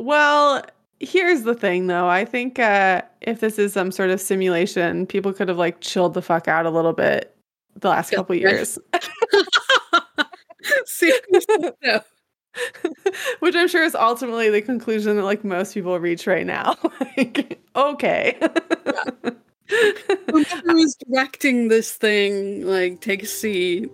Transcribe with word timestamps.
well, 0.00 0.62
here's 1.00 1.42
the 1.42 1.54
thing 1.54 1.86
though. 1.86 2.08
I 2.08 2.24
think 2.24 2.58
uh, 2.58 3.02
if 3.20 3.40
this 3.40 3.58
is 3.58 3.72
some 3.72 3.90
sort 3.90 4.10
of 4.10 4.20
simulation, 4.20 5.06
people 5.06 5.32
could 5.32 5.48
have 5.48 5.58
like 5.58 5.80
chilled 5.80 6.14
the 6.14 6.22
fuck 6.22 6.48
out 6.48 6.66
a 6.66 6.70
little 6.70 6.92
bit 6.92 7.34
the 7.76 7.88
last 7.88 8.10
couple 8.10 8.34
years. 8.36 8.78
Seriously, 10.84 11.70
no. 11.82 12.00
Which 13.40 13.54
I'm 13.54 13.68
sure 13.68 13.84
is 13.84 13.94
ultimately 13.94 14.50
the 14.50 14.60
conclusion 14.62 15.16
that 15.16 15.24
like 15.24 15.44
most 15.44 15.74
people 15.74 15.98
reach 15.98 16.26
right 16.26 16.46
now. 16.46 16.76
like, 17.16 17.60
okay. 17.76 18.36
yeah. 18.86 19.30
Whoever 20.30 20.74
was 20.74 20.96
directing 20.96 21.68
this 21.68 21.92
thing, 21.92 22.66
like, 22.66 23.00
take 23.00 23.22
a 23.22 23.26
seat. 23.26 23.88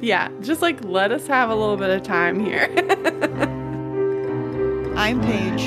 yeah, 0.00 0.30
just 0.40 0.62
like 0.62 0.82
let 0.84 1.10
us 1.10 1.26
have 1.26 1.50
a 1.50 1.54
little 1.54 1.76
bit 1.76 1.90
of 1.90 2.04
time 2.04 2.38
here. 2.38 2.68
I'm 4.96 5.20
Paige. 5.20 5.62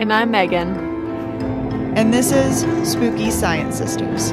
And 0.00 0.10
I'm 0.10 0.30
Megan. 0.30 0.74
And 1.94 2.12
this 2.12 2.32
is 2.32 2.60
Spooky 2.90 3.30
Science 3.30 3.76
Sisters. 3.76 4.32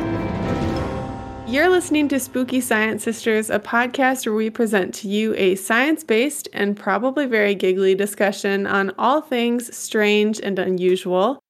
You're 1.45 1.67
listening 1.67 2.07
to 2.07 2.21
Spooky 2.21 2.61
Science 2.61 3.03
Sisters, 3.03 3.49
a 3.49 3.59
podcast 3.59 4.25
where 4.25 4.33
we 4.33 4.49
present 4.49 4.93
to 4.95 5.09
you 5.09 5.35
a 5.35 5.55
science 5.55 6.05
based 6.05 6.47
and 6.53 6.77
probably 6.77 7.25
very 7.25 7.53
giggly 7.53 7.95
discussion 7.95 8.65
on 8.65 8.93
all 8.97 9.19
things 9.19 9.75
strange 9.75 10.39
and 10.39 10.57
unusual. 10.57 11.42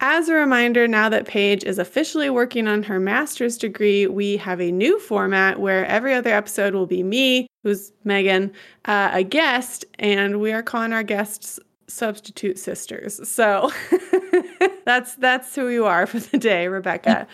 As 0.00 0.28
a 0.28 0.34
reminder, 0.34 0.86
now 0.86 1.08
that 1.08 1.26
Paige 1.26 1.64
is 1.64 1.78
officially 1.78 2.28
working 2.28 2.68
on 2.68 2.82
her 2.82 3.00
master's 3.00 3.56
degree, 3.56 4.06
we 4.06 4.36
have 4.36 4.60
a 4.60 4.70
new 4.70 4.98
format 4.98 5.58
where 5.58 5.86
every 5.86 6.12
other 6.12 6.30
episode 6.30 6.74
will 6.74 6.86
be 6.86 7.02
me, 7.02 7.46
who's 7.62 7.92
Megan, 8.04 8.52
uh, 8.84 9.10
a 9.12 9.22
guest, 9.22 9.86
and 9.98 10.40
we 10.40 10.52
are 10.52 10.62
calling 10.62 10.92
our 10.92 11.02
guests 11.02 11.58
substitute 11.88 12.58
sisters. 12.58 13.26
So 13.28 13.70
that's 14.84 15.14
that's 15.16 15.54
who 15.54 15.68
you 15.68 15.86
are 15.86 16.06
for 16.06 16.18
the 16.18 16.38
day, 16.38 16.68
Rebecca. 16.68 17.26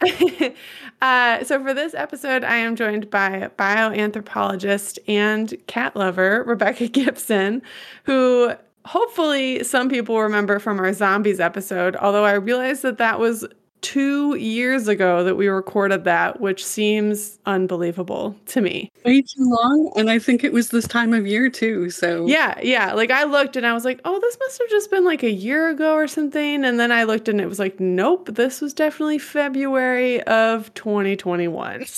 Uh, 1.02 1.44
so 1.44 1.62
for 1.62 1.74
this 1.74 1.92
episode, 1.92 2.42
I 2.42 2.56
am 2.56 2.74
joined 2.74 3.10
by 3.10 3.50
bioanthropologist 3.58 4.98
and 5.06 5.54
cat 5.66 5.94
lover 5.94 6.42
Rebecca 6.46 6.88
Gibson, 6.88 7.60
who 8.04 8.54
hopefully 8.86 9.62
some 9.64 9.88
people 9.88 10.20
remember 10.20 10.58
from 10.58 10.78
our 10.78 10.92
zombies 10.92 11.40
episode. 11.40 11.96
Although 11.96 12.24
I 12.24 12.34
realized 12.34 12.82
that 12.82 12.98
that 12.98 13.18
was 13.18 13.44
two 13.82 14.34
years 14.36 14.88
ago 14.88 15.22
that 15.22 15.36
we 15.36 15.48
recorded 15.48 16.04
that, 16.04 16.40
which 16.40 16.64
seems 16.64 17.38
unbelievable 17.46 18.34
to 18.46 18.60
me. 18.60 18.90
Way 19.04 19.22
too 19.22 19.44
long. 19.44 19.92
And 19.96 20.10
I 20.10 20.18
think 20.18 20.42
it 20.42 20.52
was 20.52 20.70
this 20.70 20.88
time 20.88 21.12
of 21.12 21.26
year 21.26 21.48
too. 21.50 21.90
So, 21.90 22.26
yeah, 22.26 22.58
yeah. 22.62 22.94
Like 22.94 23.10
I 23.10 23.24
looked 23.24 23.54
and 23.56 23.66
I 23.66 23.74
was 23.74 23.84
like, 23.84 24.00
oh, 24.04 24.18
this 24.18 24.36
must 24.40 24.58
have 24.58 24.70
just 24.70 24.90
been 24.90 25.04
like 25.04 25.22
a 25.22 25.30
year 25.30 25.68
ago 25.68 25.94
or 25.94 26.08
something. 26.08 26.64
And 26.64 26.80
then 26.80 26.90
I 26.90 27.04
looked 27.04 27.28
and 27.28 27.40
it 27.40 27.46
was 27.46 27.58
like, 27.58 27.78
nope, 27.78 28.30
this 28.32 28.60
was 28.60 28.72
definitely 28.72 29.18
February 29.18 30.22
of 30.24 30.72
2021. 30.74 31.84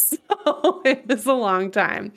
So 0.48 0.80
it 0.84 1.06
was 1.06 1.26
a 1.26 1.32
long 1.34 1.70
time. 1.70 2.12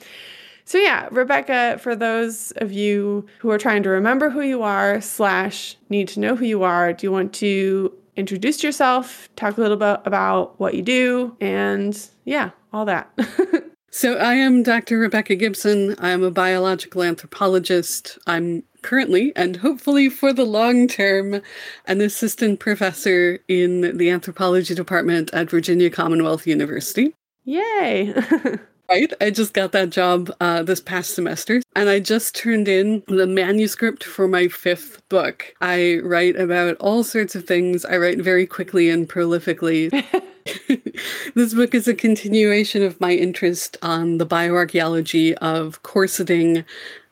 So 0.64 0.78
yeah, 0.78 1.08
Rebecca, 1.10 1.78
for 1.80 1.96
those 1.96 2.52
of 2.56 2.72
you 2.72 3.26
who 3.38 3.50
are 3.50 3.58
trying 3.58 3.82
to 3.82 3.90
remember 3.90 4.30
who 4.30 4.42
you 4.42 4.62
are 4.62 5.00
slash 5.00 5.76
need 5.88 6.08
to 6.08 6.20
know 6.20 6.36
who 6.36 6.44
you 6.44 6.62
are, 6.62 6.92
do 6.92 7.06
you 7.06 7.12
want 7.12 7.32
to 7.34 7.92
introduce 8.16 8.62
yourself, 8.62 9.28
talk 9.36 9.56
a 9.56 9.60
little 9.60 9.76
bit 9.76 10.00
about 10.04 10.58
what 10.60 10.74
you 10.74 10.82
do, 10.82 11.36
and 11.40 12.08
yeah, 12.24 12.50
all 12.72 12.84
that. 12.84 13.10
so, 13.90 14.16
I 14.16 14.34
am 14.34 14.62
Dr. 14.62 14.98
Rebecca 14.98 15.34
Gibson. 15.34 15.94
I 15.98 16.10
am 16.10 16.22
a 16.22 16.30
biological 16.30 17.02
anthropologist. 17.02 18.18
I'm 18.26 18.64
currently, 18.82 19.32
and 19.36 19.56
hopefully 19.56 20.08
for 20.08 20.32
the 20.32 20.44
long 20.44 20.88
term, 20.88 21.40
an 21.86 22.00
assistant 22.00 22.60
professor 22.60 23.38
in 23.48 23.96
the 23.96 24.10
anthropology 24.10 24.74
department 24.74 25.32
at 25.32 25.50
Virginia 25.50 25.90
Commonwealth 25.90 26.46
University. 26.46 27.14
Yay! 27.44 28.14
right. 28.92 29.12
I 29.20 29.30
just 29.30 29.54
got 29.54 29.72
that 29.72 29.90
job 29.90 30.30
uh, 30.40 30.62
this 30.62 30.80
past 30.80 31.14
semester, 31.14 31.62
and 31.74 31.88
I 31.88 32.00
just 32.00 32.34
turned 32.34 32.68
in 32.68 33.02
the 33.08 33.26
manuscript 33.26 34.04
for 34.04 34.28
my 34.28 34.48
fifth 34.48 35.06
book. 35.08 35.54
I 35.60 36.00
write 36.02 36.36
about 36.36 36.76
all 36.76 37.04
sorts 37.04 37.34
of 37.34 37.44
things. 37.44 37.84
I 37.84 37.96
write 37.96 38.18
very 38.18 38.46
quickly 38.46 38.90
and 38.90 39.08
prolifically. 39.08 39.90
this 41.34 41.54
book 41.54 41.74
is 41.74 41.86
a 41.86 41.94
continuation 41.94 42.82
of 42.82 43.00
my 43.00 43.12
interest 43.12 43.76
on 43.82 44.18
the 44.18 44.26
bioarchaeology 44.26 45.34
of 45.34 45.82
corseting 45.82 46.64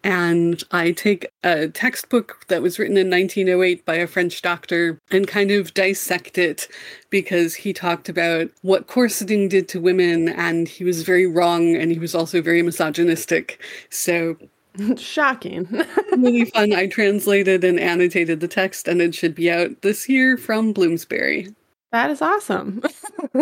and 0.02 0.62
I 0.70 0.92
take 0.92 1.26
a 1.44 1.68
textbook 1.68 2.44
that 2.48 2.62
was 2.62 2.78
written 2.78 2.96
in 2.96 3.10
1908 3.10 3.84
by 3.84 3.96
a 3.96 4.06
French 4.06 4.40
doctor 4.40 4.98
and 5.10 5.26
kind 5.26 5.50
of 5.50 5.74
dissect 5.74 6.38
it 6.38 6.68
because 7.10 7.54
he 7.54 7.72
talked 7.72 8.08
about 8.08 8.50
what 8.62 8.86
corseting 8.86 9.48
did 9.48 9.68
to 9.68 9.80
women 9.80 10.28
and 10.28 10.68
he 10.68 10.84
was 10.84 11.02
very 11.02 11.26
wrong 11.26 11.74
and 11.76 11.92
he 11.92 11.98
was 11.98 12.14
also 12.14 12.40
very 12.40 12.62
misogynistic. 12.62 13.62
So 13.90 14.36
Shocking. 14.96 15.66
really 16.12 16.44
fun. 16.46 16.72
I 16.72 16.86
translated 16.86 17.64
and 17.64 17.78
annotated 17.80 18.40
the 18.40 18.48
text 18.48 18.88
and 18.88 19.02
it 19.02 19.14
should 19.14 19.34
be 19.34 19.50
out 19.50 19.82
this 19.82 20.08
year 20.08 20.36
from 20.36 20.72
Bloomsbury. 20.72 21.48
That 21.92 22.10
is 22.10 22.22
awesome. 22.22 22.82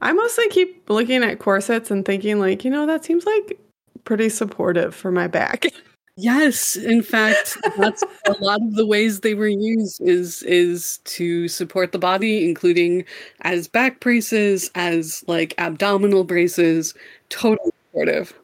I 0.00 0.12
mostly 0.12 0.48
keep 0.48 0.88
looking 0.88 1.24
at 1.24 1.40
corsets 1.40 1.90
and 1.90 2.04
thinking 2.04 2.38
like, 2.38 2.64
you 2.64 2.70
know, 2.70 2.86
that 2.86 3.04
seems 3.04 3.26
like 3.26 3.58
pretty 4.04 4.28
supportive 4.28 4.94
for 4.94 5.10
my 5.10 5.26
back. 5.26 5.66
Yes, 6.16 6.76
in 6.76 7.02
fact, 7.02 7.56
that's 7.78 8.04
a 8.26 8.32
lot 8.32 8.60
of 8.60 8.74
the 8.74 8.84
ways 8.84 9.20
they 9.20 9.32
were 9.34 9.48
used 9.48 10.00
is 10.02 10.42
is 10.42 10.98
to 11.04 11.48
support 11.48 11.92
the 11.92 11.98
body, 11.98 12.44
including 12.44 13.04
as 13.40 13.66
back 13.66 13.98
braces, 14.00 14.70
as 14.74 15.24
like 15.26 15.54
abdominal 15.56 16.24
braces. 16.24 16.92
Totally 17.30 17.70
supportive. 17.88 18.34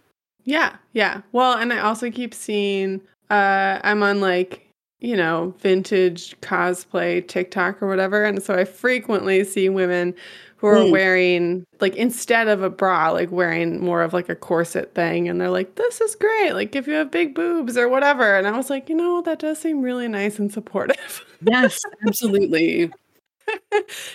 Yeah, 0.44 0.76
yeah. 0.94 1.20
Well, 1.32 1.58
and 1.58 1.70
I 1.72 1.80
also 1.80 2.10
keep 2.10 2.32
seeing 2.32 3.02
uh 3.28 3.80
I'm 3.84 4.02
on 4.02 4.22
like 4.22 4.64
you 5.00 5.16
know, 5.16 5.54
vintage 5.60 6.38
cosplay 6.40 7.26
TikTok 7.26 7.80
or 7.82 7.86
whatever. 7.86 8.24
And 8.24 8.42
so 8.42 8.54
I 8.54 8.64
frequently 8.64 9.44
see 9.44 9.68
women 9.68 10.14
who 10.58 10.66
are 10.66 10.76
mm. 10.76 10.90
wearing 10.90 11.64
like 11.80 11.94
instead 11.96 12.48
of 12.48 12.62
a 12.62 12.70
bra, 12.70 13.10
like 13.10 13.30
wearing 13.30 13.80
more 13.82 14.02
of 14.02 14.12
like 14.12 14.28
a 14.28 14.34
corset 14.34 14.94
thing. 14.94 15.28
And 15.28 15.40
they're 15.40 15.50
like, 15.50 15.76
this 15.76 16.00
is 16.00 16.14
great. 16.16 16.52
Like 16.52 16.74
if 16.74 16.86
you 16.86 16.94
have 16.94 17.10
big 17.10 17.34
boobs 17.34 17.76
or 17.76 17.88
whatever. 17.88 18.36
And 18.36 18.46
I 18.46 18.56
was 18.56 18.68
like, 18.68 18.88
you 18.88 18.96
know, 18.96 19.22
that 19.22 19.38
does 19.38 19.60
seem 19.60 19.82
really 19.82 20.08
nice 20.08 20.38
and 20.38 20.52
supportive. 20.52 21.24
Yes, 21.40 21.80
absolutely. 22.06 22.90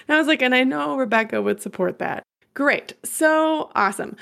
I 0.09 0.17
was 0.17 0.27
like, 0.27 0.41
and 0.41 0.53
I 0.53 0.63
know 0.63 0.97
Rebecca 0.97 1.41
would 1.41 1.61
support 1.61 1.99
that. 1.99 2.23
Great. 2.53 2.93
So 3.03 3.71
awesome. 3.73 4.17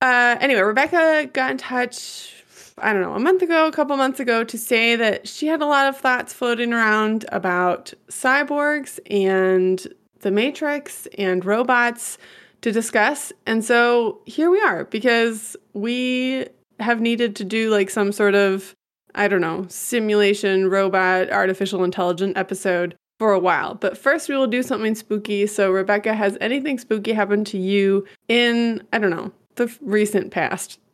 Uh, 0.00 0.36
anyway, 0.40 0.60
Rebecca 0.60 1.28
got 1.32 1.50
in 1.50 1.58
touch 1.58 2.34
I 2.80 2.92
don't 2.92 3.02
know, 3.02 3.14
a 3.14 3.20
month 3.20 3.42
ago, 3.42 3.66
a 3.66 3.72
couple 3.72 3.96
months 3.96 4.20
ago, 4.20 4.44
to 4.44 4.58
say 4.58 4.96
that 4.96 5.26
she 5.26 5.46
had 5.46 5.60
a 5.62 5.66
lot 5.66 5.88
of 5.88 5.96
thoughts 5.96 6.32
floating 6.32 6.72
around 6.72 7.24
about 7.32 7.92
cyborgs 8.08 9.00
and 9.10 9.86
the 10.20 10.30
Matrix 10.30 11.06
and 11.16 11.44
robots 11.44 12.18
to 12.62 12.72
discuss. 12.72 13.32
And 13.46 13.64
so 13.64 14.20
here 14.26 14.50
we 14.50 14.60
are 14.60 14.84
because 14.84 15.56
we 15.74 16.46
have 16.80 17.00
needed 17.00 17.36
to 17.36 17.44
do 17.44 17.70
like 17.70 17.90
some 17.90 18.12
sort 18.12 18.34
of, 18.34 18.74
I 19.14 19.28
don't 19.28 19.40
know, 19.40 19.66
simulation, 19.68 20.68
robot, 20.68 21.30
artificial 21.30 21.84
intelligent 21.84 22.36
episode 22.36 22.96
for 23.18 23.32
a 23.32 23.38
while. 23.38 23.74
But 23.74 23.98
first, 23.98 24.28
we 24.28 24.36
will 24.36 24.46
do 24.46 24.62
something 24.62 24.94
spooky. 24.94 25.46
So, 25.46 25.70
Rebecca, 25.70 26.14
has 26.14 26.38
anything 26.40 26.78
spooky 26.78 27.12
happened 27.12 27.46
to 27.48 27.58
you 27.58 28.06
in, 28.28 28.82
I 28.92 28.98
don't 28.98 29.10
know, 29.10 29.32
the 29.56 29.74
recent 29.80 30.30
past? 30.30 30.78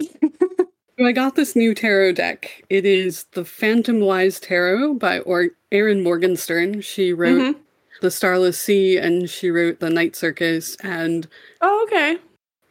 I 0.98 1.12
got 1.12 1.34
this 1.34 1.56
new 1.56 1.74
tarot 1.74 2.12
deck. 2.12 2.62
It 2.70 2.86
is 2.86 3.24
the 3.32 3.42
Phantomwise 3.42 4.40
Tarot 4.40 4.94
by 4.94 5.20
or- 5.20 5.50
Erin 5.72 6.02
Morgenstern. 6.04 6.80
She 6.82 7.12
wrote 7.12 7.40
mm-hmm. 7.40 7.60
The 8.00 8.10
Starless 8.10 8.58
Sea 8.58 8.98
and 8.98 9.28
she 9.28 9.50
wrote 9.50 9.80
The 9.80 9.90
Night 9.90 10.16
Circus. 10.16 10.76
And 10.76 11.26
oh, 11.60 11.82
okay. 11.84 12.18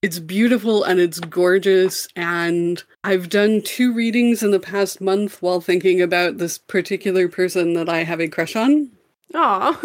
It's 0.01 0.19
beautiful 0.19 0.83
and 0.83 0.99
it's 0.99 1.19
gorgeous. 1.19 2.07
And 2.15 2.83
I've 3.03 3.29
done 3.29 3.61
two 3.61 3.93
readings 3.93 4.43
in 4.43 4.51
the 4.51 4.59
past 4.59 4.99
month 4.99 5.41
while 5.41 5.61
thinking 5.61 6.01
about 6.01 6.37
this 6.37 6.57
particular 6.57 7.29
person 7.29 7.73
that 7.73 7.89
I 7.89 8.03
have 8.03 8.19
a 8.19 8.27
crush 8.27 8.55
on. 8.55 8.91
Aw. 9.33 9.81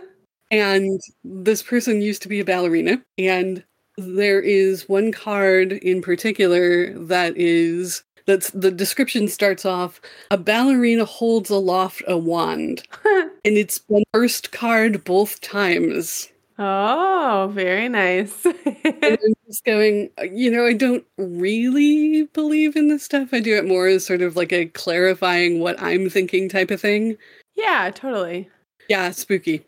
and 0.50 1.00
this 1.24 1.62
person 1.62 2.02
used 2.02 2.22
to 2.22 2.28
be 2.28 2.40
a 2.40 2.44
ballerina. 2.44 3.02
And 3.16 3.64
there 3.98 4.40
is 4.40 4.88
one 4.88 5.12
card 5.12 5.72
in 5.72 6.02
particular 6.02 6.92
that 6.98 7.36
is 7.36 8.02
that's 8.26 8.50
the 8.50 8.70
description 8.70 9.28
starts 9.28 9.64
off 9.64 10.00
a 10.30 10.38
ballerina 10.38 11.04
holds 11.04 11.50
aloft 11.50 12.02
a 12.06 12.16
wand 12.16 12.82
and 13.44 13.56
it's 13.56 13.78
the 13.88 14.04
first 14.12 14.52
card 14.52 15.04
both 15.04 15.40
times 15.40 16.28
oh 16.58 17.50
very 17.54 17.88
nice 17.88 18.46
I'm 19.02 19.34
just 19.46 19.64
going, 19.64 20.10
you 20.30 20.50
know, 20.50 20.64
I 20.64 20.72
don't 20.72 21.04
really 21.18 22.24
believe 22.32 22.76
in 22.76 22.88
this 22.88 23.04
stuff. 23.04 23.28
I 23.32 23.40
do 23.40 23.56
it 23.56 23.66
more 23.66 23.86
as 23.86 24.04
sort 24.04 24.22
of 24.22 24.36
like 24.36 24.52
a 24.52 24.66
clarifying 24.66 25.60
what 25.60 25.80
I'm 25.82 26.08
thinking 26.08 26.48
type 26.48 26.70
of 26.70 26.80
thing. 26.80 27.16
Yeah, 27.54 27.90
totally. 27.94 28.48
Yeah, 28.88 29.10
spooky. 29.10 29.64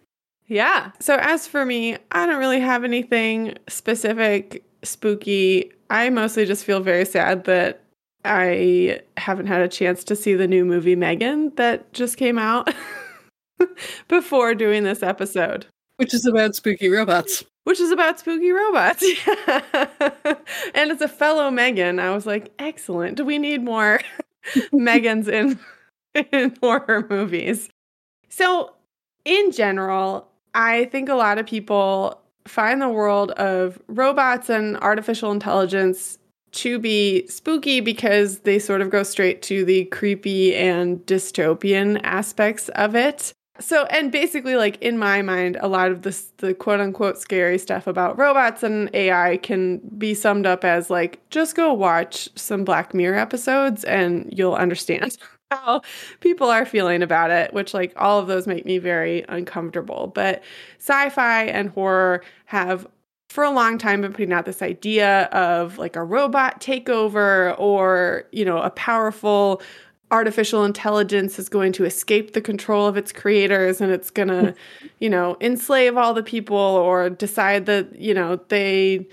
Yeah. 0.46 0.90
So 1.00 1.16
as 1.20 1.46
for 1.46 1.64
me, 1.64 1.98
I 2.12 2.26
don't 2.26 2.38
really 2.38 2.60
have 2.60 2.84
anything 2.84 3.56
specific 3.68 4.64
spooky. 4.82 5.70
I 5.90 6.10
mostly 6.10 6.46
just 6.46 6.64
feel 6.64 6.80
very 6.80 7.04
sad 7.04 7.44
that 7.44 7.82
I 8.24 9.00
haven't 9.16 9.46
had 9.46 9.60
a 9.60 9.68
chance 9.68 10.02
to 10.04 10.16
see 10.16 10.34
the 10.34 10.48
new 10.48 10.64
movie 10.64 10.96
Megan 10.96 11.52
that 11.56 11.92
just 11.92 12.16
came 12.16 12.38
out 12.38 12.72
before 14.08 14.54
doing 14.54 14.84
this 14.84 15.02
episode. 15.02 15.66
Which 15.96 16.12
is 16.12 16.26
about 16.26 16.56
spooky 16.56 16.88
robots. 16.88 17.44
Which 17.64 17.80
is 17.80 17.90
about 17.90 18.18
spooky 18.18 18.50
robots. 18.50 19.02
and 20.74 20.90
it's 20.90 21.00
a 21.00 21.08
fellow 21.08 21.50
Megan. 21.50 21.98
I 21.98 22.14
was 22.14 22.26
like, 22.26 22.52
excellent. 22.58 23.16
Do 23.16 23.24
we 23.24 23.38
need 23.38 23.62
more 23.62 24.00
Megans 24.72 25.28
in, 25.28 25.58
in 26.32 26.56
horror 26.60 27.06
movies? 27.08 27.68
So, 28.28 28.74
in 29.24 29.52
general, 29.52 30.28
I 30.54 30.86
think 30.86 31.08
a 31.08 31.14
lot 31.14 31.38
of 31.38 31.46
people 31.46 32.20
find 32.46 32.82
the 32.82 32.88
world 32.88 33.30
of 33.32 33.80
robots 33.88 34.50
and 34.50 34.76
artificial 34.78 35.32
intelligence 35.32 36.18
to 36.52 36.78
be 36.78 37.26
spooky 37.26 37.80
because 37.80 38.40
they 38.40 38.58
sort 38.58 38.80
of 38.80 38.90
go 38.90 39.02
straight 39.02 39.42
to 39.42 39.64
the 39.64 39.86
creepy 39.86 40.54
and 40.54 41.04
dystopian 41.06 42.00
aspects 42.04 42.68
of 42.70 42.94
it. 42.94 43.32
So, 43.60 43.84
and 43.84 44.10
basically, 44.10 44.56
like 44.56 44.82
in 44.82 44.98
my 44.98 45.22
mind, 45.22 45.56
a 45.60 45.68
lot 45.68 45.90
of 45.92 46.02
this, 46.02 46.32
the 46.38 46.54
quote 46.54 46.80
unquote 46.80 47.18
scary 47.18 47.56
stuff 47.58 47.86
about 47.86 48.18
robots 48.18 48.64
and 48.64 48.90
AI 48.94 49.36
can 49.36 49.78
be 49.96 50.12
summed 50.14 50.44
up 50.44 50.64
as 50.64 50.90
like, 50.90 51.20
just 51.30 51.54
go 51.54 51.72
watch 51.72 52.28
some 52.34 52.64
Black 52.64 52.94
Mirror 52.94 53.16
episodes 53.16 53.84
and 53.84 54.28
you'll 54.36 54.54
understand 54.56 55.16
how 55.52 55.82
people 56.18 56.50
are 56.50 56.66
feeling 56.66 57.00
about 57.00 57.30
it, 57.30 57.54
which, 57.54 57.74
like, 57.74 57.92
all 57.96 58.18
of 58.18 58.26
those 58.26 58.48
make 58.48 58.66
me 58.66 58.78
very 58.78 59.24
uncomfortable. 59.28 60.08
But 60.12 60.42
sci 60.80 61.08
fi 61.10 61.44
and 61.44 61.70
horror 61.70 62.24
have 62.46 62.88
for 63.28 63.44
a 63.44 63.50
long 63.50 63.78
time 63.78 64.00
been 64.00 64.12
putting 64.12 64.32
out 64.32 64.46
this 64.46 64.62
idea 64.62 65.24
of 65.32 65.76
like 65.78 65.96
a 65.96 66.04
robot 66.04 66.60
takeover 66.60 67.54
or, 67.58 68.24
you 68.32 68.44
know, 68.44 68.58
a 68.58 68.70
powerful 68.70 69.60
artificial 70.14 70.64
intelligence 70.64 71.40
is 71.40 71.48
going 71.48 71.72
to 71.72 71.84
escape 71.84 72.34
the 72.34 72.40
control 72.40 72.86
of 72.86 72.96
its 72.96 73.10
creators 73.10 73.80
and 73.80 73.90
it's 73.90 74.10
going 74.10 74.28
to, 74.28 74.54
you 75.00 75.10
know, 75.10 75.36
enslave 75.40 75.96
all 75.96 76.14
the 76.14 76.22
people 76.22 76.56
or 76.56 77.10
decide 77.10 77.66
that, 77.66 77.98
you 77.98 78.14
know, 78.14 78.36
they 78.48 79.06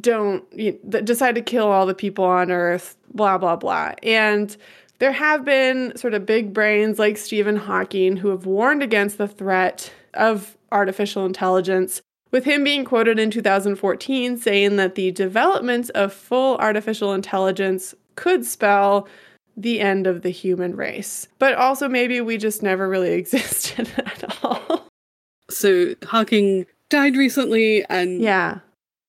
don't 0.00 0.44
you 0.52 0.78
know, 0.82 1.00
decide 1.00 1.36
to 1.36 1.40
kill 1.40 1.68
all 1.68 1.86
the 1.86 1.94
people 1.94 2.24
on 2.24 2.50
earth, 2.50 2.96
blah, 3.14 3.38
blah, 3.38 3.54
blah. 3.54 3.92
And 4.02 4.56
there 4.98 5.12
have 5.12 5.44
been 5.44 5.96
sort 5.96 6.14
of 6.14 6.26
big 6.26 6.52
brains 6.52 6.98
like 6.98 7.16
Stephen 7.16 7.56
Hawking 7.56 8.16
who 8.16 8.28
have 8.30 8.44
warned 8.44 8.82
against 8.82 9.18
the 9.18 9.28
threat 9.28 9.92
of 10.14 10.56
artificial 10.72 11.24
intelligence 11.24 12.02
with 12.32 12.44
him 12.44 12.64
being 12.64 12.84
quoted 12.84 13.20
in 13.20 13.30
2014 13.30 14.36
saying 14.36 14.76
that 14.76 14.96
the 14.96 15.12
development 15.12 15.90
of 15.90 16.12
full 16.12 16.56
artificial 16.56 17.12
intelligence 17.12 17.94
could 18.16 18.44
spell 18.44 19.06
the 19.56 19.80
end 19.80 20.06
of 20.06 20.22
the 20.22 20.30
human 20.30 20.76
race. 20.76 21.28
But 21.38 21.54
also, 21.54 21.88
maybe 21.88 22.20
we 22.20 22.36
just 22.38 22.62
never 22.62 22.88
really 22.88 23.12
existed 23.12 23.90
at 23.98 24.44
all. 24.44 24.88
So, 25.50 25.94
Hawking 26.04 26.66
died 26.88 27.16
recently, 27.16 27.84
and 27.86 28.20
yeah. 28.20 28.58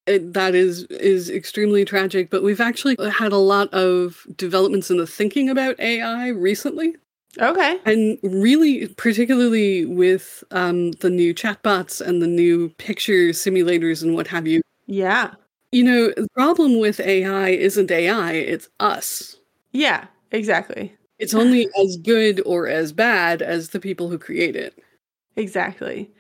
It, 0.06 0.34
that 0.34 0.54
is 0.54 0.84
is 0.90 1.30
extremely 1.30 1.86
tragic 1.86 2.30
but 2.30 2.44
we've 2.44 2.60
actually 2.60 2.98
had 3.10 3.32
a 3.32 3.38
lot 3.38 3.74
of 3.74 4.28
developments 4.36 4.92
in 4.92 4.98
the 4.98 5.08
thinking 5.08 5.48
about 5.48 5.80
ai 5.80 6.28
recently 6.28 6.96
Okay. 7.40 7.80
And 7.86 8.20
really, 8.22 8.88
particularly 8.90 9.86
with 9.86 10.44
um, 10.52 10.92
the 10.92 11.10
new 11.10 11.34
chatbots 11.34 12.00
and 12.00 12.22
the 12.22 12.28
new 12.28 12.70
picture 12.78 13.30
simulators 13.30 14.04
and 14.04 14.14
what 14.14 14.28
have 14.28 14.46
you. 14.46 14.62
Yeah. 14.86 15.32
You 15.72 15.84
know, 15.84 16.08
the 16.16 16.28
problem 16.36 16.80
with 16.80 17.00
AI 17.00 17.50
isn't 17.50 17.90
AI, 17.90 18.34
it's 18.34 18.70
us. 18.80 19.38
Yeah, 19.72 20.06
exactly. 20.34 20.94
It's 21.20 21.34
only 21.34 21.70
as 21.82 21.96
good 21.98 22.42
or 22.46 22.68
as 22.68 22.92
bad 22.92 23.42
as 23.42 23.70
the 23.70 23.80
people 23.80 24.10
who 24.10 24.18
create 24.18 24.56
it. 24.56 24.78
Exactly. 25.36 26.12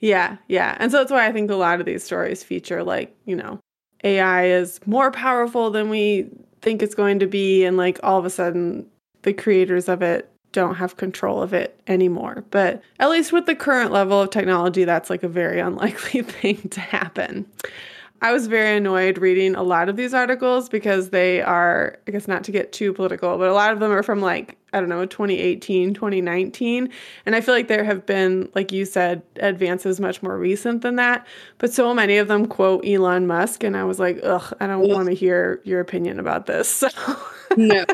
Yeah, 0.00 0.36
yeah. 0.48 0.76
And 0.80 0.90
so 0.90 0.98
that's 0.98 1.12
why 1.12 1.26
I 1.26 1.32
think 1.32 1.50
a 1.50 1.56
lot 1.56 1.80
of 1.80 1.86
these 1.86 2.02
stories 2.02 2.42
feature, 2.42 2.82
like, 2.82 3.14
you 3.24 3.36
know, 3.36 3.60
AI 4.04 4.46
is 4.46 4.80
more 4.86 5.10
powerful 5.10 5.70
than 5.70 5.90
we 5.90 6.28
think 6.60 6.82
it's 6.82 6.94
going 6.94 7.18
to 7.20 7.26
be. 7.26 7.64
And, 7.64 7.76
like, 7.76 8.00
all 8.02 8.18
of 8.18 8.24
a 8.24 8.30
sudden, 8.30 8.86
the 9.22 9.32
creators 9.32 9.88
of 9.88 10.02
it 10.02 10.30
don't 10.52 10.76
have 10.76 10.96
control 10.96 11.42
of 11.42 11.52
it 11.52 11.80
anymore. 11.86 12.44
But 12.50 12.82
at 13.00 13.10
least 13.10 13.32
with 13.32 13.46
the 13.46 13.54
current 13.54 13.92
level 13.92 14.20
of 14.20 14.30
technology, 14.30 14.84
that's 14.84 15.10
like 15.10 15.22
a 15.22 15.28
very 15.28 15.60
unlikely 15.68 16.22
thing 16.22 16.68
to 16.70 16.80
happen. 16.80 17.46
I 18.20 18.32
was 18.32 18.48
very 18.48 18.76
annoyed 18.76 19.18
reading 19.18 19.54
a 19.54 19.62
lot 19.62 19.88
of 19.88 19.96
these 19.96 20.12
articles 20.12 20.68
because 20.68 21.10
they 21.10 21.40
are, 21.40 21.98
I 22.06 22.10
guess 22.10 22.26
not 22.26 22.42
to 22.44 22.52
get 22.52 22.72
too 22.72 22.92
political, 22.92 23.38
but 23.38 23.48
a 23.48 23.54
lot 23.54 23.72
of 23.72 23.80
them 23.80 23.92
are 23.92 24.02
from 24.02 24.20
like, 24.20 24.56
I 24.72 24.80
don't 24.80 24.88
know, 24.88 25.06
2018, 25.06 25.94
2019. 25.94 26.90
And 27.26 27.36
I 27.36 27.40
feel 27.40 27.54
like 27.54 27.68
there 27.68 27.84
have 27.84 28.06
been, 28.06 28.50
like 28.54 28.72
you 28.72 28.84
said, 28.84 29.22
advances 29.36 30.00
much 30.00 30.22
more 30.22 30.36
recent 30.36 30.82
than 30.82 30.96
that. 30.96 31.26
But 31.58 31.72
so 31.72 31.94
many 31.94 32.18
of 32.18 32.28
them 32.28 32.46
quote 32.46 32.84
Elon 32.84 33.26
Musk. 33.26 33.62
And 33.62 33.76
I 33.76 33.84
was 33.84 33.98
like, 33.98 34.18
ugh, 34.22 34.52
I 34.60 34.66
don't 34.66 34.88
want 34.88 35.08
to 35.08 35.14
hear 35.14 35.60
your 35.64 35.80
opinion 35.80 36.18
about 36.18 36.46
this. 36.46 36.84
So. 37.48 37.56
no. 37.56 37.84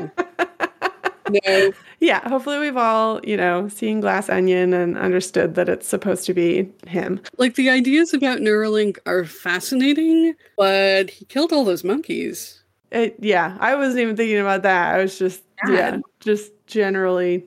No. 1.29 1.73
Yeah, 2.00 2.26
hopefully 2.29 2.59
we've 2.59 2.76
all, 2.76 3.21
you 3.25 3.37
know, 3.37 3.69
seen 3.69 4.00
Glass 4.00 4.29
Onion 4.29 4.75
and 4.75 4.99
understood 4.99 5.55
that 5.55 5.69
it's 5.69 5.88
supposed 5.88 6.26
to 6.26 6.35
be 6.35 6.71
him. 6.87 7.21
Like 7.38 7.55
the 7.55 7.71
ideas 7.71 8.12
about 8.12 8.41
Neuralink 8.41 8.99
are 9.06 9.25
fascinating, 9.25 10.35
but 10.56 11.11
he 11.11 11.25
killed 11.25 11.53
all 11.53 11.65
those 11.65 11.85
monkeys. 11.85 12.62
It, 12.91 13.17
yeah, 13.21 13.56
I 13.59 13.75
wasn't 13.75 14.00
even 14.00 14.17
thinking 14.17 14.38
about 14.38 14.62
that. 14.62 14.94
I 14.94 14.99
was 14.99 15.19
just, 15.19 15.43
yeah, 15.69 15.99
just 16.21 16.53
generally, 16.67 17.44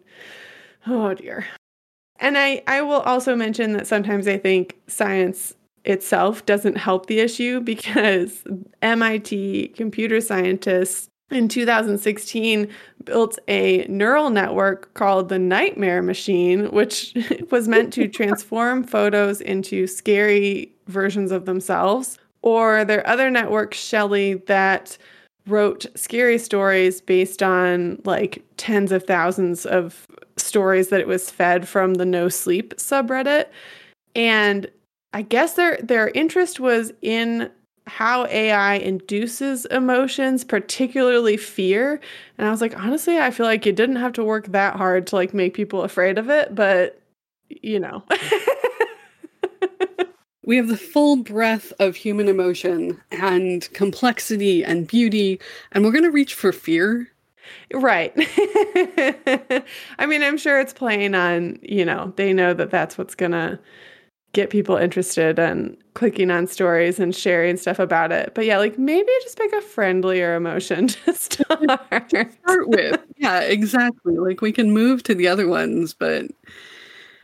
oh 0.87 1.13
dear. 1.13 1.45
And 2.19 2.37
I, 2.37 2.63
I 2.65 2.81
will 2.81 3.01
also 3.01 3.35
mention 3.35 3.73
that 3.73 3.85
sometimes 3.85 4.27
I 4.27 4.37
think 4.37 4.77
science 4.87 5.53
itself 5.85 6.45
doesn't 6.45 6.77
help 6.77 7.05
the 7.05 7.19
issue 7.19 7.59
because 7.61 8.43
MIT 8.81 9.69
computer 9.69 10.19
scientists 10.19 11.09
in 11.29 11.47
2016 11.47 12.69
built 13.03 13.39
a 13.47 13.85
neural 13.87 14.29
network 14.29 14.93
called 14.93 15.29
the 15.29 15.39
Nightmare 15.39 16.01
Machine, 16.01 16.71
which 16.71 17.13
was 17.51 17.67
meant 17.67 17.93
to 17.93 18.07
transform 18.07 18.83
photos 18.83 19.41
into 19.41 19.87
scary 19.87 20.71
versions 20.87 21.31
of 21.31 21.45
themselves. 21.45 22.17
Or 22.43 22.85
their 22.85 23.05
other 23.07 23.29
network, 23.29 23.73
Shelley, 23.73 24.35
that 24.45 24.97
wrote 25.47 25.85
scary 25.95 26.37
stories 26.37 27.01
based 27.01 27.41
on 27.41 28.01
like 28.05 28.43
tens 28.57 28.91
of 28.91 29.03
thousands 29.03 29.65
of 29.65 30.07
stories 30.37 30.89
that 30.89 30.99
it 31.01 31.07
was 31.07 31.31
fed 31.31 31.67
from 31.67 31.95
the 31.95 32.05
No 32.05 32.29
Sleep 32.29 32.75
subreddit. 32.75 33.47
And 34.15 34.69
I 35.13 35.23
guess 35.23 35.53
their 35.53 35.77
their 35.77 36.09
interest 36.09 36.59
was 36.59 36.91
in 37.01 37.49
how 37.87 38.25
AI 38.27 38.75
induces 38.75 39.65
emotions, 39.65 40.43
particularly 40.43 41.37
fear. 41.37 41.99
And 42.37 42.47
I 42.47 42.51
was 42.51 42.61
like, 42.61 42.77
honestly, 42.77 43.17
I 43.17 43.31
feel 43.31 43.45
like 43.45 43.65
you 43.65 43.71
didn't 43.71 43.95
have 43.97 44.13
to 44.13 44.23
work 44.23 44.47
that 44.47 44.75
hard 44.75 45.07
to 45.07 45.15
like 45.15 45.33
make 45.33 45.53
people 45.53 45.83
afraid 45.83 46.17
of 46.17 46.29
it, 46.29 46.53
but 46.53 47.01
you 47.49 47.79
know. 47.79 48.03
we 50.45 50.57
have 50.57 50.67
the 50.67 50.77
full 50.77 51.17
breadth 51.17 51.73
of 51.79 51.95
human 51.95 52.27
emotion 52.27 53.01
and 53.11 53.67
complexity 53.73 54.63
and 54.63 54.87
beauty, 54.87 55.39
and 55.71 55.83
we're 55.83 55.91
going 55.91 56.03
to 56.03 56.11
reach 56.11 56.33
for 56.33 56.51
fear. 56.51 57.07
Right. 57.73 58.13
I 59.99 60.05
mean, 60.05 60.23
I'm 60.23 60.37
sure 60.37 60.59
it's 60.59 60.73
playing 60.73 61.15
on, 61.15 61.59
you 61.61 61.85
know, 61.85 62.13
they 62.15 62.33
know 62.33 62.53
that 62.53 62.71
that's 62.71 62.97
what's 62.97 63.15
going 63.15 63.31
to 63.31 63.59
get 64.37 64.51
people 64.51 64.77
interested 64.77 65.39
and 65.39 65.75
clicking 65.95 66.29
on 66.29 66.45
stories 66.45 66.99
and 66.99 67.15
sharing 67.15 67.57
stuff 67.57 67.79
about 67.79 68.11
it. 68.11 68.33
But 68.35 68.45
yeah, 68.45 68.59
like 68.59 68.77
maybe 68.77 69.11
just 69.23 69.35
pick 69.35 69.51
a 69.51 69.61
friendlier 69.61 70.35
emotion 70.35 70.87
to 71.05 71.13
start. 71.15 71.59
to 72.09 72.29
start 72.43 72.69
with. 72.69 73.01
Yeah, 73.17 73.39
exactly. 73.39 74.15
Like 74.15 74.39
we 74.41 74.51
can 74.51 74.71
move 74.71 75.01
to 75.03 75.15
the 75.15 75.27
other 75.27 75.47
ones, 75.47 75.95
but 75.95 76.25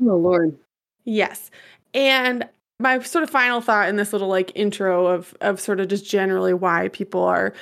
oh 0.02 0.16
lord. 0.16 0.58
Yes. 1.06 1.52
And 1.94 2.50
my 2.80 2.98
sort 3.04 3.24
of 3.24 3.30
final 3.30 3.62
thought 3.62 3.90
in 3.90 3.96
this 3.96 4.12
little 4.12 4.28
like 4.28 4.52
intro 4.56 5.06
of 5.06 5.36
of 5.40 5.62
sort 5.62 5.80
of 5.80 5.90
just 5.90 6.10
generally 6.10 6.56
why 6.56 6.88
people 6.94 7.22
are 7.22 7.54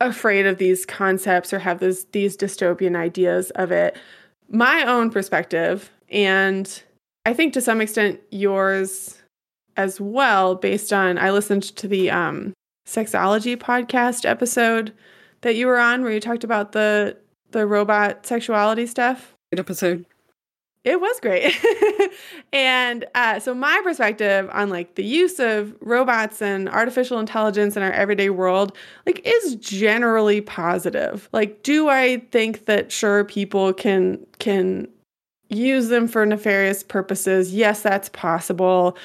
afraid 0.00 0.46
of 0.46 0.58
these 0.58 0.84
concepts 0.84 1.52
or 1.52 1.60
have 1.60 1.78
this 1.78 2.06
these 2.10 2.36
dystopian 2.36 2.96
ideas 2.96 3.50
of 3.52 3.70
it. 3.70 3.96
My 4.48 4.84
own 4.84 5.10
perspective 5.10 5.92
and 6.10 6.82
I 7.26 7.34
think 7.34 7.54
to 7.54 7.60
some 7.60 7.80
extent 7.80 8.20
yours 8.30 9.20
as 9.76 10.00
well, 10.00 10.54
based 10.54 10.92
on 10.92 11.18
I 11.18 11.32
listened 11.32 11.64
to 11.64 11.88
the 11.88 12.08
um 12.08 12.52
sexology 12.86 13.56
podcast 13.56 14.24
episode 14.24 14.92
that 15.40 15.56
you 15.56 15.66
were 15.66 15.78
on 15.78 16.04
where 16.04 16.12
you 16.12 16.20
talked 16.20 16.44
about 16.44 16.70
the 16.70 17.16
the 17.50 17.66
robot 17.66 18.24
sexuality 18.24 18.86
stuff. 18.86 19.34
Good 19.50 19.58
episode. 19.58 20.06
It 20.84 21.00
was 21.00 21.18
great. 21.18 21.52
and 22.52 23.04
uh, 23.16 23.40
so 23.40 23.54
my 23.54 23.80
perspective 23.82 24.48
on 24.52 24.70
like 24.70 24.94
the 24.94 25.02
use 25.02 25.40
of 25.40 25.74
robots 25.80 26.40
and 26.40 26.68
artificial 26.68 27.18
intelligence 27.18 27.76
in 27.76 27.82
our 27.82 27.90
everyday 27.90 28.30
world 28.30 28.76
like 29.04 29.20
is 29.24 29.56
generally 29.56 30.40
positive. 30.40 31.28
Like 31.32 31.64
do 31.64 31.88
I 31.88 32.18
think 32.30 32.66
that 32.66 32.92
sure 32.92 33.24
people 33.24 33.72
can 33.72 34.24
can 34.38 34.86
use 35.48 35.88
them 35.88 36.08
for 36.08 36.24
nefarious 36.26 36.82
purposes? 36.82 37.54
Yes, 37.54 37.82
that's 37.82 38.08
possible. 38.10 38.96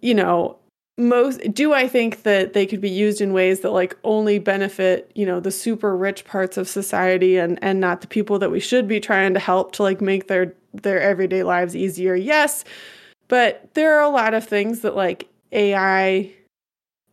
You 0.00 0.14
know, 0.14 0.56
most 0.98 1.40
do 1.52 1.72
I 1.72 1.88
think 1.88 2.22
that 2.22 2.52
they 2.52 2.66
could 2.66 2.80
be 2.80 2.90
used 2.90 3.20
in 3.20 3.32
ways 3.32 3.60
that 3.60 3.70
like 3.70 3.96
only 4.04 4.38
benefit, 4.38 5.10
you 5.14 5.26
know, 5.26 5.40
the 5.40 5.50
super 5.50 5.96
rich 5.96 6.24
parts 6.24 6.56
of 6.56 6.68
society 6.68 7.36
and 7.38 7.58
and 7.62 7.80
not 7.80 8.00
the 8.02 8.06
people 8.06 8.38
that 8.38 8.50
we 8.50 8.60
should 8.60 8.86
be 8.86 9.00
trying 9.00 9.34
to 9.34 9.40
help 9.40 9.72
to 9.72 9.82
like 9.82 10.00
make 10.00 10.28
their 10.28 10.54
their 10.74 11.00
everyday 11.00 11.42
lives 11.42 11.74
easier? 11.74 12.14
Yes. 12.14 12.64
But 13.28 13.72
there 13.74 13.96
are 13.96 14.02
a 14.02 14.08
lot 14.08 14.34
of 14.34 14.46
things 14.46 14.80
that 14.80 14.96
like 14.96 15.28
AI 15.52 16.32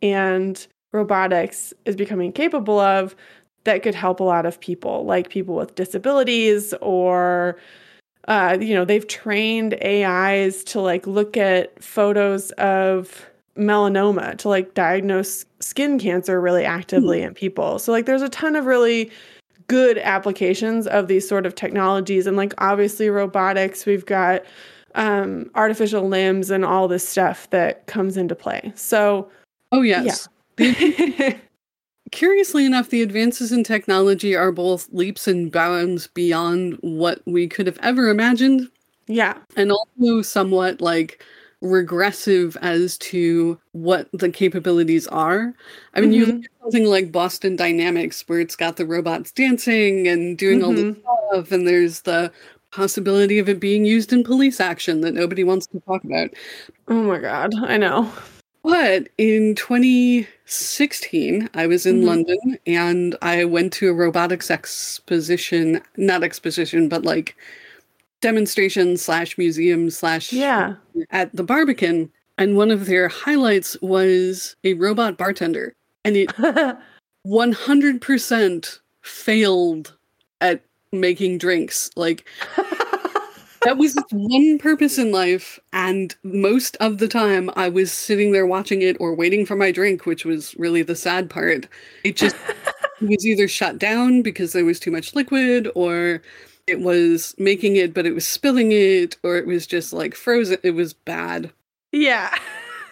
and 0.01 0.67
robotics 0.91 1.73
is 1.85 1.95
becoming 1.95 2.31
capable 2.31 2.79
of 2.79 3.15
that 3.63 3.83
could 3.83 3.95
help 3.95 4.19
a 4.19 4.23
lot 4.23 4.45
of 4.45 4.59
people, 4.59 5.05
like 5.05 5.29
people 5.29 5.55
with 5.55 5.75
disabilities 5.75 6.73
or 6.81 7.57
uh, 8.27 8.57
you 8.59 8.73
know, 8.73 8.83
they've 8.83 9.07
trained 9.07 9.77
AIs 9.83 10.63
to 10.65 10.81
like 10.81 11.07
look 11.07 11.37
at 11.37 11.81
photos 11.81 12.51
of 12.51 13.25
melanoma 13.57 14.37
to 14.37 14.49
like 14.49 14.73
diagnose 14.73 15.45
skin 15.59 15.97
cancer 15.97 16.39
really 16.39 16.65
actively 16.65 17.21
in 17.21 17.33
people. 17.33 17.79
So 17.79 17.91
like 17.91 18.05
there's 18.05 18.21
a 18.21 18.29
ton 18.29 18.55
of 18.55 18.65
really 18.65 19.09
good 19.67 19.97
applications 19.97 20.87
of 20.87 21.07
these 21.07 21.27
sort 21.27 21.45
of 21.45 21.55
technologies 21.55 22.27
and 22.27 22.37
like 22.37 22.53
obviously 22.59 23.09
robotics 23.09 23.85
we've 23.85 24.05
got 24.05 24.43
um 24.95 25.49
artificial 25.55 26.07
limbs 26.07 26.49
and 26.49 26.63
all 26.63 26.87
this 26.87 27.07
stuff 27.07 27.49
that 27.49 27.85
comes 27.87 28.17
into 28.17 28.35
play. 28.35 28.71
So 28.75 29.29
Oh 29.71 29.81
yes. 29.81 30.27
yeah. 30.57 31.37
Curiously 32.11 32.65
enough, 32.65 32.89
the 32.89 33.01
advances 33.01 33.51
in 33.51 33.63
technology 33.63 34.35
are 34.35 34.51
both 34.51 34.87
leaps 34.91 35.27
and 35.27 35.51
bounds 35.51 36.07
beyond 36.07 36.77
what 36.81 37.21
we 37.25 37.47
could 37.47 37.67
have 37.67 37.79
ever 37.81 38.09
imagined, 38.09 38.69
yeah. 39.07 39.37
and 39.55 39.71
also 39.71 40.21
somewhat 40.21 40.79
like 40.79 41.23
regressive 41.61 42.55
as 42.61 42.97
to 42.99 43.59
what 43.71 44.07
the 44.13 44.29
capabilities 44.29 45.07
are. 45.07 45.53
I 45.95 46.01
mean, 46.01 46.13
you 46.13 46.25
mm-hmm. 46.25 46.35
look 46.37 46.45
at 46.45 46.61
something 46.61 46.85
like 46.85 47.11
Boston 47.11 47.55
Dynamics, 47.55 48.23
where 48.27 48.39
it's 48.39 48.55
got 48.55 48.77
the 48.77 48.85
robots 48.85 49.31
dancing 49.31 50.07
and 50.07 50.37
doing 50.37 50.63
all 50.63 50.71
this 50.71 50.95
mm-hmm. 50.95 51.33
stuff, 51.33 51.51
and 51.51 51.67
there's 51.67 52.01
the 52.01 52.31
possibility 52.71 53.39
of 53.39 53.49
it 53.49 53.59
being 53.59 53.85
used 53.85 54.13
in 54.13 54.23
police 54.23 54.59
action 54.59 55.01
that 55.01 55.13
nobody 55.13 55.43
wants 55.43 55.67
to 55.67 55.79
talk 55.81 56.03
about. 56.03 56.29
Oh 56.87 57.03
my 57.03 57.19
god, 57.19 57.53
I 57.63 57.77
know. 57.77 58.11
But 58.67 59.07
in 59.17 59.55
2016, 59.55 61.49
I 61.53 61.67
was 61.67 61.85
in 61.85 62.01
Mhm. 62.01 62.05
London 62.05 62.59
and 62.67 63.15
I 63.21 63.45
went 63.45 63.71
to 63.73 63.87
a 63.87 63.93
robotics 63.93 64.51
exposition, 64.51 65.79
not 65.95 66.21
exposition, 66.21 66.89
but 66.89 67.05
like 67.05 67.37
demonstration 68.19 68.97
slash 68.97 69.37
museum 69.37 69.89
slash 69.89 70.33
Yeah. 70.33 70.73
at 71.11 71.33
the 71.33 71.43
Barbican. 71.43 72.11
And 72.37 72.57
one 72.57 72.69
of 72.69 72.87
their 72.87 73.07
highlights 73.07 73.77
was 73.81 74.57
a 74.65 74.73
robot 74.73 75.17
bartender. 75.17 75.73
And 76.03 76.17
it 76.17 76.29
100% 77.25 78.79
failed 79.01 79.93
at 80.41 80.61
making 80.91 81.37
drinks. 81.37 81.89
Like, 81.95 82.27
that 83.63 83.77
was 83.77 83.95
one 84.11 84.57
purpose 84.59 84.97
in 84.97 85.11
life 85.11 85.59
and 85.73 86.15
most 86.23 86.75
of 86.77 86.97
the 86.97 87.07
time 87.07 87.49
i 87.55 87.67
was 87.69 87.91
sitting 87.91 88.31
there 88.31 88.45
watching 88.45 88.81
it 88.81 88.97
or 88.99 89.13
waiting 89.15 89.45
for 89.45 89.55
my 89.55 89.71
drink 89.71 90.05
which 90.05 90.25
was 90.25 90.55
really 90.55 90.81
the 90.81 90.95
sad 90.95 91.29
part 91.29 91.67
it 92.03 92.15
just 92.15 92.35
it 93.01 93.07
was 93.09 93.25
either 93.25 93.47
shut 93.47 93.77
down 93.77 94.21
because 94.21 94.53
there 94.53 94.65
was 94.65 94.79
too 94.79 94.91
much 94.91 95.15
liquid 95.15 95.69
or 95.75 96.21
it 96.67 96.79
was 96.81 97.33
making 97.37 97.75
it 97.75 97.93
but 97.93 98.05
it 98.05 98.13
was 98.13 98.27
spilling 98.27 98.71
it 98.71 99.17
or 99.23 99.37
it 99.37 99.47
was 99.47 99.65
just 99.67 99.93
like 99.93 100.15
frozen 100.15 100.57
it 100.63 100.71
was 100.71 100.93
bad 100.93 101.51
yeah. 101.91 102.33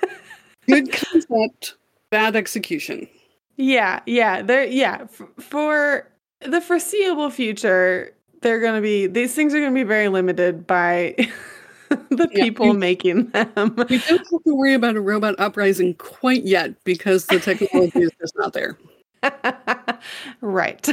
good 0.68 0.92
concept 0.92 1.76
bad 2.12 2.36
execution 2.36 3.08
Yeah, 3.58 4.02
yeah, 4.06 4.42
there. 4.42 4.66
Yeah, 4.66 5.08
for 5.40 6.08
the 6.42 6.62
foreseeable 6.62 7.30
future, 7.30 8.12
they're 8.46 8.60
going 8.62 8.76
to 8.76 8.82
be 8.82 9.08
these 9.08 9.34
things 9.34 9.54
are 9.54 9.60
going 9.60 9.72
to 9.74 9.76
be 9.76 9.84
very 9.84 10.08
limited 10.08 10.66
by 10.68 11.16
the 11.90 12.30
Yeah, 12.32 12.44
people 12.46 12.68
you- 12.68 12.74
making 12.76 13.30
them. 13.32 13.52
we 13.56 13.98
don't 13.98 14.08
have 14.08 14.44
to 14.46 14.56
worry 14.56 14.74
about 14.76 14.96
a 14.96 15.02
robot 15.02 15.36
uprising 15.40 15.96
quite 15.96 16.44
yet 16.46 16.82
because 16.86 17.26
the 17.26 17.40
technology 17.40 18.00
is 18.04 18.12
just 18.22 18.36
not 18.38 18.54
there 18.54 18.78
right. 20.42 20.88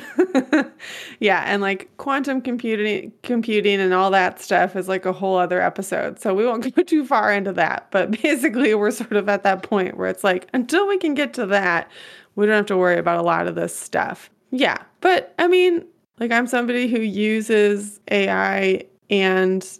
yeah, 1.21 1.43
and 1.47 1.61
like 1.61 1.91
quantum 1.99 2.41
computing, 2.41 3.13
computing, 3.23 3.79
and 3.79 3.93
all 3.93 4.11
that 4.11 4.41
stuff 4.41 4.75
is 4.75 4.89
like 4.89 5.05
a 5.05 5.13
whole 5.13 5.37
other 5.37 5.61
episode. 5.61 6.19
So 6.19 6.33
we 6.35 6.47
won't 6.47 6.75
go 6.75 6.83
too 6.83 7.05
far 7.05 7.31
into 7.33 7.53
that. 7.53 7.89
But 7.91 8.11
basically, 8.23 8.75
we're 8.75 8.91
sort 8.91 9.13
of 9.15 9.29
at 9.29 9.43
that 9.43 9.63
point 9.63 9.99
where 9.99 10.09
it's 10.09 10.25
like 10.25 10.49
until 10.55 10.89
we 10.89 10.97
can 10.97 11.13
get 11.13 11.35
to 11.35 11.47
that, 11.47 11.91
we 12.35 12.47
don't 12.47 12.55
have 12.57 12.67
to 12.67 12.77
worry 12.79 12.97
about 12.99 13.19
a 13.19 13.23
lot 13.23 13.47
of 13.47 13.55
this 13.55 13.77
stuff. 13.77 14.31
Yeah, 14.51 14.79
but 15.03 15.35
I 15.39 15.47
mean, 15.47 15.85
like 16.23 16.31
I'm 16.31 16.47
somebody 16.47 16.87
who 16.87 17.00
uses 17.00 17.99
AI 18.09 18.85
and 19.11 19.79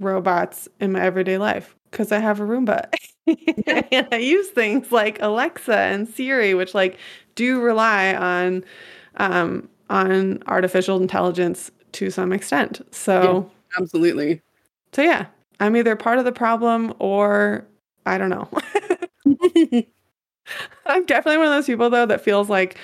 robots 0.00 0.68
in 0.80 0.90
my 0.90 1.00
everyday 1.00 1.38
life 1.38 1.76
because 1.88 2.10
I 2.10 2.18
have 2.18 2.40
a 2.40 2.42
Roomba. 2.42 2.92
and 3.92 4.08
I 4.10 4.16
use 4.16 4.48
things 4.48 4.90
like 4.90 5.22
Alexa 5.22 5.76
and 5.76 6.08
Siri, 6.08 6.52
which 6.52 6.74
like 6.74 6.98
do 7.36 7.60
rely 7.60 8.12
on 8.12 8.64
um 9.18 9.68
on 9.88 10.42
artificial 10.48 11.00
intelligence 11.00 11.70
to 11.92 12.10
some 12.10 12.32
extent. 12.32 12.84
So 12.90 13.48
absolutely 13.78 14.42
so 14.94 15.02
yeah, 15.02 15.26
I'm 15.60 15.76
either 15.76 15.94
part 15.94 16.18
of 16.18 16.24
the 16.24 16.32
problem 16.32 16.92
or 16.98 17.64
I 18.04 18.18
don't 18.18 18.30
know. 18.30 18.48
I'm 20.86 21.06
definitely 21.06 21.38
one 21.38 21.46
of 21.46 21.52
those 21.52 21.66
people 21.66 21.88
though 21.88 22.06
that 22.06 22.20
feels 22.20 22.50
like 22.50 22.78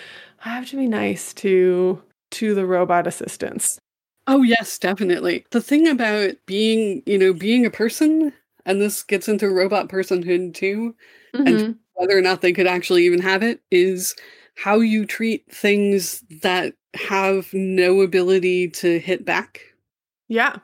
I 0.45 0.51
have 0.51 0.69
to 0.69 0.77
be 0.77 0.87
nice 0.87 1.35
to 1.35 2.01
to 2.33 2.55
the 2.55 2.67
robot 2.67 3.07
assistants. 3.07 3.79
Oh 4.27 4.43
yes, 4.43 4.79
definitely. 4.79 5.45
The 5.51 5.61
thing 5.61 5.89
about 5.89 6.35
being, 6.47 7.03
you 7.07 7.19
know, 7.19 7.33
being 7.33 7.67
a 7.67 7.71
person, 7.71 8.33
and 8.65 8.81
this 8.81 9.03
gets 9.03 9.29
into 9.29 9.49
robot 9.51 9.89
personhood 9.89 10.55
too, 10.55 10.95
Mhm. 11.35 11.77
whether 11.95 12.17
or 12.17 12.23
not 12.23 12.41
they 12.41 12.53
could 12.53 12.67
actually 12.67 13.05
even 13.07 13.21
have 13.21 13.43
it, 13.43 13.61
is 13.71 14.15
how 14.57 14.81
you 14.81 15.07
treat 15.07 15.45
things 15.51 16.23
that 16.43 16.75
have 16.95 17.53
no 17.53 18.03
ability 18.03 18.69
to 18.69 18.99
hit 18.99 19.25
back. 19.25 19.63
Yeah. 20.29 20.57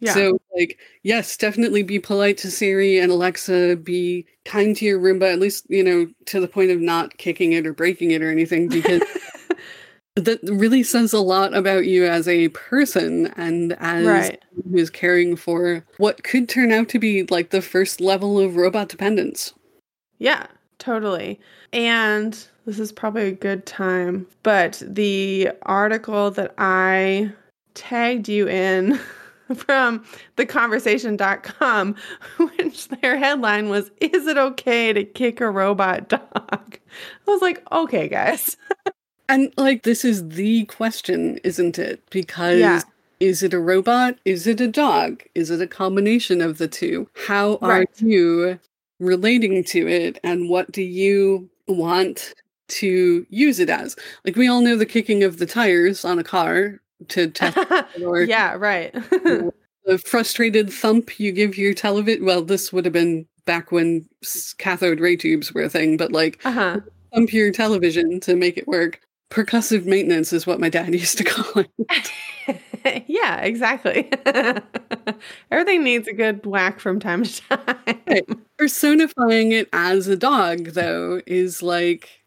Yeah. 0.00 0.12
So, 0.12 0.38
like, 0.54 0.78
yes, 1.02 1.36
definitely 1.36 1.82
be 1.82 1.98
polite 1.98 2.36
to 2.38 2.50
Siri 2.50 2.98
and 2.98 3.10
Alexa, 3.10 3.76
be 3.76 4.26
kind 4.44 4.76
to 4.76 4.84
your 4.84 5.00
Roomba, 5.00 5.32
at 5.32 5.38
least, 5.38 5.64
you 5.70 5.82
know, 5.82 6.06
to 6.26 6.38
the 6.40 6.48
point 6.48 6.70
of 6.70 6.80
not 6.80 7.16
kicking 7.16 7.52
it 7.52 7.66
or 7.66 7.72
breaking 7.72 8.10
it 8.10 8.22
or 8.22 8.30
anything, 8.30 8.68
because 8.68 9.02
that 10.16 10.40
really 10.42 10.82
says 10.82 11.12
a 11.12 11.20
lot 11.20 11.54
about 11.54 11.86
you 11.86 12.06
as 12.06 12.26
a 12.26 12.48
person 12.48 13.26
and 13.36 13.74
as 13.78 14.06
Right. 14.06 14.42
who's 14.70 14.90
caring 14.90 15.36
for 15.36 15.84
what 15.98 16.24
could 16.24 16.48
turn 16.48 16.72
out 16.72 16.88
to 16.90 16.98
be 16.98 17.24
like 17.24 17.50
the 17.50 17.62
first 17.62 18.00
level 18.00 18.38
of 18.38 18.56
robot 18.56 18.88
dependence. 18.88 19.52
Yeah, 20.18 20.46
totally. 20.78 21.38
And 21.72 22.32
this 22.64 22.78
is 22.80 22.92
probably 22.92 23.28
a 23.28 23.32
good 23.32 23.66
time, 23.66 24.26
but 24.42 24.82
the 24.86 25.50
article 25.62 26.30
that 26.32 26.54
I 26.56 27.30
tagged 27.74 28.28
you 28.28 28.48
in 28.48 28.98
from 29.54 30.02
theconversation.com, 30.38 31.94
which 32.38 32.88
their 32.88 33.18
headline 33.18 33.68
was, 33.68 33.90
Is 34.00 34.26
it 34.26 34.38
okay 34.38 34.92
to 34.94 35.04
kick 35.04 35.40
a 35.42 35.50
robot 35.50 36.08
dog? 36.08 36.22
I 36.42 36.68
was 37.26 37.42
like, 37.42 37.62
okay, 37.70 38.08
guys. 38.08 38.56
And 39.28 39.52
like, 39.56 39.82
this 39.82 40.04
is 40.04 40.28
the 40.28 40.64
question, 40.66 41.38
isn't 41.44 41.78
it? 41.78 42.02
Because 42.10 42.58
Yeah. 42.60 42.80
is 43.20 43.42
it 43.42 43.52
a 43.54 43.58
robot? 43.58 44.18
Is 44.24 44.46
it 44.46 44.60
a 44.60 44.68
dog? 44.68 45.22
Is 45.34 45.50
it 45.50 45.60
a 45.60 45.66
combination 45.66 46.40
of 46.40 46.58
the 46.58 46.68
two? 46.68 47.08
How 47.26 47.58
are 47.62 47.70
Right. 47.70 47.88
you 47.98 48.58
relating 49.00 49.64
to 49.64 49.88
it? 49.88 50.18
And 50.22 50.48
what 50.48 50.70
do 50.72 50.82
you 50.82 51.48
want 51.66 52.34
to 52.68 53.26
use 53.30 53.58
it 53.60 53.68
as? 53.70 53.96
Like, 54.24 54.36
we 54.36 54.48
all 54.48 54.60
know 54.60 54.76
the 54.76 54.86
kicking 54.86 55.22
of 55.24 55.38
the 55.38 55.46
tires 55.46 56.04
on 56.04 56.18
a 56.18 56.24
car 56.24 56.80
to 57.08 57.28
test 57.28 57.56
or 58.04 58.22
yeah, 58.22 58.54
right. 58.54 58.92
the 59.84 59.98
frustrated 60.04 60.72
thump 60.72 61.18
you 61.20 61.32
give 61.32 61.58
your 61.58 61.74
television. 61.74 62.24
Well, 62.24 62.42
this 62.42 62.72
would 62.72 62.84
have 62.84 62.92
been 62.94 63.26
back 63.44 63.70
when 63.70 64.08
cathode 64.58 64.98
ray 65.00 65.16
tubes 65.16 65.52
were 65.52 65.62
a 65.62 65.68
thing, 65.68 65.96
but 65.96 66.10
like 66.12 66.40
uh 66.44 66.50
huh. 66.52 66.80
thump 67.14 67.32
your 67.32 67.52
television 67.52 68.18
to 68.20 68.34
make 68.34 68.56
it 68.56 68.66
work. 68.66 69.00
Percussive 69.30 69.84
maintenance 69.86 70.32
is 70.32 70.46
what 70.46 70.60
my 70.60 70.68
dad 70.68 70.92
used 70.94 71.18
to 71.18 71.24
call 71.24 71.64
it. 71.64 73.04
yeah, 73.08 73.40
exactly. 73.40 74.10
Everything 75.50 75.84
needs 75.84 76.06
a 76.08 76.12
good 76.12 76.44
whack 76.46 76.80
from 76.80 77.00
time 77.00 77.24
to 77.24 77.42
time. 77.42 77.76
Right. 78.06 78.28
Personifying 78.56 79.52
it 79.52 79.68
as 79.72 80.08
a 80.08 80.16
dog, 80.16 80.66
though, 80.70 81.20
is 81.26 81.62
like 81.62 82.24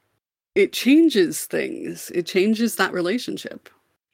it 0.55 0.73
changes 0.73 1.45
things. 1.45 2.11
It 2.13 2.25
changes 2.25 2.75
that 2.75 2.93
relationship. 2.93 3.69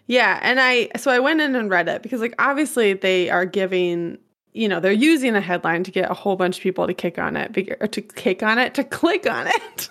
Yeah, 0.07 0.39
and 0.43 0.59
I 0.59 0.89
so 0.97 1.09
I 1.09 1.19
went 1.19 1.41
in 1.41 1.55
and 1.55 1.69
read 1.69 1.87
it 1.87 2.03
because 2.03 2.21
like 2.21 2.35
obviously 2.37 2.93
they 2.93 3.29
are 3.31 3.45
giving 3.45 4.19
you 4.53 4.69
know 4.69 4.79
they're 4.79 4.91
using 4.91 5.35
a 5.35 5.41
headline 5.41 5.83
to 5.83 5.91
get 5.91 6.09
a 6.09 6.13
whole 6.13 6.35
bunch 6.35 6.57
of 6.57 6.63
people 6.63 6.85
to 6.85 6.93
kick 6.93 7.17
on 7.17 7.35
it 7.35 7.53
to 7.53 8.01
kick 8.01 8.43
on 8.43 8.57
it 8.59 8.73
to 8.75 8.83
click 8.83 9.29
on 9.29 9.47
it 9.47 9.89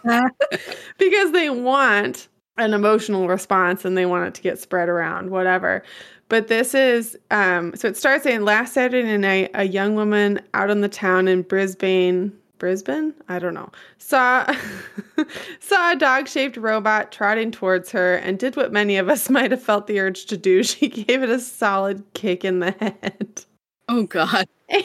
because 0.98 1.32
they 1.32 1.50
want 1.50 2.28
an 2.56 2.75
emotional 2.75 3.28
response 3.28 3.84
and 3.84 3.96
they 3.96 4.06
want 4.06 4.26
it 4.26 4.34
to 4.34 4.42
get 4.42 4.58
spread 4.58 4.88
around 4.88 5.30
whatever 5.30 5.82
but 6.28 6.49
this 6.49 6.75
is 6.75 7.18
um 7.30 7.75
so 7.75 7.88
it 7.88 7.96
starts 7.96 8.25
saying 8.25 8.42
last 8.42 8.73
saturday 8.73 9.16
night 9.16 9.50
a 9.54 9.64
young 9.64 9.94
woman 9.94 10.40
out 10.54 10.70
on 10.70 10.80
the 10.80 10.88
town 10.88 11.28
in 11.28 11.42
brisbane 11.42 12.32
Brisbane? 12.58 13.12
I 13.28 13.38
don't 13.38 13.52
know. 13.52 13.70
Saw 13.99 14.46
saw 15.61 15.92
a 15.92 15.96
dog-shaped 15.96 16.56
robot 16.56 17.12
trotting 17.12 17.50
towards 17.50 17.90
her 17.90 18.16
and 18.16 18.38
did 18.38 18.56
what 18.56 18.73
many 18.73 18.96
of 18.96 19.08
us 19.11 19.28
might 19.30 19.50
have 19.50 19.62
felt 19.62 19.87
the 19.87 20.00
urge 20.00 20.25
to 20.26 20.37
do. 20.38 20.62
She 20.75 20.88
gave 20.88 21.23
it 21.23 21.28
a 21.28 21.38
solid 21.40 22.02
kick 22.14 22.42
in 22.42 22.61
the 22.61 22.70
head. 22.70 23.44
Oh 23.88 24.04
god. 24.04 24.49
And, 24.70 24.82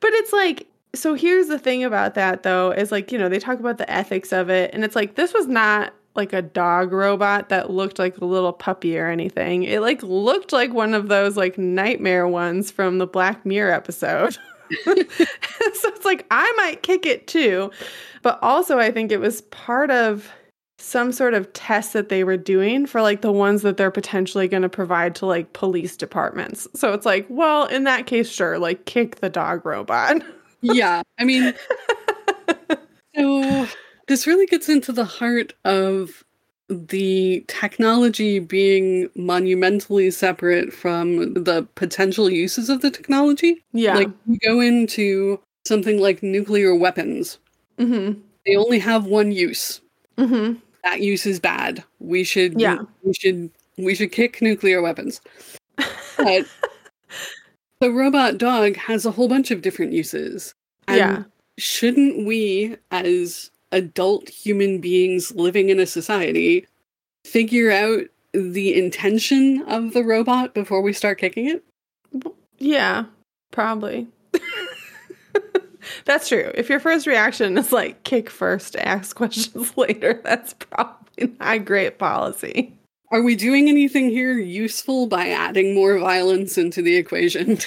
but 0.00 0.12
it's 0.12 0.32
like 0.32 0.66
so 0.92 1.14
here's 1.14 1.46
the 1.46 1.58
thing 1.58 1.84
about 1.84 2.14
that 2.14 2.42
though 2.42 2.72
is 2.72 2.90
like, 2.90 3.12
you 3.12 3.18
know, 3.18 3.28
they 3.28 3.38
talk 3.38 3.60
about 3.60 3.78
the 3.78 3.88
ethics 3.88 4.32
of 4.32 4.50
it 4.50 4.74
and 4.74 4.84
it's 4.84 4.96
like 4.96 5.14
this 5.14 5.32
was 5.32 5.46
not 5.46 5.94
like 6.14 6.32
a 6.32 6.42
dog 6.42 6.92
robot 6.92 7.48
that 7.48 7.70
looked 7.70 7.98
like 7.98 8.18
a 8.18 8.24
little 8.24 8.52
puppy 8.52 8.98
or 8.98 9.08
anything. 9.08 9.62
It 9.62 9.80
like 9.80 10.02
looked 10.02 10.52
like 10.52 10.72
one 10.72 10.94
of 10.94 11.08
those 11.08 11.36
like 11.36 11.56
nightmare 11.58 12.28
ones 12.28 12.70
from 12.70 12.98
the 12.98 13.06
Black 13.06 13.44
Mirror 13.46 13.72
episode. 13.72 14.34
so 14.84 14.94
it's 14.94 16.04
like 16.04 16.26
I 16.30 16.52
might 16.56 16.82
kick 16.82 17.06
it 17.06 17.26
too. 17.26 17.70
But 18.22 18.38
also 18.42 18.78
I 18.78 18.90
think 18.90 19.10
it 19.10 19.20
was 19.20 19.42
part 19.42 19.90
of 19.90 20.30
some 20.82 21.12
sort 21.12 21.32
of 21.32 21.50
test 21.52 21.92
that 21.92 22.08
they 22.08 22.24
were 22.24 22.36
doing 22.36 22.86
for 22.86 23.00
like 23.00 23.20
the 23.20 23.32
ones 23.32 23.62
that 23.62 23.76
they're 23.76 23.90
potentially 23.90 24.48
going 24.48 24.62
to 24.62 24.68
provide 24.68 25.14
to 25.14 25.26
like 25.26 25.52
police 25.52 25.96
departments. 25.96 26.66
So 26.74 26.92
it's 26.92 27.06
like, 27.06 27.24
well, 27.28 27.66
in 27.66 27.84
that 27.84 28.06
case, 28.06 28.28
sure, 28.28 28.58
like 28.58 28.84
kick 28.84 29.16
the 29.16 29.30
dog 29.30 29.64
robot. 29.64 30.22
yeah. 30.60 31.02
I 31.18 31.24
mean, 31.24 31.54
so 33.16 33.68
this 34.08 34.26
really 34.26 34.46
gets 34.46 34.68
into 34.68 34.92
the 34.92 35.04
heart 35.04 35.52
of 35.64 36.24
the 36.68 37.44
technology 37.48 38.38
being 38.38 39.08
monumentally 39.14 40.10
separate 40.10 40.72
from 40.72 41.34
the 41.34 41.66
potential 41.74 42.30
uses 42.30 42.68
of 42.70 42.80
the 42.80 42.90
technology. 42.90 43.62
Yeah. 43.72 43.94
Like 43.94 44.08
you 44.26 44.38
go 44.38 44.60
into 44.60 45.38
something 45.64 46.00
like 46.00 46.22
nuclear 46.22 46.74
weapons. 46.74 47.38
Mm-hmm. 47.78 48.18
They 48.46 48.56
only 48.56 48.78
have 48.78 49.06
one 49.06 49.32
use. 49.32 49.80
Mm-hmm. 50.18 50.58
That 50.84 51.00
use 51.00 51.26
is 51.26 51.38
bad. 51.38 51.84
We 52.00 52.24
should 52.24 52.60
Yeah. 52.60 52.78
we 53.02 53.12
should 53.14 53.50
we 53.78 53.94
should 53.94 54.12
kick 54.12 54.42
nuclear 54.42 54.82
weapons. 54.82 55.20
But 56.16 56.46
the 57.80 57.90
robot 57.90 58.38
dog 58.38 58.76
has 58.76 59.06
a 59.06 59.10
whole 59.10 59.28
bunch 59.28 59.50
of 59.50 59.62
different 59.62 59.92
uses. 59.92 60.54
And 60.88 60.96
Yeah. 60.98 61.22
shouldn't 61.58 62.26
we 62.26 62.76
as 62.90 63.50
adult 63.72 64.28
human 64.28 64.80
beings 64.80 65.34
living 65.34 65.70
in 65.70 65.80
a 65.80 65.86
society 65.86 66.66
figure 67.24 67.70
out 67.70 68.04
the 68.32 68.74
intention 68.74 69.62
of 69.62 69.92
the 69.92 70.04
robot 70.04 70.54
before 70.54 70.82
we 70.82 70.92
start 70.92 71.18
kicking 71.18 71.48
it? 71.48 71.64
Yeah, 72.58 73.06
probably. 73.50 74.08
that's 76.04 76.28
true. 76.28 76.50
If 76.54 76.68
your 76.68 76.80
first 76.80 77.06
reaction 77.06 77.58
is 77.58 77.72
like 77.72 78.04
kick 78.04 78.30
first, 78.30 78.76
ask 78.76 79.16
questions 79.16 79.72
later, 79.76 80.20
that's 80.22 80.54
probably 80.54 81.34
not 81.40 81.54
a 81.54 81.58
great 81.58 81.98
policy. 81.98 82.72
Are 83.10 83.22
we 83.22 83.36
doing 83.36 83.68
anything 83.68 84.08
here 84.08 84.38
useful 84.38 85.06
by 85.06 85.28
adding 85.28 85.74
more 85.74 85.98
violence 85.98 86.56
into 86.56 86.80
the 86.80 86.96
equation? 86.96 87.58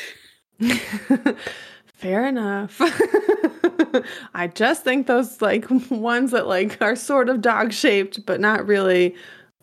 Fair 2.06 2.28
enough. 2.28 2.78
I 4.36 4.46
just 4.54 4.84
think 4.84 5.08
those 5.08 5.42
like 5.42 5.66
ones 5.90 6.30
that 6.30 6.46
like 6.46 6.80
are 6.80 6.96
sort 6.96 7.30
of 7.30 7.42
dog 7.42 7.74
shaped 7.74 8.24
but 8.28 8.40
not 8.40 8.68
really 8.68 9.16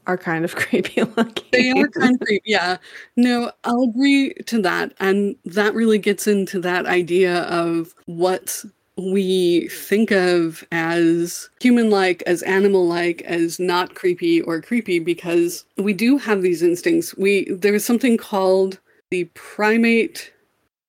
are 0.09 0.19
kind 0.19 0.45
of 0.45 0.57
creepy 0.57 1.05
looking. 1.05 1.45
they 1.53 1.71
are 1.71 1.87
kind 1.87 2.17
of 2.17 2.21
creepy. 2.27 2.43
Yeah. 2.45 2.79
No, 3.17 3.53
I'll 3.63 3.85
agree 3.85 4.35
to 4.47 4.61
that. 4.61 4.93
And 4.99 5.37
that 5.45 5.73
really 5.73 5.99
gets 5.99 6.27
into 6.27 6.59
that 6.63 6.85
idea 6.87 7.43
of 7.43 7.95
what 8.07 8.65
we 8.97 9.69
think 9.69 10.11
of 10.11 10.65
as 10.73 11.49
human 11.61 11.91
like, 11.91 12.25
as 12.27 12.43
animal 12.43 12.89
like, 12.89 13.23
as 13.23 13.61
not 13.61 13.95
creepy 13.95 14.43
or 14.43 14.61
creepy, 14.61 14.99
because 14.99 15.65
we 15.77 15.93
do 15.93 16.19
have 16.19 16.43
these 16.43 16.61
instincts. 16.61 17.17
We 17.17 17.45
there's 17.53 17.85
something 17.85 18.17
called 18.17 18.81
the 19.13 19.27
primate 19.35 20.33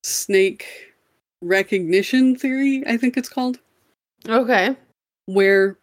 snake 0.02 0.93
recognition 1.44 2.36
theory, 2.36 2.82
I 2.86 2.96
think 2.96 3.16
it's 3.16 3.28
called 3.28 3.58
Okay. 4.28 4.76
where 5.26 5.78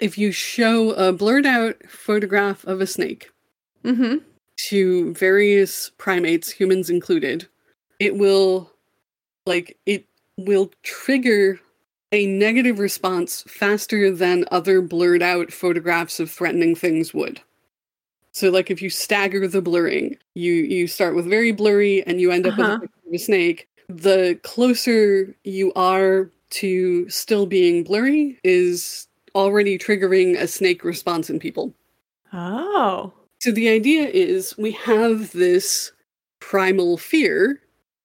if 0.00 0.16
you 0.18 0.32
show 0.32 0.92
a 0.92 1.12
blurred 1.12 1.46
out 1.46 1.76
photograph 1.88 2.64
of 2.64 2.80
a 2.80 2.86
snake 2.86 3.30
Mm-hmm. 3.84 4.18
to 4.68 5.12
various 5.14 5.90
primates, 5.98 6.50
humans 6.50 6.88
included, 6.90 7.46
it 7.98 8.16
will 8.16 8.70
like 9.46 9.76
it 9.86 10.06
will 10.38 10.70
trigger 10.82 11.58
a 12.12 12.26
negative 12.26 12.78
response 12.78 13.42
faster 13.48 14.10
than 14.14 14.44
other 14.50 14.80
blurred 14.82 15.22
out 15.22 15.52
photographs 15.52 16.20
of 16.20 16.30
threatening 16.30 16.74
things 16.74 17.12
would. 17.14 17.40
So 18.32 18.50
like 18.50 18.70
if 18.70 18.80
you 18.80 18.88
stagger 18.90 19.46
the 19.48 19.60
blurring, 19.62 20.16
you 20.34 20.52
you 20.52 20.86
start 20.86 21.14
with 21.14 21.26
very 21.28 21.52
blurry 21.52 22.02
and 22.06 22.20
you 22.20 22.30
end 22.30 22.46
up 22.46 22.54
Uh-huh. 22.58 22.62
with 22.62 22.76
a 22.76 22.80
picture 22.80 23.08
of 23.08 23.14
a 23.14 23.18
snake. 23.18 23.68
The 23.88 24.38
closer 24.42 25.34
you 25.44 25.72
are 25.74 26.30
to 26.50 27.08
still 27.08 27.46
being 27.46 27.82
blurry 27.84 28.38
is 28.44 29.08
already 29.34 29.78
triggering 29.78 30.38
a 30.38 30.46
snake 30.46 30.84
response 30.84 31.30
in 31.30 31.38
people. 31.38 31.72
Oh. 32.32 33.12
So 33.40 33.50
the 33.50 33.68
idea 33.68 34.06
is 34.08 34.56
we 34.58 34.72
have 34.72 35.32
this 35.32 35.92
primal 36.40 36.96
fear, 36.98 37.60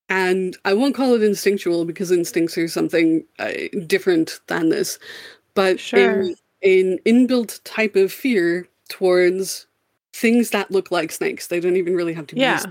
and 0.09 0.57
I 0.65 0.73
won't 0.73 0.95
call 0.95 1.13
it 1.13 1.23
instinctual 1.23 1.85
because 1.85 2.11
instincts 2.11 2.57
are 2.57 2.67
something 2.67 3.23
uh, 3.39 3.51
different 3.85 4.39
than 4.47 4.69
this, 4.69 4.97
but 5.53 5.79
Sure. 5.79 6.21
a- 6.21 6.35
an 6.63 6.97
inbuilt 7.05 7.59
type 7.65 7.95
of 7.95 8.11
fear 8.11 8.67
towards 8.89 9.67
things 10.13 10.49
that 10.49 10.71
look 10.71 10.89
like 10.91 11.11
snakes. 11.11 11.47
They 11.47 11.59
don't 11.59 11.75
even 11.75 11.95
really 11.95 12.13
have 12.13 12.27
to 12.27 12.35
be. 12.35 12.41
Yeah. 12.41 12.63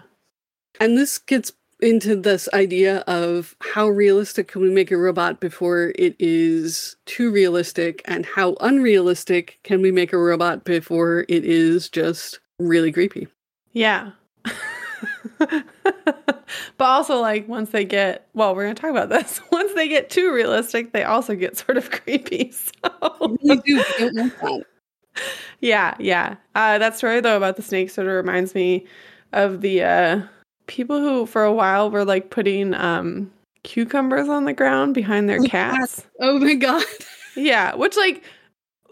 And 0.80 0.98
this 0.98 1.18
gets 1.18 1.52
into 1.80 2.16
this 2.16 2.48
idea 2.54 2.98
of 3.00 3.54
how 3.60 3.88
realistic 3.88 4.48
can 4.48 4.62
we 4.62 4.70
make 4.70 4.90
a 4.90 4.96
robot 4.96 5.40
before 5.40 5.92
it 5.96 6.16
is 6.18 6.96
too 7.06 7.30
realistic, 7.30 8.02
and 8.06 8.24
how 8.24 8.56
unrealistic 8.60 9.58
can 9.62 9.82
we 9.82 9.90
make 9.90 10.12
a 10.12 10.18
robot 10.18 10.64
before 10.64 11.26
it 11.28 11.44
is 11.44 11.88
just 11.88 12.40
really 12.58 12.92
creepy. 12.92 13.28
Yeah. 13.72 14.12
but 15.38 15.64
also 16.80 17.20
like 17.20 17.46
once 17.48 17.70
they 17.70 17.84
get 17.84 18.26
well, 18.34 18.54
we're 18.54 18.64
gonna 18.64 18.74
talk 18.74 18.90
about 18.90 19.08
this. 19.08 19.40
Once 19.52 19.74
they 19.74 19.88
get 19.88 20.08
too 20.08 20.32
realistic, 20.32 20.92
they 20.92 21.04
also 21.04 21.34
get 21.34 21.56
sort 21.56 21.76
of 21.76 21.90
creepy. 22.04 22.52
So 22.52 23.36
We 23.42 23.56
do. 23.56 23.84
We 23.98 24.10
don't 24.10 24.42
want 24.42 24.64
that. 25.14 25.24
Yeah, 25.60 25.94
yeah. 25.98 26.36
Uh, 26.54 26.78
that 26.78 26.96
story 26.96 27.20
though 27.20 27.36
about 27.36 27.56
the 27.56 27.62
snake 27.62 27.90
sort 27.90 28.06
of 28.06 28.14
reminds 28.14 28.54
me 28.54 28.86
of 29.32 29.60
the 29.60 29.82
uh, 29.82 30.22
people 30.66 30.98
who, 30.98 31.26
for 31.26 31.44
a 31.44 31.52
while, 31.52 31.90
were 31.90 32.04
like 32.04 32.30
putting 32.30 32.74
um, 32.74 33.30
cucumbers 33.62 34.28
on 34.28 34.44
the 34.44 34.52
ground 34.52 34.94
behind 34.94 35.28
their 35.28 35.40
cats. 35.40 36.06
Oh 36.20 36.38
my 36.38 36.54
god. 36.54 36.84
Yeah, 37.36 37.74
which 37.74 37.96
like 37.96 38.22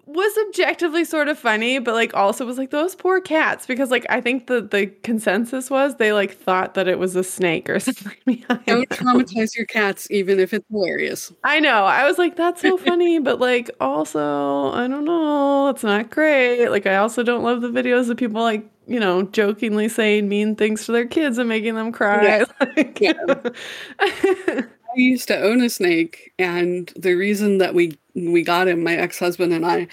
was 0.06 0.36
objectively 0.48 1.04
sort 1.04 1.28
of 1.28 1.38
funny, 1.38 1.78
but 1.78 1.94
like 1.94 2.14
also 2.14 2.44
was 2.44 2.58
like 2.58 2.70
those 2.70 2.94
poor 2.94 3.20
cats 3.20 3.66
because 3.66 3.90
like 3.90 4.04
I 4.10 4.20
think 4.20 4.48
the 4.48 4.60
the 4.60 4.86
consensus 5.02 5.70
was 5.70 5.96
they 5.96 6.12
like 6.12 6.36
thought 6.36 6.74
that 6.74 6.88
it 6.88 6.98
was 6.98 7.16
a 7.16 7.24
snake 7.24 7.70
or 7.70 7.80
something 7.80 8.12
behind. 8.26 8.66
Don't 8.66 8.88
traumatize 8.90 9.56
your 9.56 9.66
cats, 9.66 10.10
even 10.10 10.38
if 10.40 10.52
it's 10.52 10.66
hilarious. 10.70 11.32
I 11.42 11.60
know. 11.60 11.84
I 11.84 12.06
was 12.06 12.18
like, 12.18 12.36
that's 12.36 12.60
so 12.60 12.76
funny, 12.78 13.18
but 13.18 13.40
like 13.40 13.70
also, 13.80 14.72
I 14.72 14.88
don't 14.88 15.04
know, 15.04 15.68
it's 15.68 15.84
not 15.84 16.10
great. 16.10 16.68
Like 16.68 16.86
I 16.86 16.96
also 16.96 17.22
don't 17.22 17.42
love 17.42 17.62
the 17.62 17.68
videos 17.68 18.10
of 18.10 18.16
people 18.16 18.42
like, 18.42 18.68
you 18.86 19.00
know, 19.00 19.22
jokingly 19.24 19.88
saying 19.88 20.28
mean 20.28 20.56
things 20.56 20.84
to 20.86 20.92
their 20.92 21.06
kids 21.06 21.38
and 21.38 21.48
making 21.48 21.74
them 21.74 21.92
cry. 21.92 22.44
Like- 22.60 23.02
I 24.00 24.96
used 24.96 25.28
to 25.28 25.40
own 25.40 25.60
a 25.62 25.68
snake, 25.70 26.32
and 26.38 26.92
the 26.96 27.14
reason 27.14 27.58
that 27.58 27.74
we 27.74 27.98
we 28.14 28.42
got 28.42 28.68
him, 28.68 28.82
my 28.84 28.94
ex 28.96 29.18
husband 29.18 29.52
and 29.52 29.66
I, 29.66 29.88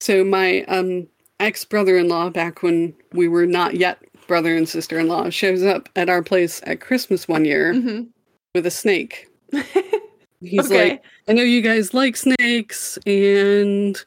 So 0.00 0.24
my 0.24 0.62
um 0.64 1.06
ex 1.40 1.64
brother 1.64 1.96
in 1.98 2.08
law, 2.08 2.30
back 2.30 2.62
when 2.62 2.94
we 3.12 3.28
were 3.28 3.46
not 3.46 3.74
yet 3.76 3.98
brother 4.26 4.56
and 4.56 4.68
sister 4.68 4.98
in 4.98 5.08
law, 5.08 5.30
shows 5.30 5.62
up 5.62 5.88
at 5.96 6.08
our 6.08 6.22
place 6.22 6.60
at 6.66 6.80
Christmas 6.80 7.28
one 7.28 7.44
year 7.44 7.74
hmm 7.74 8.02
with 8.54 8.66
a 8.66 8.70
snake. 8.70 9.28
He's 10.40 10.66
okay. 10.66 10.90
like, 10.90 11.04
I 11.28 11.32
know 11.32 11.42
you 11.42 11.60
guys 11.62 11.92
like 11.94 12.16
snakes, 12.16 12.98
and 13.06 14.02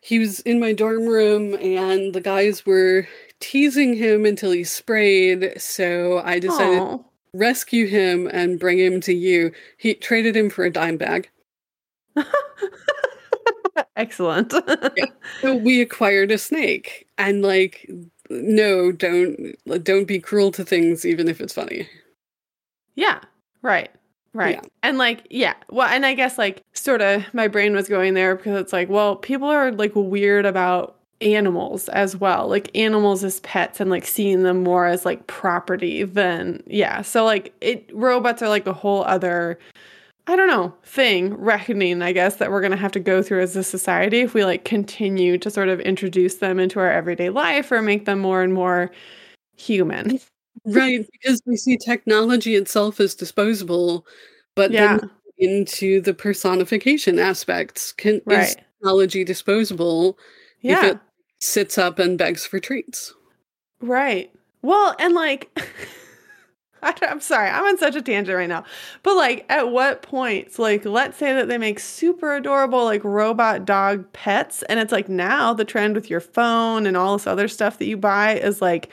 he 0.00 0.18
was 0.18 0.40
in 0.40 0.60
my 0.60 0.72
dorm 0.72 1.06
room, 1.06 1.54
and 1.54 2.14
the 2.14 2.20
guys 2.20 2.64
were 2.66 3.06
teasing 3.40 3.94
him 3.94 4.24
until 4.24 4.50
he 4.50 4.64
sprayed. 4.64 5.60
So 5.60 6.20
I 6.24 6.38
decided 6.38 6.80
Aw. 6.80 6.96
to 6.96 7.04
rescue 7.34 7.86
him 7.86 8.28
and 8.32 8.58
bring 8.58 8.78
him 8.78 9.00
to 9.02 9.12
you. 9.12 9.52
He 9.76 9.94
traded 9.94 10.36
him 10.36 10.50
for 10.50 10.64
a 10.64 10.72
dime 10.72 10.96
bag. 10.96 11.30
Excellent. 13.96 14.54
So 15.40 15.54
we 15.54 15.80
acquired 15.80 16.32
a 16.32 16.38
snake, 16.38 17.06
and 17.16 17.42
like, 17.42 17.88
no, 18.28 18.90
don't 18.90 19.54
don't 19.84 20.06
be 20.06 20.18
cruel 20.18 20.50
to 20.52 20.64
things, 20.64 21.04
even 21.04 21.28
if 21.28 21.40
it's 21.40 21.52
funny. 21.52 21.88
Yeah. 22.96 23.20
Right. 23.62 23.90
Right. 24.34 24.56
Yeah. 24.56 24.68
And 24.82 24.98
like, 24.98 25.26
yeah. 25.30 25.54
Well, 25.70 25.86
and 25.86 26.04
I 26.04 26.14
guess 26.14 26.38
like 26.38 26.64
sort 26.72 27.02
of 27.02 27.22
my 27.32 27.46
brain 27.46 27.74
was 27.74 27.88
going 27.88 28.14
there 28.14 28.34
because 28.34 28.60
it's 28.60 28.72
like, 28.72 28.88
well, 28.88 29.14
people 29.16 29.48
are 29.48 29.70
like 29.70 29.92
weird 29.94 30.44
about 30.44 30.97
animals 31.20 31.88
as 31.90 32.16
well. 32.16 32.48
Like 32.48 32.70
animals 32.76 33.24
as 33.24 33.40
pets 33.40 33.80
and 33.80 33.90
like 33.90 34.06
seeing 34.06 34.42
them 34.44 34.62
more 34.62 34.86
as 34.86 35.04
like 35.04 35.26
property 35.26 36.04
than 36.04 36.62
yeah. 36.66 37.02
So 37.02 37.24
like 37.24 37.52
it 37.60 37.90
robots 37.92 38.42
are 38.42 38.48
like 38.48 38.66
a 38.66 38.72
whole 38.72 39.04
other 39.04 39.58
I 40.30 40.36
don't 40.36 40.48
know, 40.48 40.74
thing, 40.84 41.32
reckoning, 41.36 42.02
I 42.02 42.12
guess, 42.12 42.36
that 42.36 42.50
we're 42.50 42.60
going 42.60 42.72
to 42.72 42.76
have 42.76 42.92
to 42.92 43.00
go 43.00 43.22
through 43.22 43.40
as 43.40 43.56
a 43.56 43.62
society 43.64 44.20
if 44.20 44.34
we 44.34 44.44
like 44.44 44.66
continue 44.66 45.38
to 45.38 45.50
sort 45.50 45.70
of 45.70 45.80
introduce 45.80 46.34
them 46.34 46.60
into 46.60 46.78
our 46.80 46.92
everyday 46.92 47.30
life 47.30 47.72
or 47.72 47.80
make 47.80 48.04
them 48.04 48.18
more 48.18 48.42
and 48.42 48.52
more 48.52 48.90
human. 49.56 50.20
Right, 50.64 51.06
because 51.12 51.40
we 51.46 51.56
see 51.56 51.78
technology 51.78 52.56
itself 52.56 53.00
as 53.00 53.14
disposable, 53.14 54.04
but 54.54 54.70
Yeah. 54.72 54.98
then 54.98 55.10
into 55.38 56.00
the 56.00 56.12
personification 56.12 57.18
aspects. 57.18 57.92
Can 57.92 58.20
is 58.28 58.56
technology 58.56 59.24
disposable 59.24 60.18
if 60.62 60.82
Yeah. 60.82 60.98
It 61.40 61.44
sits 61.44 61.78
up 61.78 61.98
and 61.98 62.18
begs 62.18 62.46
for 62.46 62.60
treats? 62.60 63.14
Right. 63.80 64.32
Well, 64.62 64.94
and 64.98 65.14
like, 65.14 65.50
I 66.82 66.94
I'm 67.02 67.20
sorry, 67.20 67.48
I'm 67.50 67.64
on 67.64 67.78
such 67.78 67.96
a 67.96 68.02
tangent 68.02 68.36
right 68.36 68.48
now. 68.48 68.64
But 69.02 69.16
like, 69.16 69.44
at 69.48 69.70
what 69.70 70.02
points, 70.02 70.58
like, 70.58 70.84
let's 70.84 71.18
say 71.18 71.32
that 71.34 71.48
they 71.48 71.58
make 71.58 71.80
super 71.80 72.34
adorable, 72.36 72.84
like, 72.84 73.02
robot 73.04 73.64
dog 73.64 74.10
pets, 74.12 74.62
and 74.64 74.78
it's 74.78 74.92
like 74.92 75.08
now 75.08 75.52
the 75.52 75.64
trend 75.64 75.94
with 75.96 76.08
your 76.10 76.20
phone 76.20 76.86
and 76.86 76.96
all 76.96 77.16
this 77.16 77.26
other 77.26 77.48
stuff 77.48 77.78
that 77.78 77.86
you 77.86 77.96
buy 77.96 78.34
is 78.38 78.60
like 78.62 78.90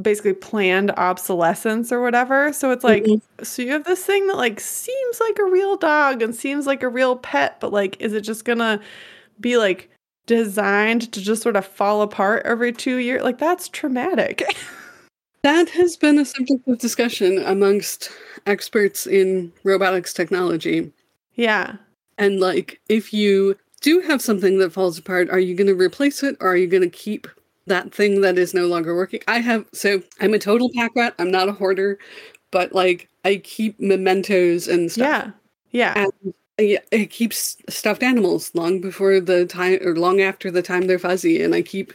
basically 0.00 0.32
planned 0.34 0.90
obsolescence 0.92 1.92
or 1.92 2.00
whatever. 2.02 2.52
So 2.52 2.70
it's 2.72 2.84
like, 2.84 3.06
Mhm. 3.06 3.20
so 3.42 3.62
you 3.62 3.72
have 3.72 3.84
this 3.84 4.04
thing 4.04 4.26
that 4.28 4.36
like 4.36 4.60
seems 4.60 5.20
like 5.20 5.38
a 5.38 5.44
real 5.44 5.76
dog 5.76 6.22
and 6.22 6.34
seems 6.34 6.66
like 6.66 6.82
a 6.82 6.88
real 6.88 7.16
pet, 7.16 7.58
but 7.60 7.72
like, 7.72 8.00
is 8.00 8.12
it 8.14 8.22
just 8.22 8.44
gonna 8.44 8.80
be 9.40 9.58
like 9.58 9.90
designed 10.26 11.12
to 11.12 11.20
just 11.20 11.42
sort 11.42 11.56
of 11.56 11.66
fall 11.66 12.02
apart 12.02 12.44
every 12.46 12.72
two 12.72 12.96
years? 12.96 13.22
Like, 13.22 13.38
that's 13.38 13.68
traumatic. 13.68 14.42
That 15.42 15.70
has 15.70 15.96
been 15.96 16.18
a 16.18 16.24
subject 16.24 16.68
of 16.68 16.78
discussion 16.78 17.38
amongst 17.38 18.10
experts 18.46 19.06
in 19.06 19.52
robotics 19.64 20.12
technology. 20.12 20.92
yeah. 21.34 21.76
And 22.18 22.40
like, 22.40 22.78
if 22.90 23.14
you 23.14 23.56
do 23.80 24.00
have 24.00 24.20
something 24.20 24.58
that 24.58 24.72
falls 24.74 24.98
apart, 24.98 25.30
are 25.30 25.38
you 25.38 25.54
going 25.54 25.66
to 25.68 25.74
replace 25.74 26.22
it 26.22 26.36
or 26.40 26.48
are 26.48 26.56
you 26.56 26.66
going 26.66 26.82
to 26.82 26.90
keep 26.90 27.26
that 27.66 27.94
thing 27.94 28.20
that 28.20 28.36
is 28.36 28.52
no 28.52 28.66
longer 28.66 28.94
working? 28.94 29.20
I 29.26 29.38
have, 29.38 29.64
so 29.72 30.02
I'm 30.20 30.34
a 30.34 30.38
total 30.38 30.70
pack 30.76 30.92
rat. 30.94 31.14
I'm 31.18 31.30
not 31.30 31.48
a 31.48 31.52
hoarder, 31.52 31.98
but 32.50 32.74
like, 32.74 33.08
I 33.24 33.36
keep 33.36 33.80
mementos 33.80 34.68
and 34.68 34.92
stuff. 34.92 35.32
Yeah. 35.72 35.94
Yeah. 35.96 36.04
And 36.24 36.34
I, 36.60 37.06
keeps 37.06 37.56
stuffed 37.68 38.02
animals 38.02 38.50
long 38.54 38.80
before 38.80 39.20
the 39.20 39.46
time 39.46 39.78
or 39.82 39.96
long 39.96 40.20
after 40.20 40.50
the 40.50 40.62
time 40.62 40.86
they're 40.86 40.98
fuzzy. 40.98 41.42
And 41.42 41.54
I 41.54 41.62
keep 41.62 41.92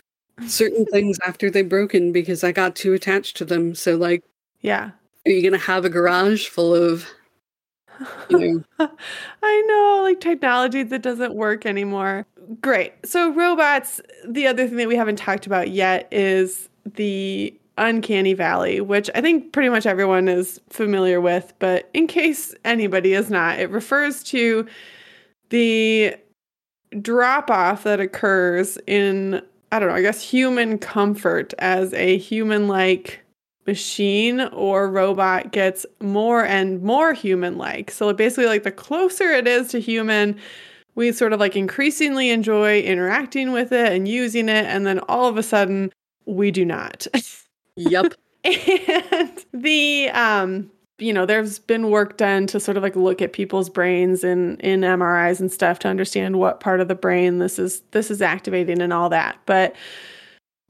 certain 0.48 0.86
things 0.92 1.18
after 1.26 1.50
they've 1.50 1.68
broken 1.68 2.12
because 2.12 2.44
I 2.44 2.52
got 2.52 2.76
too 2.76 2.94
attached 2.94 3.38
to 3.38 3.46
them. 3.46 3.76
So, 3.76 3.96
like, 3.96 4.24
Yeah. 4.62 4.92
are 5.26 5.32
you 5.32 5.42
going 5.42 5.60
to 5.60 5.66
have 5.66 5.86
a 5.86 5.90
garage 5.90 6.48
full 6.48 6.74
of, 6.74 7.06
you 8.30 8.64
know, 8.80 8.90
I 9.44 9.62
know, 9.68 10.02
like 10.04 10.20
technology 10.20 10.84
that 10.84 11.02
doesn't 11.02 11.34
work 11.36 11.66
anymore. 11.66 12.26
Great. 12.62 12.94
So, 13.06 13.34
robots, 13.34 14.02
the 14.28 14.48
other 14.48 14.68
thing 14.68 14.78
that 14.78 14.88
we 14.88 14.96
haven't 14.96 15.16
talked 15.18 15.46
about 15.46 15.70
yet 15.70 16.08
is 16.12 16.70
the 16.96 17.58
uncanny 17.78 18.34
valley, 18.34 18.82
which 18.82 19.10
I 19.16 19.22
think 19.22 19.52
pretty 19.52 19.70
much 19.70 19.86
everyone 19.86 20.28
is 20.28 20.60
familiar 20.70 21.20
with. 21.20 21.54
But 21.60 21.90
in 21.94 22.08
case 22.08 22.56
anybody 22.64 23.14
is 23.14 23.30
not, 23.30 23.60
it 23.60 23.70
refers 23.70 24.24
to 24.26 24.66
the 25.50 26.16
drop 27.02 27.52
off 27.52 27.84
that 27.84 28.00
occurs 28.00 28.78
in, 28.88 29.42
I 29.72 29.80
don't 29.80 29.90
know, 29.90 29.96
I 29.96 30.02
guess 30.02 30.22
human 30.22 30.78
comfort 30.78 31.54
as 31.60 31.94
a 31.94 32.18
human 32.18 32.68
like 32.68 33.22
machine 33.68 34.42
or 34.42 34.90
robot 34.90 35.52
gets 35.52 35.86
more 36.02 36.46
and 36.46 36.82
more 36.84 37.14
human 37.14 37.58
like. 37.58 37.92
So 37.92 38.14
basically, 38.14 38.46
like 38.46 38.64
the 38.64 38.72
closer 38.72 39.32
it 39.32 39.48
is 39.48 39.70
to 39.70 39.80
human, 39.80 40.38
we 40.96 41.12
sort 41.12 41.34
of 41.34 41.40
like 41.40 41.56
increasingly 41.56 42.30
enjoy 42.30 42.82
interacting 42.82 43.52
with 43.52 43.72
it 43.72 43.92
and 43.92 44.08
using 44.08 44.50
it. 44.50 44.66
And 44.66 44.86
then 44.86 45.00
all 45.00 45.28
of 45.28 45.38
a 45.38 45.44
sudden, 45.44 45.92
we 46.26 46.52
do 46.52 46.64
not. 46.64 47.08
yep. 47.76 48.14
and 48.44 49.46
the 49.54 50.10
um 50.14 50.70
you 50.98 51.12
know 51.12 51.26
there's 51.26 51.60
been 51.60 51.90
work 51.90 52.18
done 52.18 52.48
to 52.48 52.60
sort 52.60 52.78
of 52.78 52.84
like 52.84 52.96
look 52.96 53.22
at 53.22 53.34
people's 53.34 53.70
brains 53.70 54.24
in 54.24 54.58
in 54.60 54.82
MRIs 54.82 55.40
and 55.40 55.52
stuff 55.52 55.80
to 55.80 55.88
understand 55.88 56.38
what 56.38 56.60
part 56.60 56.80
of 56.80 56.88
the 56.88 56.96
brain 56.96 57.40
this 57.40 57.60
is 57.60 57.82
this 57.92 58.10
is 58.10 58.22
activating 58.22 58.82
and 58.82 58.94
all 58.94 59.10
that 59.10 59.38
but 59.46 59.76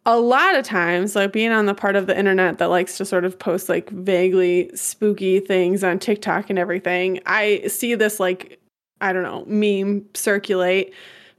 a 0.08 0.20
lot 0.20 0.56
of 0.56 0.64
times 0.64 1.16
like 1.16 1.34
being 1.34 1.52
on 1.52 1.66
the 1.66 1.74
part 1.74 1.96
of 1.96 2.08
the 2.08 2.18
internet 2.18 2.60
that 2.60 2.70
likes 2.70 2.98
to 2.98 3.06
sort 3.06 3.26
of 3.26 3.38
post 3.38 3.70
like 3.70 3.90
vaguely 3.90 4.70
spooky 4.76 5.40
things 5.40 5.84
on 5.84 6.00
TikTok 6.00 6.50
and 6.50 6.60
everything 6.60 7.20
I 7.26 7.64
see 7.68 7.96
this 7.96 8.20
like 8.20 8.60
I 9.02 9.14
don't 9.14 9.24
know 9.24 9.46
meme 9.48 10.06
circulate 10.14 10.94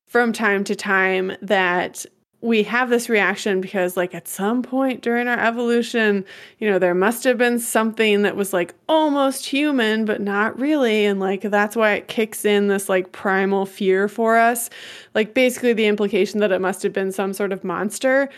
from 0.07 0.33
time 0.33 0.65
to 0.65 0.77
time 0.77 1.33
that 1.43 2.07
we 2.47 2.63
have 2.63 2.89
this 2.91 3.09
reaction 3.09 3.61
because 3.61 3.97
like 3.97 4.15
at 4.15 4.29
some 4.29 4.63
point 4.63 5.03
during 5.03 5.27
our 5.29 5.39
evolution 5.39 6.25
you 6.59 6.71
know 6.71 6.79
there 6.79 6.95
must 6.95 7.25
have 7.25 7.37
been 7.37 7.59
something 7.59 8.23
that 8.23 8.37
was 8.37 8.53
like 8.53 8.75
almost 8.89 9.47
human 9.47 10.05
but 10.05 10.21
not 10.21 10.59
really. 10.59 11.05
And 11.07 11.19
like 11.21 11.43
that's 11.43 11.77
why 11.77 11.93
it 11.95 12.09
kicks 12.09 12.45
in 12.45 12.69
this 12.69 12.89
like 12.89 13.13
primal 13.13 13.67
fear 13.67 14.09
for 14.09 14.37
us. 14.39 14.71
Like 15.15 15.35
basically 15.35 15.73
the 15.73 15.87
implication 15.87 16.41
that 16.41 16.53
it 16.53 16.61
must 16.61 16.83
have 16.83 16.93
been 16.93 17.13
some 17.13 17.33
sort 17.33 17.53
of 17.53 17.65
monster. 17.65 18.29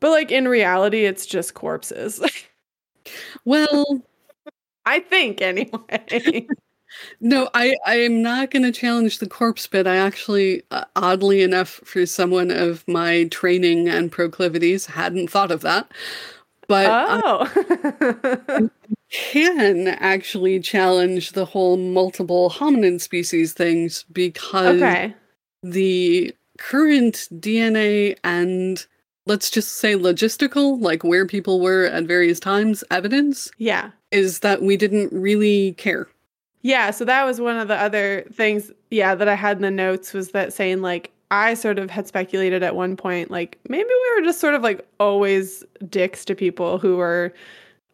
But 0.00 0.10
like 0.10 0.30
in 0.32 0.48
reality 0.48 1.04
it's 1.04 1.26
just 1.26 1.54
corpses. 1.54 2.20
Well, 3.44 4.02
i 4.86 5.00
think 5.00 5.40
anyway 5.42 6.46
no, 7.20 7.48
I, 7.54 7.76
I 7.86 7.96
am 7.96 8.22
not 8.22 8.50
going 8.50 8.62
to 8.62 8.72
challenge 8.72 9.18
the 9.18 9.28
corpse 9.28 9.66
bit. 9.66 9.86
I 9.86 9.96
actually, 9.96 10.62
uh, 10.70 10.84
oddly 10.96 11.42
enough, 11.42 11.80
for 11.84 12.06
someone 12.06 12.50
of 12.50 12.86
my 12.88 13.24
training 13.24 13.88
and 13.88 14.10
proclivities, 14.10 14.86
hadn't 14.86 15.30
thought 15.30 15.50
of 15.50 15.60
that. 15.62 15.90
But 16.68 16.86
I 16.86 17.20
oh 17.24 18.70
can 19.10 19.88
actually 19.88 20.60
challenge 20.60 21.32
the 21.32 21.44
whole 21.44 21.76
multiple 21.76 22.48
hominin 22.48 23.00
species 23.00 23.52
things 23.52 24.04
because 24.12 24.80
okay 24.80 25.14
the 25.62 26.34
current 26.58 27.28
DNA 27.32 28.16
and 28.22 28.86
let's 29.26 29.50
just 29.50 29.76
say 29.76 29.94
logistical, 29.94 30.80
like 30.80 31.04
where 31.04 31.26
people 31.26 31.60
were 31.60 31.86
at 31.86 32.04
various 32.04 32.40
times, 32.40 32.84
evidence 32.90 33.50
yeah 33.58 33.90
is 34.10 34.40
that 34.40 34.62
we 34.62 34.76
didn't 34.76 35.12
really 35.12 35.72
care. 35.74 36.08
Yeah, 36.62 36.90
so 36.90 37.04
that 37.06 37.24
was 37.24 37.40
one 37.40 37.56
of 37.56 37.68
the 37.68 37.76
other 37.76 38.26
things, 38.32 38.70
yeah, 38.90 39.14
that 39.14 39.28
I 39.28 39.34
had 39.34 39.56
in 39.56 39.62
the 39.62 39.70
notes 39.70 40.12
was 40.12 40.30
that 40.32 40.52
saying 40.52 40.82
like 40.82 41.10
I 41.30 41.54
sort 41.54 41.78
of 41.78 41.90
had 41.90 42.06
speculated 42.06 42.62
at 42.62 42.74
one 42.74 42.96
point 42.96 43.30
like 43.30 43.58
maybe 43.68 43.88
we 43.88 44.16
were 44.20 44.26
just 44.26 44.40
sort 44.40 44.54
of 44.54 44.62
like 44.62 44.86
always 44.98 45.64
dicks 45.88 46.24
to 46.26 46.34
people 46.34 46.78
who 46.78 46.96
were 46.96 47.32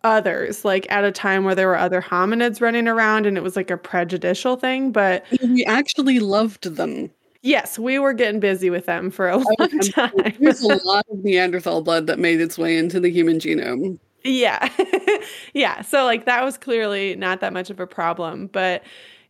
others, 0.04 0.64
like 0.64 0.86
at 0.90 1.04
a 1.04 1.12
time 1.12 1.44
where 1.44 1.54
there 1.54 1.66
were 1.68 1.76
other 1.78 2.00
hominids 2.00 2.60
running 2.60 2.86
around 2.88 3.26
and 3.26 3.36
it 3.36 3.42
was 3.42 3.56
like 3.56 3.70
a 3.70 3.76
prejudicial 3.76 4.56
thing, 4.56 4.90
but 4.92 5.24
We 5.42 5.64
actually 5.64 6.20
loved 6.20 6.64
them. 6.76 7.10
yes, 7.42 7.78
we 7.78 7.98
were 7.98 8.12
getting 8.12 8.40
busy 8.40 8.70
with 8.70 8.86
them 8.86 9.10
for 9.10 9.28
a 9.28 9.36
long 9.36 9.78
time. 9.92 10.12
There's 10.40 10.62
a 10.62 10.76
lot 10.84 11.04
of 11.10 11.22
Neanderthal 11.24 11.82
blood 11.82 12.06
that 12.06 12.18
made 12.18 12.40
its 12.40 12.56
way 12.56 12.76
into 12.76 13.00
the 13.00 13.10
human 13.10 13.38
genome. 13.38 13.98
Yeah. 14.26 14.68
yeah. 15.54 15.82
So, 15.82 16.04
like, 16.04 16.24
that 16.26 16.44
was 16.44 16.58
clearly 16.58 17.16
not 17.16 17.40
that 17.40 17.52
much 17.52 17.70
of 17.70 17.80
a 17.80 17.86
problem. 17.86 18.48
But 18.48 18.82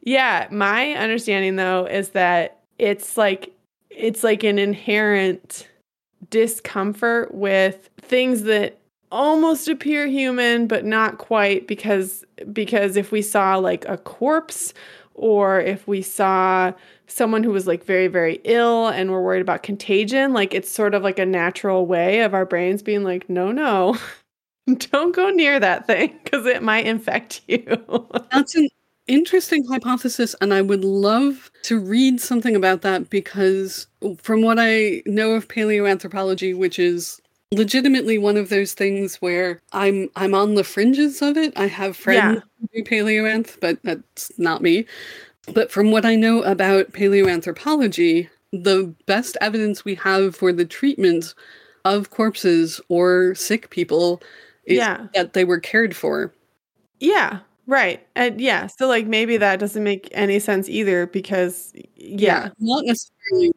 yeah, 0.03 0.49
my 0.51 0.93
understanding, 0.93 1.57
though, 1.57 1.87
is 1.87 2.11
that 2.11 2.61
it's 2.79 3.17
like 3.17 3.53
it's 3.91 4.23
like 4.25 4.43
an 4.45 4.59
inherent 4.59 5.69
discomfort 6.31 7.35
with 7.35 7.89
things 8.01 8.43
that 8.43 8.79
almost 9.13 9.69
appear 9.69 10.07
human 10.07 10.67
but 10.67 10.85
not 10.85 11.19
quite 11.19 11.67
because 11.69 12.25
because 12.53 12.97
if 12.97 13.13
we 13.13 13.23
saw 13.23 13.57
like 13.57 13.85
a 13.87 13.97
corpse 13.97 14.75
or 15.15 15.61
if 15.61 15.87
we 15.87 16.03
saw 16.03 16.73
someone 17.07 17.45
who 17.45 17.53
was 17.53 17.67
like 17.69 17.85
very 17.85 18.09
very 18.09 18.41
ill 18.45 18.89
and 18.89 19.11
we're 19.13 19.23
worried 19.23 19.41
about 19.41 19.63
contagion 19.63 20.33
like 20.33 20.53
it's 20.53 20.71
sort 20.71 20.95
of 20.95 21.03
like 21.05 21.19
a 21.21 21.27
natural 21.27 21.87
way 21.87 22.21
of 22.23 22.35
our 22.35 22.45
brains 22.45 22.83
being 22.83 23.05
like 23.05 23.31
no 23.31 23.53
no 23.53 23.97
don't 24.91 25.15
go 25.15 25.31
near 25.31 25.61
that 25.61 25.87
thing 25.87 26.19
because 26.23 26.47
it 26.47 26.63
might 26.63 26.87
infect 26.87 27.43
you 27.47 27.65
That's 28.33 28.55
an 28.55 28.69
interesting 29.07 29.65
hypothesis, 29.67 30.35
and 30.41 30.53
I 30.53 30.63
would 30.63 30.85
love 30.85 31.51
to 31.63 31.79
read 31.79 32.21
something 32.21 32.57
about 32.57 32.83
that 32.83 33.09
because, 33.11 33.87
from 34.19 34.43
what 34.43 34.59
I 34.59 35.03
know 35.07 35.33
of 35.33 35.49
paleoanthropology, 35.49 36.57
which 36.57 36.79
is 36.79 37.21
legitimately 37.53 38.19
one 38.19 38.37
of 38.37 38.49
those 38.49 38.75
things 38.75 39.17
where 39.17 39.61
I'm 39.73 40.09
I'm 40.17 40.35
on 40.35 40.55
the 40.55 40.65
fringes 40.65 41.23
of 41.23 41.37
it. 41.37 41.53
I 41.57 41.67
have 41.69 41.97
friends 41.97 42.43
who 42.61 42.69
do 42.83 42.91
paleoanth, 42.91 43.61
but 43.61 43.79
that's 43.85 44.37
not 44.39 44.63
me. 44.63 44.87
But 45.55 45.71
from 45.71 45.93
what 45.93 46.05
I 46.05 46.17
know 46.17 46.43
about 46.43 46.93
paleoanthropology, 46.93 48.29
the 48.53 48.93
best 49.07 49.37
evidence 49.41 49.85
we 49.85 49.95
have 49.97 50.35
for 50.35 50.53
the 50.53 50.65
treatment 50.65 51.35
of 51.85 52.11
corpses 52.11 52.81
or 52.89 53.35
sick 53.37 53.71
people 53.71 54.21
Yeah. 54.67 55.07
that 55.15 55.33
they 55.33 55.45
were 55.45 55.61
cared 55.61 55.95
for. 55.97 56.33
Yeah, 57.01 57.41
right. 57.67 58.07
And 58.17 58.41
yeah, 58.41 58.67
so 58.69 58.89
like 58.89 59.07
maybe 59.07 59.37
that 59.37 59.61
doesn't 59.61 59.85
make 59.85 60.09
any 60.13 60.39
sense 60.39 60.69
either 60.69 61.07
because 61.07 61.73
yeah. 61.95 62.49
not 62.59 62.85
necessarily 62.85 63.53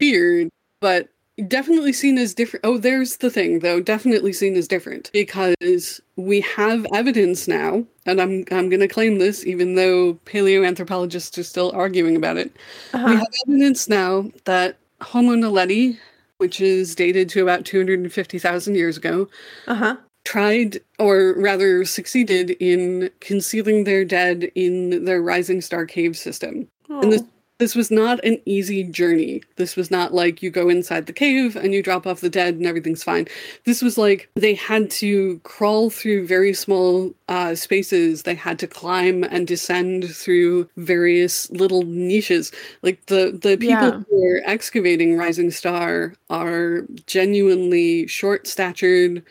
feared, 0.00 0.48
but 0.80 1.08
definitely 1.48 1.92
seen 1.92 2.18
as 2.18 2.34
different. 2.34 2.64
Oh, 2.64 2.76
there's 2.76 3.18
the 3.18 3.30
thing, 3.30 3.60
though. 3.60 3.80
Definitely 3.80 4.32
seen 4.32 4.56
as 4.56 4.66
different 4.68 5.10
because 5.12 6.00
we 6.16 6.40
have 6.42 6.86
evidence 6.92 7.46
now, 7.48 7.84
and 8.04 8.20
I'm 8.20 8.44
I'm 8.50 8.68
going 8.68 8.80
to 8.80 8.88
claim 8.88 9.18
this, 9.18 9.46
even 9.46 9.76
though 9.76 10.14
paleoanthropologists 10.26 11.38
are 11.38 11.42
still 11.44 11.70
arguing 11.72 12.16
about 12.16 12.36
it. 12.36 12.52
We 12.92 12.98
Uh-huh. 13.00 13.16
have 13.16 13.28
evidence 13.48 13.88
now 13.88 14.30
that 14.44 14.76
Homo 15.00 15.32
naledi, 15.34 15.98
which 16.38 16.60
is 16.60 16.94
dated 16.94 17.28
to 17.30 17.42
about 17.42 17.64
250,000 17.64 18.74
years 18.74 18.96
ago, 18.96 19.28
Uh-huh. 19.68 19.96
Tried, 20.24 20.80
or 20.98 21.34
rather 21.36 21.84
succeeded, 21.84 22.50
in 22.60 23.10
concealing 23.20 23.84
their 23.84 24.04
dead 24.04 24.50
in 24.54 25.04
their 25.04 25.22
rising 25.22 25.60
star 25.60 25.84
cave 25.86 26.16
system. 26.16 26.68
And 26.88 27.12
this 27.12 27.22
Oh. 27.22 27.28
this 27.58 27.74
was 27.76 27.92
not 27.92 28.24
an 28.24 28.38
easy 28.44 28.82
journey. 28.82 29.40
This 29.56 29.76
was 29.76 29.88
not 29.88 30.12
like 30.12 30.42
you 30.42 30.50
go 30.50 30.68
inside 30.68 31.06
the 31.06 31.12
cave 31.12 31.54
and 31.54 31.72
you 31.72 31.80
drop 31.80 32.08
off 32.08 32.20
the 32.20 32.28
dead 32.30 32.56
and 32.56 32.66
everything's 32.66 33.04
fine. 33.04 33.28
This 33.64 33.82
was 33.82 33.96
like 33.96 34.28
they 34.34 34.54
had 34.54 34.90
to 35.02 35.38
crawl 35.44 35.88
through 35.90 36.26
very 36.26 36.54
small 36.54 37.14
uh, 37.28 37.54
spaces. 37.54 38.24
They 38.24 38.34
had 38.34 38.58
to 38.60 38.66
climb 38.66 39.22
and 39.22 39.46
descend 39.46 40.12
through 40.12 40.68
various 40.76 41.50
little 41.52 41.82
niches. 41.82 42.50
Like 42.82 43.06
the 43.06 43.38
the 43.40 43.56
people 43.56 43.68
Yeah. 43.90 44.02
who 44.10 44.24
are 44.24 44.42
excavating 44.44 45.16
Rising 45.16 45.50
Star 45.52 46.14
are 46.30 46.84
genuinely 47.06 48.06
short 48.08 48.46
statured. 48.48 49.22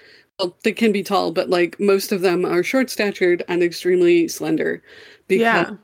Well, 0.42 0.58
they 0.64 0.72
can 0.72 0.92
be 0.92 1.04
tall, 1.04 1.32
but 1.32 1.50
like 1.52 1.80
most 1.80 2.12
of 2.12 2.22
them 2.22 2.46
are 2.46 2.64
short 2.64 2.90
statured 2.90 3.44
and 3.48 3.62
extremely 3.62 4.28
slender. 4.28 4.82
Because 5.28 5.42
yeah. 5.42 5.76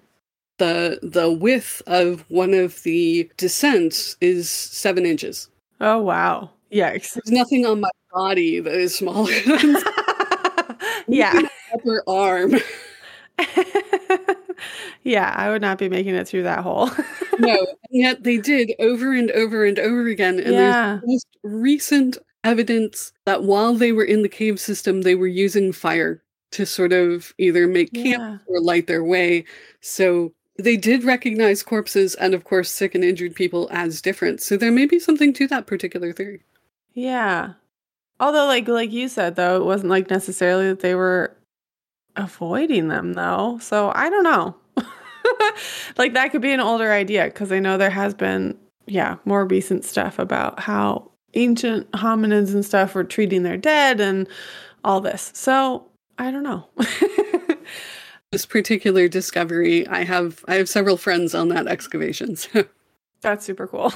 the 0.58 1.00
the 1.04 1.32
width 1.32 1.84
of 1.86 2.26
one 2.30 2.56
of 2.56 2.82
the 2.82 3.30
descents 3.38 4.18
is 4.20 4.50
seven 4.50 5.06
inches. 5.06 5.50
Oh 5.80 6.00
wow. 6.00 6.50
Yikes. 6.72 7.14
There's 7.14 7.32
nothing 7.32 7.68
on 7.68 7.82
my 7.82 7.90
body 8.12 8.60
that 8.60 8.74
is 8.74 8.96
smaller 8.98 9.32
than 9.46 9.78
yeah. 11.08 11.40
upper 11.76 12.04
arm. 12.08 12.56
yeah, 15.04 15.34
I 15.38 15.52
would 15.52 15.62
not 15.62 15.78
be 15.78 15.88
making 15.88 16.16
it 16.16 16.28
through 16.28 16.44
that 16.44 16.60
hole. 16.62 16.90
No, 17.38 17.56
and 17.60 17.68
yet 17.92 18.24
they 18.24 18.38
did 18.38 18.72
over 18.80 19.14
and 19.14 19.30
over 19.32 19.66
and 19.66 19.78
over 19.78 20.08
again. 20.08 20.40
And 20.40 20.54
Yeah. 20.56 21.00
there's 21.00 21.04
most 21.06 21.28
recent 21.44 22.18
evidence 22.48 23.12
that 23.26 23.44
while 23.44 23.74
they 23.74 23.92
were 23.92 24.04
in 24.04 24.22
the 24.22 24.30
cave 24.30 24.60
system, 24.60 25.02
they 25.02 25.16
were 25.16 25.28
using 25.28 25.72
fire 25.72 26.24
to 26.52 26.66
sort 26.66 26.94
of 26.94 27.34
either 27.38 27.68
make 27.68 27.94
camp 27.94 28.06
Yeah. 28.06 28.38
or 28.48 28.62
light 28.62 28.88
their 28.88 29.04
way. 29.04 29.44
So 29.82 30.34
they 30.58 30.78
did 30.78 31.04
recognize 31.04 31.62
corpses 31.62 32.16
and, 32.16 32.34
of 32.34 32.44
course, 32.44 32.72
sick 32.72 32.96
and 32.96 33.04
injured 33.04 33.36
people 33.36 33.68
as 33.72 34.02
different. 34.02 34.42
So 34.42 34.58
there 34.58 34.72
may 34.72 34.86
be 34.86 34.98
something 35.00 35.34
to 35.34 35.48
that 35.48 35.68
particular 35.68 36.14
theory. 36.14 36.42
Yeah. 36.94 37.54
Although 38.20 38.46
like 38.48 38.68
like 38.68 38.92
you 38.92 39.08
said 39.10 39.36
though, 39.36 39.58
it 39.58 39.66
wasn't 39.66 39.92
like 39.92 40.10
necessarily 40.10 40.68
that 40.70 40.80
they 40.80 40.96
were 40.96 41.36
avoiding 42.16 42.88
them 42.88 43.14
though. 43.14 43.60
So 43.62 43.92
I 43.94 44.10
don't 44.10 44.24
know. 44.24 44.56
like 45.98 46.14
that 46.14 46.32
could 46.32 46.42
be 46.42 46.52
an 46.52 46.60
older 46.60 46.92
idea 46.92 47.26
because 47.26 47.52
I 47.52 47.60
know 47.60 47.78
there 47.78 47.90
has 47.92 48.14
been 48.16 48.58
yeah, 48.88 49.18
more 49.26 49.46
recent 49.46 49.84
stuff 49.86 50.18
about 50.18 50.60
how 50.60 51.12
ancient 51.38 51.90
hominids 51.92 52.54
and 52.54 52.66
stuff 52.66 52.94
were 52.96 53.04
treating 53.04 53.44
their 53.44 53.58
dead 53.58 54.02
and 54.02 54.28
all 54.84 55.00
this. 55.00 55.32
So 55.34 55.88
I 56.18 56.32
don't 56.32 56.44
know. 56.44 56.68
This 58.32 58.46
particular 58.46 59.08
discovery, 59.08 59.88
I 59.88 60.04
have 60.04 60.44
I 60.50 60.56
have 60.56 60.68
several 60.68 60.98
friends 60.98 61.34
on 61.34 61.48
that 61.50 61.68
excavation. 61.68 62.36
So 62.36 62.66
That's 63.22 63.46
super 63.46 63.68
cool. 63.68 63.94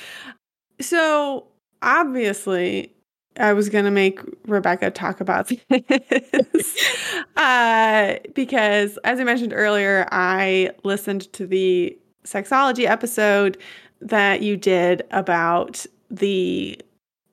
so, 0.80 1.46
obviously, 1.80 2.94
I 3.38 3.54
was 3.54 3.70
going 3.70 3.86
to 3.86 3.90
make 3.90 4.20
Rebecca 4.46 4.90
talk 4.90 5.20
about 5.20 5.50
this 5.68 7.08
uh, 7.36 8.16
because, 8.34 8.98
as 9.04 9.20
I 9.20 9.24
mentioned 9.24 9.52
earlier, 9.54 10.06
I 10.12 10.70
listened 10.84 11.32
to 11.32 11.46
the 11.46 11.98
sexology 12.24 12.86
episode 12.86 13.56
that 14.00 14.42
you 14.42 14.56
did 14.58 15.02
about 15.10 15.86
the, 16.10 16.78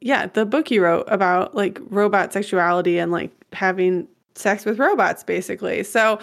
yeah, 0.02 0.28
the 0.28 0.46
book 0.46 0.72
you 0.72 0.84
wrote 0.84 1.06
about 1.08 1.56
like 1.56 1.80
robot 1.90 2.34
sexuality 2.34 3.00
and 3.00 3.12
like 3.12 3.32
having 3.54 4.08
sex 4.36 4.66
with 4.66 4.80
robots, 4.80 5.24
basically. 5.24 5.84
So, 5.84 6.20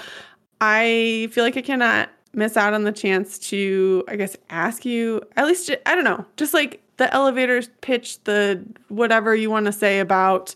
I 0.60 1.28
feel 1.32 1.42
like 1.42 1.56
I 1.56 1.62
cannot 1.62 2.10
miss 2.34 2.56
out 2.56 2.74
on 2.74 2.84
the 2.84 2.92
chance 2.92 3.38
to, 3.38 4.04
I 4.08 4.16
guess, 4.16 4.36
ask 4.50 4.84
you 4.84 5.22
at 5.36 5.46
least, 5.46 5.70
I 5.86 5.94
don't 5.94 6.04
know, 6.04 6.24
just 6.36 6.54
like 6.54 6.82
the 6.98 7.12
elevator 7.14 7.62
pitch, 7.80 8.22
the 8.24 8.62
whatever 8.88 9.34
you 9.34 9.50
want 9.50 9.66
to 9.66 9.72
say 9.72 10.00
about 10.00 10.54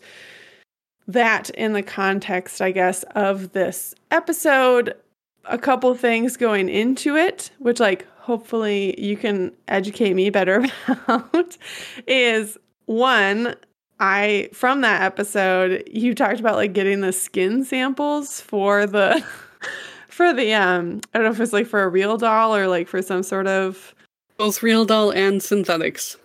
that 1.07 1.49
in 1.51 1.73
the 1.73 1.83
context, 1.83 2.61
I 2.61 2.71
guess, 2.71 3.03
of 3.15 3.51
this 3.53 3.95
episode. 4.11 4.95
A 5.45 5.57
couple 5.57 5.93
things 5.93 6.37
going 6.37 6.69
into 6.69 7.15
it, 7.15 7.51
which, 7.59 7.79
like, 7.79 8.07
hopefully 8.25 8.99
you 8.99 9.15
can 9.15 9.51
educate 9.67 10.15
me 10.15 10.31
better 10.31 10.65
about, 10.87 11.57
is 12.07 12.57
one, 12.85 13.55
I 13.99 14.49
from 14.51 14.81
that 14.81 15.03
episode, 15.03 15.83
you 15.91 16.15
talked 16.15 16.39
about 16.39 16.55
like 16.55 16.73
getting 16.73 17.01
the 17.01 17.13
skin 17.13 17.63
samples 17.63 18.41
for 18.41 18.87
the 18.87 19.23
for 20.09 20.33
the 20.33 20.53
um 20.53 21.01
I 21.13 21.19
don't 21.19 21.25
know 21.25 21.31
if 21.31 21.39
it's 21.39 21.53
like 21.53 21.67
for 21.67 21.85
a 21.85 21.91
RealDoll 21.91 22.57
or 22.57 22.67
like 22.67 22.87
for 22.87 23.01
some 23.03 23.21
sort 23.21 23.47
of 23.47 23.93
both 24.37 24.59
RealDoll 24.59 25.15
and 25.15 25.41
Sinthetics. 25.41 26.17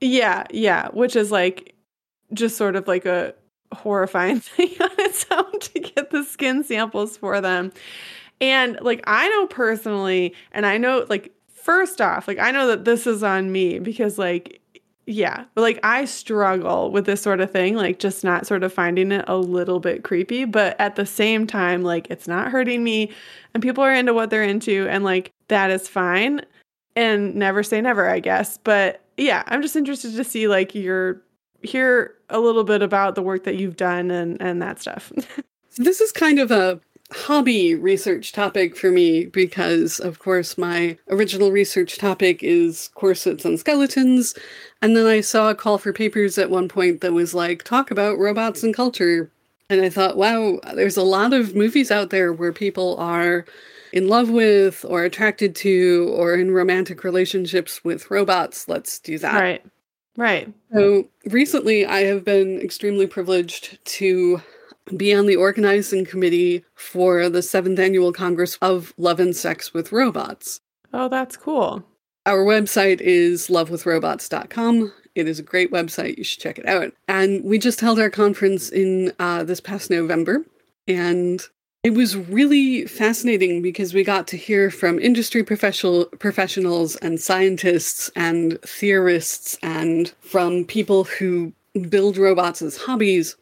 yeah, 0.00 0.44
yeah, 0.50 0.88
which 0.90 1.16
is 1.16 1.32
like 1.32 1.74
just 2.32 2.56
sort 2.56 2.76
of 2.76 2.86
like 2.86 3.04
a 3.04 3.34
horrifying 3.74 4.40
thing 4.40 4.70
on 4.80 4.90
its 5.00 5.26
own 5.32 5.58
to 5.58 5.80
get 5.80 6.10
the 6.10 6.22
skin 6.22 6.62
samples 6.62 7.16
for 7.16 7.40
them. 7.40 7.72
And 8.40 8.78
like 8.80 9.02
I 9.08 9.28
know 9.28 9.48
personally, 9.48 10.34
and 10.52 10.64
I 10.64 10.78
know 10.78 11.04
like 11.08 11.34
first 11.68 12.00
off, 12.00 12.26
like 12.26 12.38
I 12.38 12.50
know 12.50 12.66
that 12.68 12.86
this 12.86 13.06
is 13.06 13.22
on 13.22 13.52
me 13.52 13.78
because 13.78 14.16
like 14.16 14.62
yeah, 15.04 15.44
but 15.54 15.60
like 15.60 15.78
I 15.82 16.06
struggle 16.06 16.90
with 16.90 17.04
this 17.04 17.20
sort 17.20 17.40
of 17.42 17.50
thing, 17.50 17.76
like 17.76 17.98
just 17.98 18.24
not 18.24 18.46
sort 18.46 18.62
of 18.62 18.72
finding 18.72 19.12
it 19.12 19.26
a 19.28 19.36
little 19.36 19.78
bit 19.78 20.02
creepy, 20.02 20.46
but 20.46 20.80
at 20.80 20.96
the 20.96 21.04
same 21.04 21.46
time, 21.46 21.82
like 21.82 22.06
it's 22.08 22.26
not 22.26 22.50
hurting 22.50 22.82
me 22.84 23.10
and 23.52 23.62
people 23.62 23.84
are 23.84 23.92
into 23.92 24.14
what 24.14 24.30
they're 24.30 24.42
into 24.42 24.88
and 24.88 25.04
like 25.04 25.30
that 25.48 25.70
is 25.70 25.86
fine 25.86 26.40
and 26.96 27.34
never 27.34 27.62
say 27.62 27.82
never, 27.82 28.08
I 28.08 28.20
guess. 28.20 28.56
But 28.56 29.02
yeah, 29.18 29.42
I'm 29.48 29.60
just 29.60 29.76
interested 29.76 30.16
to 30.16 30.24
see 30.24 30.48
like 30.48 30.74
your 30.74 31.20
hear 31.60 32.14
a 32.30 32.40
little 32.40 32.64
bit 32.64 32.80
about 32.80 33.14
the 33.14 33.22
work 33.22 33.44
that 33.44 33.56
you've 33.56 33.76
done 33.76 34.10
and 34.10 34.40
and 34.40 34.62
that 34.62 34.80
stuff. 34.80 35.12
This 35.78 36.00
is 36.00 36.10
kind 36.10 36.40
of 36.40 36.50
a 36.50 36.80
hobby 37.12 37.74
research 37.74 38.32
topic 38.32 38.76
for 38.76 38.90
me 38.90 39.24
because, 39.26 39.98
of 39.98 40.18
course, 40.18 40.58
my 40.58 40.96
original 41.08 41.50
research 41.50 41.96
topic 41.96 42.42
is 42.42 42.90
corsets 42.94 43.44
and 43.44 43.58
skeletons. 43.58 44.34
And 44.82 44.96
then 44.96 45.06
I 45.06 45.20
saw 45.20 45.50
a 45.50 45.54
call 45.54 45.78
for 45.78 45.92
papers 45.92 46.36
at 46.38 46.50
one 46.50 46.68
point 46.68 47.00
that 47.00 47.12
was 47.12 47.34
like, 47.34 47.62
talk 47.62 47.90
about 47.90 48.18
robots 48.18 48.62
and 48.62 48.74
culture. 48.74 49.30
And 49.70 49.80
I 49.80 49.90
thought, 49.90 50.16
wow, 50.16 50.60
there's 50.74 50.96
a 50.96 51.02
lot 51.02 51.32
of 51.32 51.54
movies 51.54 51.90
out 51.90 52.10
there 52.10 52.32
where 52.32 52.52
people 52.52 52.96
are 52.98 53.44
in 53.92 54.08
love 54.08 54.28
with 54.28 54.84
or 54.86 55.04
attracted 55.04 55.54
to 55.56 56.12
or 56.14 56.34
in 56.34 56.50
romantic 56.50 57.04
relationships 57.04 57.82
with 57.84 58.10
robots. 58.10 58.68
Let's 58.68 58.98
do 58.98 59.18
that. 59.18 59.40
Right. 59.40 59.64
Right. 60.16 60.52
So 60.74 61.06
recently, 61.26 61.86
I 61.86 62.00
have 62.00 62.24
been 62.24 62.60
extremely 62.60 63.06
privileged 63.06 63.78
to 63.84 64.42
be 64.96 65.14
on 65.14 65.26
the 65.26 65.36
organizing 65.36 66.04
committee 66.04 66.64
for 66.74 67.28
the 67.28 67.42
seventh 67.42 67.78
annual 67.78 68.12
Congress 68.12 68.58
of 68.62 68.92
Love 68.96 69.20
and 69.20 69.34
Sex 69.34 69.74
with 69.74 69.92
Robots. 69.92 70.60
Oh, 70.92 71.08
that's 71.08 71.36
cool. 71.36 71.84
Our 72.26 72.44
website 72.44 73.00
is 73.00 73.48
lovewithrobots.com. 73.48 74.92
It 75.14 75.28
is 75.28 75.38
a 75.38 75.42
great 75.42 75.72
website. 75.72 76.18
You 76.18 76.24
should 76.24 76.42
check 76.42 76.58
it 76.58 76.66
out. 76.68 76.92
And 77.08 77.42
we 77.42 77.58
just 77.58 77.80
held 77.80 77.98
our 77.98 78.10
conference 78.10 78.68
in 78.68 79.12
uh, 79.18 79.44
this 79.44 79.60
past 79.60 79.90
November. 79.90 80.44
And 80.86 81.42
it 81.82 81.94
was 81.94 82.16
really 82.16 82.86
fascinating 82.86 83.62
because 83.62 83.94
we 83.94 84.04
got 84.04 84.26
to 84.28 84.36
hear 84.36 84.70
from 84.70 84.98
industry 84.98 85.42
professional 85.42 86.06
professionals 86.18 86.96
and 86.96 87.20
scientists 87.20 88.10
and 88.16 88.60
theorists 88.62 89.56
and 89.62 90.12
from 90.20 90.64
people 90.64 91.04
who 91.04 91.52
build 91.88 92.16
robots 92.16 92.62
as 92.62 92.76
hobbies. 92.76 93.36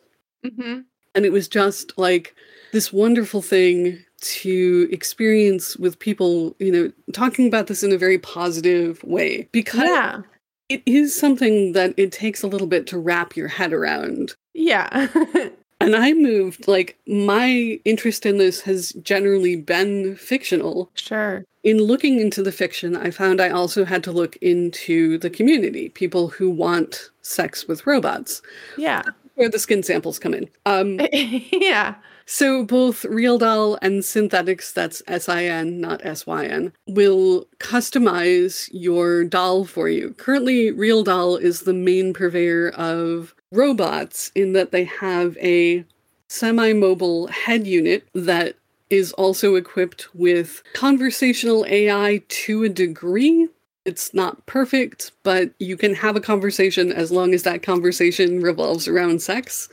Mm-hmm. 0.45 0.81
And 1.17 1.25
it 1.25 1.33
was 1.33 1.49
just 1.49 1.97
like 1.99 2.35
this 2.73 2.93
wonderful 2.93 3.43
thing 3.43 3.99
to 4.21 4.89
experience 4.93 5.77
with 5.77 5.99
people, 5.99 6.55
you 6.59 6.71
know, 6.71 6.93
talking 7.13 7.49
about 7.49 7.67
this 7.67 7.83
in 7.83 7.93
a 7.93 7.99
very 7.99 8.19
positive 8.19 9.03
way 9.03 9.49
because 9.53 9.81
Yeah. 9.89 10.21
it 10.69 10.83
is 10.87 11.19
something 11.19 11.73
that 11.73 11.95
it 11.97 12.13
takes 12.13 12.43
a 12.43 12.47
little 12.47 12.67
bit 12.67 12.87
to 12.89 12.99
wrap 12.99 13.37
your 13.37 13.49
head 13.49 13.73
around. 13.73 14.35
Yeah. 14.55 15.09
And 15.79 15.95
I 15.95 16.15
moved, 16.15 16.67
like, 16.67 16.97
my 17.07 17.79
interest 17.85 18.25
in 18.25 18.39
this 18.39 18.63
has 18.63 18.93
generally 19.03 19.57
been 19.57 20.17
fictional. 20.17 20.91
sure. 20.95 21.45
In 21.65 21.77
looking 21.83 22.19
into 22.19 22.43
the 22.43 22.51
fiction, 22.51 22.97
I 22.97 23.11
found 23.11 23.43
I 23.43 23.51
also 23.51 23.85
had 23.85 24.03
to 24.05 24.11
look 24.11 24.37
into 24.37 25.19
the 25.19 25.29
community, 25.29 25.91
people 25.91 26.29
who 26.29 26.49
want 26.49 27.11
sex 27.21 27.69
with 27.69 27.87
robots, 27.87 28.41
Yeah. 28.79 29.03
Where 29.37 29.49
the 29.49 29.59
skin 29.59 29.83
samples 29.83 30.19
come 30.19 30.35
in. 30.35 30.49
Um, 30.65 31.01
yeah. 31.13 31.95
so 32.27 32.65
both 32.65 33.03
RealDoll 33.03 33.79
and 33.81 34.05
Sinthetics, 34.05 34.73
that's 34.73 35.03
S 35.07 35.29
I 35.29 35.45
N, 35.45 35.81
not 35.81 36.05
S 36.05 36.27
Y 36.27 36.47
N, 36.47 36.73
will 36.89 37.47
customize 37.59 38.69
your 38.73 39.25
doll 39.25 39.65
for 39.65 39.89
you. 39.89 40.15
Currently, 40.15 40.73
RealDoll 40.73 41.41
is 41.41 41.61
the 41.61 41.75
main 41.75 42.13
purveyor 42.13 42.71
of 42.71 43.35
robots 43.53 44.33
in 44.35 44.53
that 44.55 44.73
they 44.73 44.85
have 44.85 45.37
a 45.39 45.85
semi 46.29 46.73
mobile 46.73 47.29
head 47.29 47.67
unit 47.67 48.09
that 48.15 48.57
is 48.91 49.13
also 49.13 49.57
equipped 49.57 50.15
with 50.15 50.63
conversational 50.75 51.65
AI 51.69 52.23
to 52.29 52.65
a 52.65 52.69
degree. 52.69 53.49
It's 53.87 54.13
not 54.13 54.45
perfect, 54.47 55.13
but 55.23 55.53
you 55.59 55.77
can 55.77 55.95
have 55.95 56.17
a 56.17 56.21
conversation 56.21 56.93
as 56.93 57.11
long 57.11 57.33
as 57.35 57.45
that 57.45 57.63
conversation 57.63 58.41
revolves 58.41 58.89
around 58.89 59.23
sex. 59.23 59.69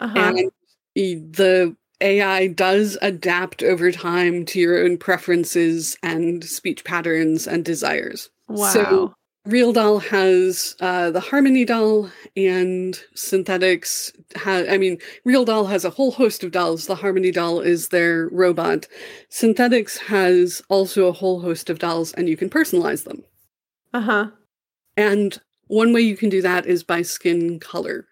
Uh-huh. 0.00 0.18
And 0.18 0.50
the 0.96 1.76
AI 2.00 2.46
does 2.48 2.96
adapt 3.02 3.62
over 3.62 3.92
time 3.92 4.44
to 4.46 4.60
your 4.60 4.82
own 4.84 4.98
preferences 4.98 5.96
and 6.02 6.42
speech 6.44 6.84
patterns 6.84 7.46
and 7.46 7.64
desires. 7.64 8.30
wow. 8.48 8.72
So 8.72 9.14
RealDoll 9.48 10.02
has 10.02 10.76
uh, 10.80 11.10
the 11.10 11.20
Harmony 11.20 11.64
doll, 11.64 12.10
and 12.36 13.02
Sinthetics 13.14 14.12
ha 14.36 14.64
I 14.68 14.76
mean, 14.76 14.98
RealDoll 15.26 15.70
has 15.70 15.86
a 15.86 15.90
whole 15.90 16.10
host 16.10 16.44
of 16.44 16.50
dolls. 16.50 16.86
The 16.86 16.94
Harmony 16.94 17.30
doll 17.30 17.60
is 17.60 17.88
their 17.88 18.28
robot. 18.28 18.86
Sinthetics 19.30 19.96
has 19.96 20.60
also 20.68 21.06
a 21.06 21.12
whole 21.12 21.40
host 21.40 21.70
of 21.70 21.78
dolls, 21.78 22.12
and 22.12 22.28
you 22.28 22.36
can 22.36 22.50
personalize 22.50 23.04
them. 23.04 23.24
Uh-huh. 23.94 24.30
And 24.96 25.38
one 25.68 25.92
way 25.92 26.00
you 26.00 26.16
can 26.16 26.28
do 26.28 26.42
that 26.42 26.66
is 26.66 26.82
by 26.82 27.02
skin 27.02 27.60
color. 27.60 28.06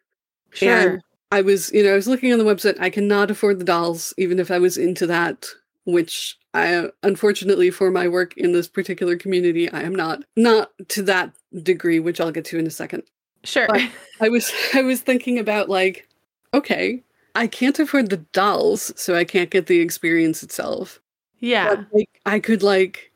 Sure. 0.51 0.71
And 0.71 1.03
I 1.33 1.43
was, 1.43 1.73
you 1.73 1.83
know, 1.83 1.93
I 1.93 1.97
was 1.97 2.07
looking 2.07 2.33
on 2.33 2.39
the 2.39 2.45
website. 2.45 2.77
I 2.81 2.91
cannot 2.91 3.31
afford 3.31 3.59
the 3.59 3.65
dolls, 3.65 4.15
even 4.17 4.39
if 4.39 4.51
I 4.51 4.59
was 4.59 4.79
into 4.79 5.07
that, 5.09 5.47
which 5.85 6.37
I, 6.55 6.89
unfortunately, 7.03 7.71
for 7.71 7.91
my 7.91 8.09
work 8.09 8.37
in 8.37 8.53
this 8.53 8.69
particular 8.69 9.17
community, 9.17 9.71
I 9.71 9.83
am 9.83 9.95
not. 9.95 10.23
Not 10.37 10.71
to 10.89 11.03
that 11.03 11.33
degree, 11.63 11.99
which 11.99 12.21
I'll 12.21 12.31
get 12.33 12.45
to 12.47 12.59
in 12.59 12.67
a 12.67 12.71
second. 12.71 13.03
sure. 13.45 13.67
but- 13.69 13.83
I 14.21 14.29
was, 14.29 14.53
I 14.73 14.83
was 14.83 15.01
thinking 15.01 15.39
about 15.39 15.69
like, 15.69 16.09
okay, 16.55 17.03
I 17.35 17.47
can't 17.49 17.79
afford 17.79 18.09
the 18.09 18.19
dolls, 18.33 18.93
so 18.97 19.15
I 19.15 19.25
can't 19.25 19.51
get 19.51 19.67
the 19.67 19.81
experience 19.81 20.43
itself. 20.43 21.01
yeah. 21.41 21.75
But, 21.75 21.87
like, 21.93 22.21
I 22.25 22.39
could 22.39 22.63
like, 22.63 23.13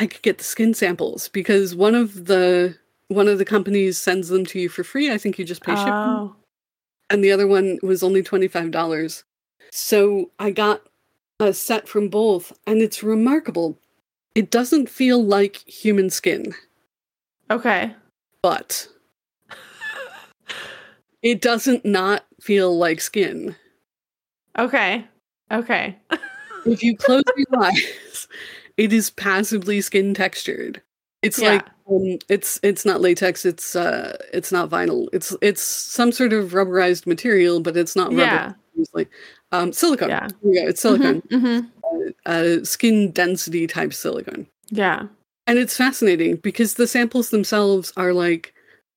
I 0.00 0.06
could 0.06 0.22
get 0.22 0.38
the 0.38 0.44
skin 0.44 0.72
samples 0.74 1.28
because 1.28 1.74
one 1.74 1.94
of 1.94 2.24
the 2.24 2.74
one 3.08 3.28
of 3.28 3.38
the 3.38 3.44
companies 3.44 3.98
sends 3.98 4.28
them 4.28 4.46
to 4.46 4.58
you 4.58 4.68
for 4.68 4.82
free. 4.82 5.12
I 5.12 5.18
think 5.18 5.38
you 5.38 5.44
just 5.44 5.62
pay 5.62 5.74
shipping 5.76 5.92
Oh. 5.92 6.34
and 7.10 7.22
the 7.22 7.30
other 7.32 7.46
one 7.46 7.78
was 7.82 8.02
only 8.02 8.22
$25. 8.22 9.24
So 9.70 10.30
I 10.38 10.50
got 10.52 10.82
a 11.38 11.52
set 11.52 11.86
from 11.88 12.08
both, 12.08 12.52
and 12.66 12.80
it's 12.80 13.02
remarkable. 13.02 13.78
It 14.34 14.50
doesn't 14.50 14.88
feel 14.88 15.22
like 15.22 15.56
human 15.68 16.08
skin, 16.08 16.54
Okay. 17.50 17.94
but 18.42 18.88
it 21.22 21.40
doesn't 21.42 21.84
not 21.84 22.24
feel 22.40 22.76
like 22.76 23.00
skin. 23.00 23.54
Okay. 24.58 25.04
Okay. 25.50 25.96
If 26.64 26.82
you 26.82 26.96
close 26.96 27.24
your 27.36 27.46
eyes, 27.64 27.82
it 28.80 28.92
is 28.94 29.10
passively 29.10 29.80
skin 29.82 30.14
textured. 30.14 30.80
It's 31.22 31.38
Yeah. 31.38 31.48
like 31.50 31.66
um, 31.90 32.18
it's 32.30 32.58
it's 32.62 32.84
not 32.86 33.00
latex. 33.02 33.44
It's 33.44 33.76
uh 33.76 34.16
it's 34.32 34.50
not 34.50 34.70
vinyl. 34.70 35.08
It's 35.12 35.36
it's 35.42 35.60
some 35.62 36.12
sort 36.12 36.32
of 36.32 36.52
rubberized 36.52 37.06
material, 37.06 37.60
but 37.60 37.76
it's 37.76 37.94
not 37.94 38.08
rubber. 38.10 38.22
Yeah. 38.22 38.52
It's 38.78 38.94
like 38.94 39.10
um 39.52 39.72
silicone. 39.72 40.08
Yeah. 40.08 40.28
yeah, 40.42 40.68
it's 40.68 40.80
silicone. 40.80 41.22
hmm 41.30 41.60
uh, 42.24 42.64
skin 42.64 43.10
density 43.10 43.66
type 43.66 43.92
silicone. 43.92 44.46
Yeah. 44.70 45.06
And 45.46 45.58
it's 45.58 45.76
fascinating 45.76 46.36
because 46.36 46.74
the 46.74 46.86
samples 46.86 47.28
themselves 47.30 47.92
are 47.96 48.14
like 48.14 48.54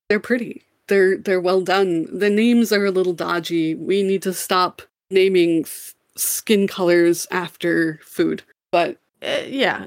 they're 0.07 0.19
pretty. 0.19 0.63
They're 0.87 1.17
they're 1.17 1.41
well 1.41 1.61
done. 1.61 2.07
The 2.17 2.29
names 2.29 2.71
are 2.71 2.85
a 2.85 2.91
little 2.91 3.13
dodgy. 3.13 3.75
We 3.75 4.03
need 4.03 4.21
to 4.23 4.33
stop 4.33 4.81
naming 5.09 5.61
f- 5.63 5.95
skin 6.15 6.67
colors 6.67 7.27
after 7.31 7.99
food. 8.03 8.43
But 8.71 8.97
Uh, 9.23 9.43
yeah. 9.47 9.86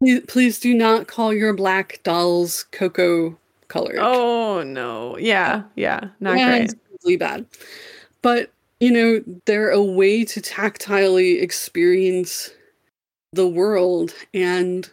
please, 0.00 0.20
please 0.26 0.60
do 0.60 0.74
not 0.74 1.06
call 1.06 1.32
your 1.32 1.54
black 1.54 2.00
dolls 2.02 2.64
cocoa 2.72 3.38
colored. 3.68 3.98
oh 3.98 4.62
no. 4.62 5.16
Yeah. 5.18 5.62
Yeah. 5.76 6.08
Not 6.20 6.38
Yeah, 6.38 6.48
great. 6.50 6.62
It's 6.64 6.74
really 7.04 7.16
bad. 7.16 7.46
But, 8.22 8.50
you 8.80 8.90
know, 8.90 9.22
they're 9.44 9.70
a 9.70 9.82
way 9.82 10.24
to 10.24 10.40
tactilely 10.40 11.40
experience 11.40 12.50
the 13.32 13.46
world. 13.46 14.14
And 14.34 14.90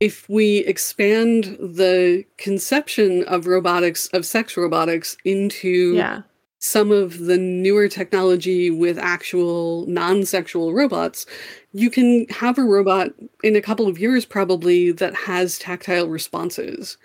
if 0.00 0.28
we 0.28 0.58
expand 0.58 1.44
the 1.60 2.24
conception 2.38 3.24
of 3.24 3.46
robotics, 3.46 4.08
of 4.08 4.26
sex 4.26 4.56
robotics, 4.56 5.16
into 5.24 5.94
Yeah. 5.94 6.22
Some 6.64 6.90
of 6.90 7.18
the 7.18 7.36
newer 7.36 7.88
technology 7.88 8.70
with 8.70 8.96
actual 8.96 9.84
non 9.84 10.24
sexual 10.24 10.72
robots, 10.72 11.26
you 11.74 11.90
can 11.90 12.24
have 12.30 12.56
a 12.56 12.62
robot 12.62 13.08
in 13.42 13.54
a 13.54 13.60
couple 13.60 13.86
of 13.86 13.98
years 13.98 14.24
probably 14.24 14.90
that 14.90 15.14
has 15.14 15.58
tactile 15.58 16.08
responses. 16.08 16.96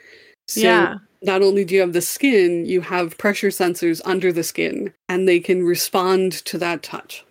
So 0.48 0.62
yeah. 0.62 0.96
not 1.24 1.42
only 1.42 1.66
do 1.66 1.76
you 1.76 1.82
have 1.82 1.92
the 1.92 2.00
skin, 2.00 2.68
you 2.68 2.80
have 2.80 3.18
pressure 3.18 3.50
sensors 3.50 4.00
under 4.06 4.32
the 4.32 4.44
skin, 4.44 4.94
and 5.10 5.28
they 5.28 5.42
can 5.42 5.66
respond 5.66 6.32
to 6.46 6.58
that 6.58 6.82
touch. 6.82 7.26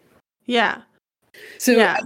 Yeah. 0.44 0.82
So 1.56 1.72
Yeah. 1.72 1.96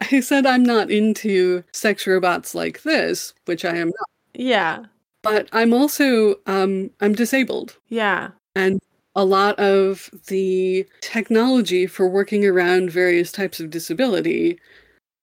I, 0.00 0.08
I 0.16 0.20
said 0.20 0.46
I'm 0.46 0.64
not 0.64 0.90
into 0.90 1.62
sex 1.72 2.08
robots 2.08 2.56
like 2.56 2.82
this, 2.82 3.34
which 3.44 3.64
I 3.64 3.76
am 3.76 3.86
not, 3.90 4.10
Yeah. 4.34 4.86
but 5.22 5.48
I'm 5.52 5.72
also 5.72 6.40
um, 6.46 6.90
I'm 7.00 7.14
disabled, 7.14 7.76
Yeah. 7.88 8.30
and 8.56 8.80
a 9.16 9.24
lot 9.24 9.58
of 9.58 10.10
the 10.28 10.86
technology 11.00 11.86
for 11.86 12.08
working 12.08 12.46
around 12.46 12.90
various 12.90 13.32
types 13.32 13.58
of 13.60 13.70
disability 13.70 14.58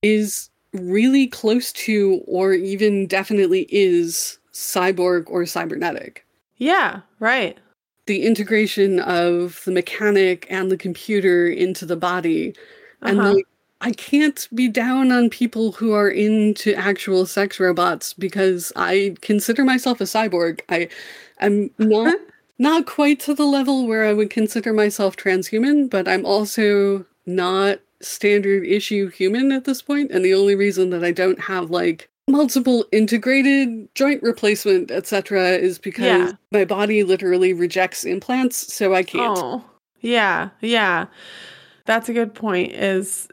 is 0.01 0.49
really 0.73 1.27
close 1.27 1.71
to, 1.73 2.21
or 2.27 2.53
even 2.53 3.07
definitely 3.07 3.65
is, 3.69 4.37
cyborg 4.53 5.23
or 5.27 5.45
cybernetic. 5.45 6.25
Yeah. 6.57 7.01
Right. 7.19 7.57
the 8.07 8.23
integration 8.25 8.99
of 9.01 9.61
the 9.65 9.71
mechanic 9.71 10.47
and 10.49 10.71
the 10.71 10.77
computer 10.77 11.47
into 11.47 11.85
the 11.85 11.97
body 11.97 12.55
and 13.01 13.19
Uh-huh. 13.19 13.33
like 13.33 13.47
i 13.81 13.91
can't 13.91 14.47
be 14.55 14.67
down 14.69 15.11
on 15.11 15.29
people 15.29 15.73
who 15.73 15.91
are 15.93 16.09
into 16.09 16.73
actual 16.75 17.25
sex 17.25 17.59
robots 17.59 18.13
because 18.13 18.71
i 18.77 19.13
consider 19.21 19.65
myself 19.65 19.99
a 20.01 20.05
cyborg 20.05 20.61
i 20.69 20.87
am 21.41 21.69
not 21.79 22.15
not 22.59 22.85
quite 22.85 23.19
to 23.21 23.33
the 23.33 23.45
level 23.45 23.87
where 23.87 24.05
I 24.05 24.13
would 24.13 24.29
consider 24.29 24.73
myself 24.73 25.15
transhuman, 25.15 25.89
but 25.89 26.07
I'm 26.07 26.25
also 26.25 27.05
not 27.25 27.79
standard 28.01 28.65
issue 28.65 29.09
human 29.09 29.51
at 29.51 29.65
this 29.65 29.81
point, 29.81 30.11
and 30.11 30.23
the 30.23 30.33
only 30.33 30.55
reason 30.55 30.89
that 30.91 31.03
I 31.03 31.11
don't 31.11 31.39
have 31.41 31.69
like 31.71 32.09
multiple 32.29 32.85
integrated 32.91 33.87
joint 33.95 34.21
replacement 34.21 34.91
etc 34.91 35.51
is 35.51 35.79
because 35.79 36.05
Yeah. 36.05 36.31
my 36.51 36.65
body 36.65 37.03
literally 37.03 37.53
rejects 37.53 38.03
implants 38.03 38.73
so 38.73 38.93
i 38.93 39.01
can't 39.01 39.37
Oh, 39.37 39.63
yeah, 40.01 40.49
yeah. 40.59 41.05
That's 41.85 42.09
a 42.09 42.13
good 42.13 42.33
point. 42.35 42.73
Is 42.73 43.29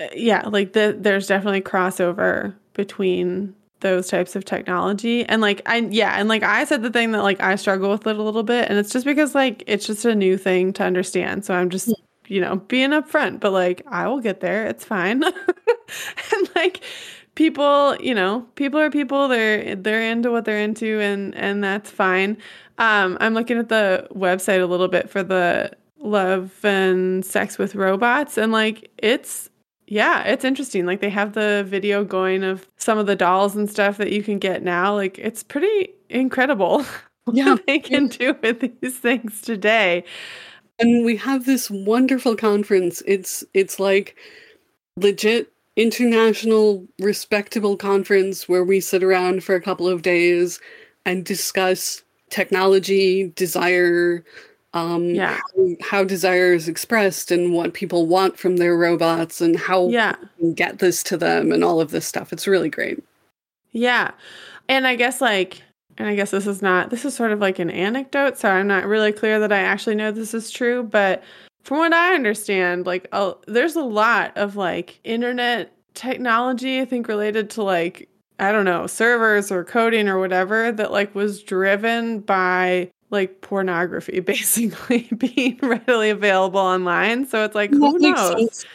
uh, 0.00 0.06
yeah, 0.14 0.46
like 0.48 0.72
the 0.74 0.96
there's 0.98 1.26
definitely 1.26 1.60
crossover 1.60 2.54
between 2.72 3.54
those 3.80 4.08
types 4.08 4.36
of 4.36 4.44
technology. 4.44 5.24
And 5.24 5.40
like 5.42 5.62
I 5.66 5.78
yeah 5.78 6.14
and 6.18 6.28
like 6.28 6.42
I 6.42 6.64
said 6.64 6.82
the 6.82 6.90
thing 6.90 7.12
that 7.12 7.22
like 7.22 7.40
I 7.40 7.56
struggle 7.56 7.90
with 7.90 8.06
it 8.06 8.16
a 8.16 8.22
little 8.22 8.42
bit 8.42 8.68
and 8.68 8.78
it's 8.78 8.92
just 8.92 9.04
because 9.06 9.34
like 9.34 9.62
it's 9.66 9.86
just 9.86 10.04
a 10.04 10.14
new 10.14 10.36
thing 10.36 10.72
to 10.74 10.84
understand. 10.84 11.44
So 11.44 11.54
I'm 11.54 11.70
just 11.70 11.92
you 12.26 12.40
know 12.40 12.56
being 12.56 12.90
upfront 12.90 13.40
but 13.40 13.52
like 13.52 13.82
I 13.88 14.06
will 14.08 14.20
get 14.20 14.40
there. 14.40 14.66
It's 14.66 14.84
fine. 14.84 15.22
And 16.34 16.50
like 16.54 16.82
people 17.34 17.96
you 18.00 18.14
know 18.14 18.46
people 18.56 18.78
are 18.80 18.90
people. 18.90 19.28
They're 19.28 19.74
they're 19.76 20.02
into 20.02 20.30
what 20.30 20.44
they're 20.44 20.60
into 20.60 21.00
and 21.00 21.34
and 21.34 21.62
that's 21.64 21.90
fine. 21.90 22.36
Um 22.78 23.18
i'm 23.20 23.34
looking 23.34 23.58
at 23.58 23.68
the 23.68 24.06
website 24.14 24.62
a 24.62 24.66
little 24.66 24.88
bit 24.88 25.10
for 25.10 25.22
the 25.22 25.72
love 26.00 26.64
and 26.64 27.24
sex 27.24 27.58
with 27.58 27.74
robots 27.74 28.38
and 28.38 28.52
like 28.52 28.90
it's 28.98 29.50
yeah 29.88 30.22
it's 30.24 30.44
interesting. 30.44 30.86
Like 30.86 31.00
they 31.00 31.10
have 31.10 31.32
the 31.32 31.64
video 31.66 32.04
going 32.04 32.44
of 32.44 32.66
some 32.76 32.98
of 32.98 33.06
the 33.06 33.16
dolls 33.16 33.56
and 33.56 33.68
stuff 33.70 33.98
that 33.98 34.12
you 34.12 34.22
can 34.22 34.38
get 34.38 34.62
now. 34.62 34.94
Like 34.94 35.18
it's 35.18 35.42
pretty 35.42 35.94
incredible 36.10 36.84
Yeah. 37.32 37.52
what 37.52 37.66
they 37.66 37.78
can 37.78 38.08
do 38.08 38.34
with 38.42 38.80
these 38.80 38.98
things 38.98 39.42
today. 39.42 40.04
And 40.78 41.04
we 41.04 41.16
have 41.16 41.46
this 41.46 41.70
wonderful 41.70 42.36
conference. 42.36 43.02
It's 43.06 43.44
it's 43.54 43.80
like 43.80 44.16
legit 44.96 45.52
international 45.76 46.86
respectable 47.00 47.76
conference 47.76 48.48
where 48.48 48.64
we 48.64 48.80
sit 48.80 49.02
around 49.04 49.44
for 49.44 49.54
a 49.54 49.60
couple 49.60 49.88
of 49.88 50.02
days 50.02 50.60
and 51.06 51.24
discuss 51.24 52.02
technology 52.30 53.32
desire 53.36 54.24
um 54.78 55.04
Yeah. 55.14 55.38
how, 55.56 55.76
how 55.90 56.04
desire 56.04 56.52
is 56.52 56.68
expressed 56.68 57.30
and 57.30 57.52
what 57.52 57.74
people 57.74 58.06
want 58.06 58.38
from 58.38 58.56
their 58.58 58.76
robots 58.76 59.40
and 59.40 59.58
how 59.58 59.88
yeah 59.88 60.14
we 60.36 60.44
can 60.44 60.54
get 60.54 60.78
this 60.78 61.02
to 61.04 61.16
them 61.16 61.52
and 61.52 61.62
all 61.64 61.80
of 61.80 61.90
this 61.90 62.06
stuff 62.06 62.32
it's 62.32 62.46
really 62.46 62.70
great 62.70 63.02
Yeah. 63.72 64.10
And 64.68 64.86
I 64.86 64.96
guess 64.96 65.20
like 65.20 65.62
and 65.96 66.06
I 66.08 66.14
guess 66.14 66.30
this 66.30 66.46
is 66.46 66.62
not 66.62 66.90
this 66.90 67.04
is 67.04 67.14
sort 67.14 67.32
of 67.32 67.40
like 67.40 67.58
an 67.58 67.70
anecdote, 67.70 68.38
so 68.38 68.48
I'm 68.48 68.68
not 68.68 68.86
really 68.86 69.12
clear 69.12 69.40
that 69.40 69.52
I 69.52 69.58
actually 69.58 69.96
know 69.96 70.12
this 70.12 70.32
is 70.34 70.50
true, 70.50 70.82
but 70.84 71.22
from 71.64 71.78
what 71.78 71.92
I 71.92 72.14
understand, 72.14 72.86
like 72.86 73.08
uh, 73.12 73.32
there's 73.46 73.74
a 73.76 73.82
lot 73.82 74.36
of 74.36 74.54
like 74.56 75.00
internet 75.04 75.72
technology 75.94 76.80
I 76.80 76.84
think 76.84 77.08
related 77.08 77.50
to 77.50 77.62
like 77.64 78.08
I 78.38 78.52
don't 78.52 78.64
know, 78.64 78.86
servers 78.86 79.50
or 79.50 79.64
coding 79.64 80.08
or 80.08 80.20
whatever 80.20 80.70
that 80.70 80.92
like 80.92 81.12
was 81.14 81.42
driven 81.42 82.20
by 82.20 82.90
like 83.10 83.40
pornography 83.40 84.20
basically 84.34 85.08
being 85.16 85.58
readily 85.62 86.10
available 86.10 86.60
online. 86.60 87.26
So 87.26 87.44
it's 87.44 87.54
like 87.54 87.70
who 87.70 87.98
knows? 87.98 88.32
sense. 88.32 88.66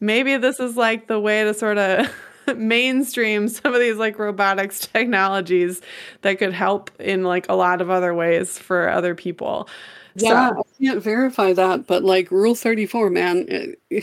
maybe 0.00 0.36
this 0.36 0.60
is 0.60 0.76
like 0.76 1.08
the 1.08 1.20
way 1.20 1.44
to 1.44 1.54
sort 1.54 1.78
of 1.78 2.10
mainstream 2.56 3.48
some 3.48 3.74
of 3.74 3.80
these 3.80 3.96
like 3.96 4.18
robotics 4.18 4.80
technologies 4.80 5.80
that 6.22 6.38
could 6.38 6.52
help 6.52 6.90
in 7.00 7.24
like 7.24 7.46
a 7.48 7.54
lot 7.54 7.80
of 7.80 7.90
other 7.90 8.14
ways 8.14 8.58
for 8.58 8.88
other 8.90 9.14
people. 9.14 9.68
yeah 10.16 10.52
i 10.56 10.62
can't 10.84 11.02
verify 11.02 11.52
that 11.52 11.86
but 11.86 12.04
like 12.04 12.30
rule 12.30 12.54
34 12.54 13.10
man 13.10 13.46
eh, 13.90 14.00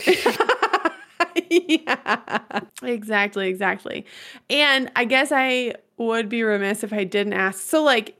yeah. 1.50 2.60
Exactly, 2.82 3.48
exactly. 3.48 4.04
And 4.50 4.90
I 4.96 5.04
guess 5.04 5.30
I 5.32 5.74
would 5.96 6.28
be 6.28 6.42
remiss 6.42 6.82
if 6.84 6.92
I 6.92 7.04
didn't 7.04 7.32
ask. 7.34 7.60
So 7.60 7.82
like 7.82 8.16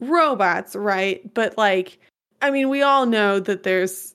robots, 0.00 0.74
right? 0.74 1.32
But 1.34 1.56
like 1.56 1.98
I 2.42 2.50
mean, 2.50 2.68
we 2.68 2.82
all 2.82 3.06
know 3.06 3.38
that 3.40 3.62
there's 3.62 4.14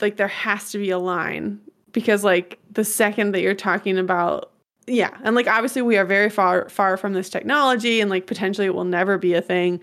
like 0.00 0.16
there 0.16 0.28
has 0.28 0.70
to 0.72 0.78
be 0.78 0.90
a 0.90 0.98
line 0.98 1.60
because 1.92 2.24
like 2.24 2.58
the 2.70 2.84
second 2.84 3.32
that 3.32 3.40
you're 3.40 3.54
talking 3.54 3.98
about 3.98 4.50
yeah, 4.88 5.16
and 5.22 5.36
like 5.36 5.46
obviously 5.46 5.82
we 5.82 5.96
are 5.96 6.04
very 6.04 6.28
far 6.28 6.68
far 6.68 6.96
from 6.96 7.12
this 7.12 7.28
technology 7.28 8.00
and 8.00 8.10
like 8.10 8.26
potentially 8.26 8.66
it 8.66 8.74
will 8.74 8.84
never 8.84 9.16
be 9.16 9.34
a 9.34 9.42
thing. 9.42 9.80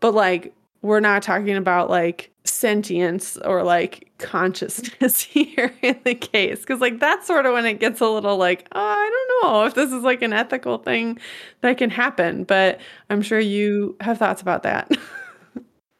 But 0.00 0.14
like 0.14 0.54
we're 0.82 1.00
not 1.00 1.22
talking 1.22 1.56
about 1.56 1.88
like 1.88 2.30
sentience 2.44 3.38
or 3.38 3.62
like 3.62 4.10
consciousness 4.24 5.20
here 5.20 5.74
in 5.82 5.98
the 6.04 6.14
case 6.14 6.60
because 6.60 6.80
like 6.80 6.98
that's 6.98 7.26
sort 7.26 7.46
of 7.46 7.52
when 7.52 7.66
it 7.66 7.78
gets 7.78 8.00
a 8.00 8.08
little 8.08 8.36
like 8.36 8.66
oh 8.72 8.80
i 8.80 9.10
don't 9.10 9.52
know 9.52 9.64
if 9.64 9.74
this 9.74 9.92
is 9.92 10.02
like 10.02 10.22
an 10.22 10.32
ethical 10.32 10.78
thing 10.78 11.18
that 11.60 11.78
can 11.78 11.90
happen 11.90 12.44
but 12.44 12.80
i'm 13.10 13.22
sure 13.22 13.38
you 13.38 13.96
have 14.00 14.18
thoughts 14.18 14.42
about 14.42 14.62
that 14.62 14.90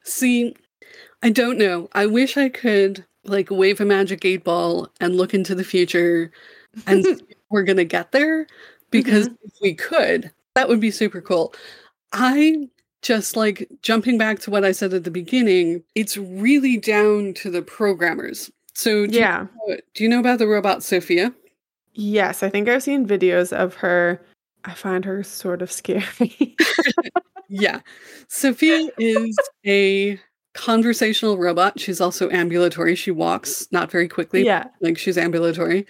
See, 0.04 0.54
I 1.22 1.30
don't 1.30 1.58
know. 1.58 1.88
I 1.92 2.06
wish 2.06 2.36
I 2.36 2.50
could 2.50 3.04
like 3.24 3.50
wave 3.50 3.80
a 3.80 3.86
magic 3.86 4.24
eight 4.24 4.44
ball 4.44 4.88
and 5.00 5.16
look 5.16 5.32
into 5.32 5.54
the 5.54 5.64
future 5.64 6.30
and 6.86 7.22
we're 7.50 7.62
going 7.62 7.78
to 7.78 7.84
get 7.84 8.12
there 8.12 8.46
because 8.90 9.28
mm-hmm. 9.28 9.46
if 9.46 9.52
we 9.62 9.74
could, 9.74 10.30
that 10.54 10.68
would 10.68 10.80
be 10.80 10.90
super 10.90 11.22
cool. 11.22 11.54
I 12.12 12.68
just 13.04 13.36
like 13.36 13.68
jumping 13.82 14.18
back 14.18 14.40
to 14.40 14.50
what 14.50 14.64
I 14.64 14.72
said 14.72 14.92
at 14.92 15.04
the 15.04 15.10
beginning, 15.12 15.84
it's 15.94 16.16
really 16.16 16.76
down 16.76 17.34
to 17.34 17.50
the 17.50 17.62
programmers. 17.62 18.50
So, 18.74 19.06
do, 19.06 19.16
yeah 19.16 19.46
you, 19.68 19.78
do 19.94 20.02
you 20.02 20.10
know 20.10 20.18
about 20.18 20.40
the 20.40 20.48
robot 20.48 20.82
Sophia? 20.82 21.32
yes 21.96 22.42
i 22.42 22.50
think 22.50 22.68
i've 22.68 22.82
seen 22.82 23.06
videos 23.06 23.52
of 23.52 23.74
her 23.74 24.20
i 24.64 24.74
find 24.74 25.04
her 25.04 25.22
sort 25.22 25.62
of 25.62 25.70
scary 25.70 26.56
Yeah. 27.48 27.80
Sophia 28.28 28.88
is 28.98 29.36
a 29.66 30.18
conversational 30.54 31.38
robot. 31.38 31.78
She's 31.78 32.00
also 32.00 32.30
ambulatory. 32.30 32.94
She 32.94 33.10
walks 33.10 33.68
not 33.70 33.90
very 33.90 34.08
quickly, 34.08 34.44
yeah 34.44 34.64
like 34.80 34.98
she's 34.98 35.18
ambulatory. 35.18 35.86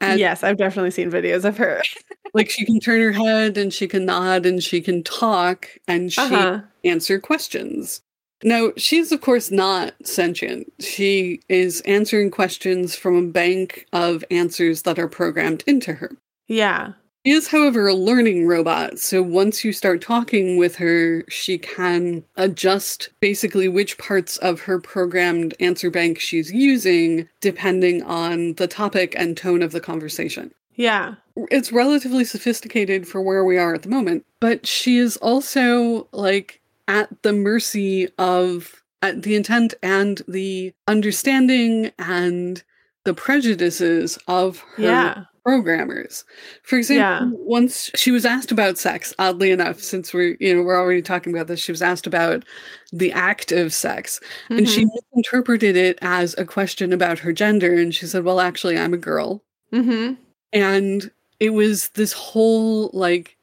And 0.00 0.20
yes 0.20 0.44
i've 0.44 0.56
definitely 0.56 0.92
seen 0.92 1.10
videos 1.10 1.44
of 1.44 1.56
her 1.58 1.82
like 2.34 2.48
she 2.50 2.64
can 2.64 2.78
turn 2.78 3.00
her 3.00 3.12
head 3.12 3.56
and 3.58 3.72
she 3.74 3.88
can 3.88 4.04
nod 4.04 4.46
and 4.46 4.62
she 4.62 4.80
can 4.80 5.02
talk 5.02 5.68
and 5.88 6.12
she 6.12 6.20
uh-huh 6.20 6.60
answer 6.84 7.20
questions. 7.20 8.00
Now, 8.42 8.70
she's 8.76 9.10
of 9.10 9.20
course 9.20 9.50
not 9.50 9.94
sentient. 10.04 10.72
She 10.80 11.40
is 11.48 11.80
answering 11.82 12.30
questions 12.30 12.94
from 12.94 13.16
a 13.16 13.32
bank 13.32 13.86
of 13.92 14.24
answers 14.30 14.82
that 14.82 14.98
are 14.98 15.08
programmed 15.08 15.64
into 15.66 15.94
her. 15.94 16.12
yeah 16.46 16.92
She 17.28 17.34
is, 17.34 17.48
however, 17.48 17.86
a 17.86 17.94
learning 17.94 18.46
robot. 18.46 18.98
So 18.98 19.22
once 19.22 19.62
you 19.62 19.74
start 19.74 20.00
talking 20.00 20.56
with 20.56 20.76
her, 20.76 21.24
she 21.28 21.58
can 21.58 22.24
adjust 22.36 23.10
basically 23.20 23.68
which 23.68 23.98
parts 23.98 24.38
of 24.38 24.62
her 24.62 24.80
programmed 24.80 25.52
answer 25.60 25.90
bank 25.90 26.18
she's 26.18 26.50
using 26.50 27.28
depending 27.42 28.02
on 28.02 28.54
the 28.54 28.66
topic 28.66 29.14
and 29.14 29.36
tone 29.36 29.60
of 29.60 29.72
the 29.72 29.80
conversation. 29.80 30.54
Yeah. 30.76 31.16
It's 31.50 31.70
relatively 31.70 32.24
sophisticated 32.24 33.06
for 33.06 33.20
where 33.20 33.44
we 33.44 33.58
are 33.58 33.74
at 33.74 33.82
the 33.82 33.90
moment, 33.90 34.24
but 34.40 34.66
she 34.66 34.96
is 34.96 35.18
also 35.18 36.08
like 36.12 36.62
at 36.88 37.10
the 37.20 37.34
mercy 37.34 38.08
of 38.16 38.82
at 39.02 39.20
the 39.20 39.36
intent 39.36 39.74
and 39.82 40.22
the 40.26 40.72
understanding 40.86 41.92
and 41.98 42.62
the 43.04 43.12
prejudices 43.12 44.18
of 44.26 44.60
her 44.76 44.82
yeah 44.82 45.24
programmers. 45.48 46.24
For 46.62 46.76
example, 46.76 47.30
Yeah. 47.30 47.44
once 47.44 47.90
she 47.94 48.10
was 48.10 48.26
asked 48.26 48.52
about 48.52 48.76
sex, 48.76 49.14
oddly 49.18 49.50
enough, 49.50 49.80
since 49.80 50.12
we're 50.12 50.36
you 50.40 50.54
know 50.54 50.62
we're 50.62 50.78
already 50.78 51.00
talking 51.00 51.32
about 51.32 51.46
this, 51.46 51.58
she 51.58 51.72
was 51.72 51.80
asked 51.80 52.06
about 52.06 52.44
the 52.92 53.12
act 53.12 53.50
of 53.50 53.72
sex, 53.72 54.20
and 54.50 54.68
she 54.68 54.84
misinterpreted 54.84 55.74
it 55.74 55.98
as 56.02 56.34
a 56.36 56.44
question 56.44 56.92
about 56.92 57.18
her 57.20 57.32
gender, 57.32 57.74
and 57.74 57.94
she 57.94 58.04
said, 58.04 58.24
"Well, 58.24 58.40
actually, 58.40 58.78
I'm 58.78 58.92
a 58.92 58.98
girl." 58.98 59.42
mm-hmm. 59.72 60.14
and 60.52 61.10
it 61.40 61.50
was 61.50 61.90
this 61.90 62.12
whole 62.12 62.90
like 62.92 63.36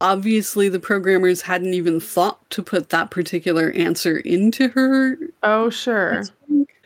obviously 0.00 0.68
the 0.68 0.78
programmers 0.78 1.42
hadn't 1.42 1.74
even 1.74 1.98
thought 1.98 2.48
to 2.50 2.62
put 2.62 2.90
that 2.90 3.10
particular 3.10 3.72
answer 3.72 4.18
into 4.18 4.68
her 4.68 5.16
oh 5.42 5.68
sure 5.70 6.22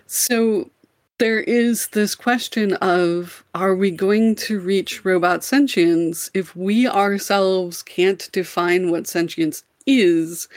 so 0.06 0.70
there 1.20 1.40
is 1.40 1.88
this 1.88 2.14
question 2.14 2.72
of 2.74 3.44
are 3.54 3.74
we 3.74 3.90
going 3.90 4.34
to 4.34 4.58
reach 4.58 5.04
robot 5.04 5.44
sentience 5.44 6.30
if 6.34 6.56
we 6.56 6.88
ourselves 6.88 7.82
can't 7.82 8.28
define 8.32 8.90
what 8.90 9.06
sentience 9.06 9.62
is 9.86 10.48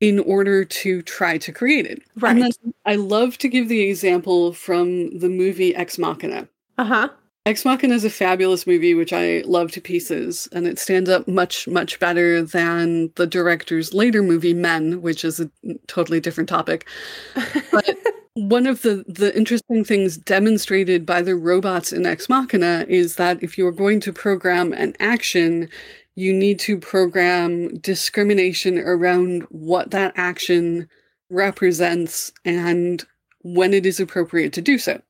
in 0.00 0.20
order 0.20 0.64
to 0.64 1.02
try 1.02 1.36
to 1.36 1.50
create 1.52 1.86
it 1.86 2.02
Right. 2.16 2.30
and 2.30 2.42
then 2.42 2.52
i 2.86 2.94
love 2.94 3.36
to 3.38 3.48
give 3.48 3.68
the 3.68 3.82
example 3.82 4.52
from 4.52 5.18
the 5.18 5.28
movie 5.28 5.74
ex 5.74 5.98
machina 5.98 6.48
uh-huh 6.78 7.08
Ex 7.46 7.64
Machina 7.64 7.94
is 7.94 8.04
a 8.04 8.10
fabulous 8.10 8.66
movie, 8.66 8.92
which 8.92 9.12
I 9.12 9.44
love 9.46 9.70
to 9.70 9.80
pieces, 9.80 10.48
and 10.50 10.66
it 10.66 10.80
stands 10.80 11.08
up 11.08 11.28
much, 11.28 11.68
much 11.68 12.00
better 12.00 12.42
than 12.42 13.12
the 13.14 13.24
director's 13.24 13.94
later 13.94 14.20
movie, 14.20 14.52
Men, 14.52 15.00
which 15.00 15.24
is 15.24 15.38
a 15.38 15.48
totally 15.86 16.18
different 16.18 16.48
topic. 16.48 16.88
But 17.70 17.96
one 18.36 18.66
of 18.66 18.82
the, 18.82 19.02
the 19.08 19.34
interesting 19.34 19.82
things 19.82 20.18
demonstrated 20.18 21.06
by 21.06 21.22
the 21.22 21.34
robots 21.34 21.90
in 21.90 22.04
Ex 22.04 22.28
Machina 22.28 22.84
is 22.86 23.16
that 23.16 23.42
if 23.42 23.56
you're 23.56 23.72
going 23.72 23.98
to 24.00 24.12
program 24.12 24.74
an 24.74 24.94
action, 25.00 25.70
you 26.16 26.34
need 26.34 26.58
to 26.60 26.76
program 26.78 27.78
discrimination 27.78 28.78
around 28.78 29.44
what 29.48 29.90
that 29.90 30.12
action 30.16 30.86
represents 31.30 32.30
and 32.44 33.06
when 33.40 33.72
it 33.72 33.86
is 33.86 34.00
appropriate 34.00 34.52
to 34.52 34.60
do 34.60 34.76
so. 34.76 35.00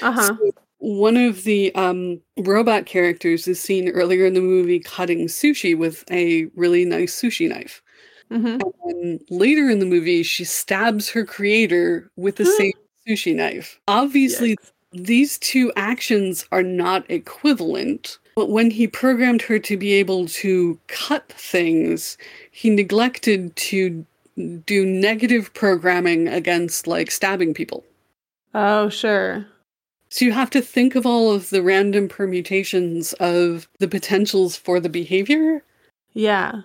Uh-huh. 0.00 0.22
So 0.22 0.52
one 0.78 1.16
of 1.16 1.42
the 1.42 1.74
um, 1.74 2.20
robot 2.36 2.86
characters 2.86 3.48
is 3.48 3.60
seen 3.60 3.88
earlier 3.88 4.26
in 4.26 4.34
the 4.34 4.40
movie 4.40 4.78
cutting 4.78 5.26
sushi 5.26 5.76
with 5.76 6.04
a 6.08 6.44
really 6.54 6.84
nice 6.84 7.20
sushi 7.20 7.48
knife. 7.48 7.82
Hmm 8.30 8.58
And 8.84 9.20
later 9.30 9.68
in 9.70 9.78
the 9.78 9.86
movie, 9.86 10.22
she 10.22 10.44
stabs 10.44 11.10
her 11.10 11.24
creator 11.24 12.10
with 12.16 12.36
the 12.36 12.46
same 12.58 12.72
sushi 13.06 13.34
knife. 13.34 13.78
Obviously, 13.88 14.56
these 14.92 15.38
two 15.38 15.72
actions 15.76 16.46
are 16.52 16.62
not 16.62 17.08
equivalent. 17.10 18.18
But 18.34 18.50
when 18.50 18.70
he 18.70 18.86
programmed 18.86 19.42
her 19.42 19.58
to 19.60 19.76
be 19.78 19.94
able 19.94 20.26
to 20.28 20.78
cut 20.88 21.26
things, 21.30 22.18
he 22.50 22.68
neglected 22.68 23.56
to 23.56 24.04
do 24.66 24.84
negative 24.84 25.52
programming 25.54 26.28
against 26.28 26.86
like 26.86 27.10
stabbing 27.10 27.54
people. 27.54 27.82
Oh, 28.54 28.90
sure. 28.90 29.46
So 30.10 30.24
you 30.24 30.32
have 30.32 30.50
to 30.50 30.60
think 30.60 30.94
of 30.94 31.06
all 31.06 31.32
of 31.32 31.50
the 31.50 31.62
random 31.62 32.08
permutations 32.08 33.12
of 33.14 33.68
the 33.78 33.88
potentials 33.88 34.56
for 34.56 34.80
the 34.80 34.88
behavior. 34.88 35.62
Yeah. 36.12 36.62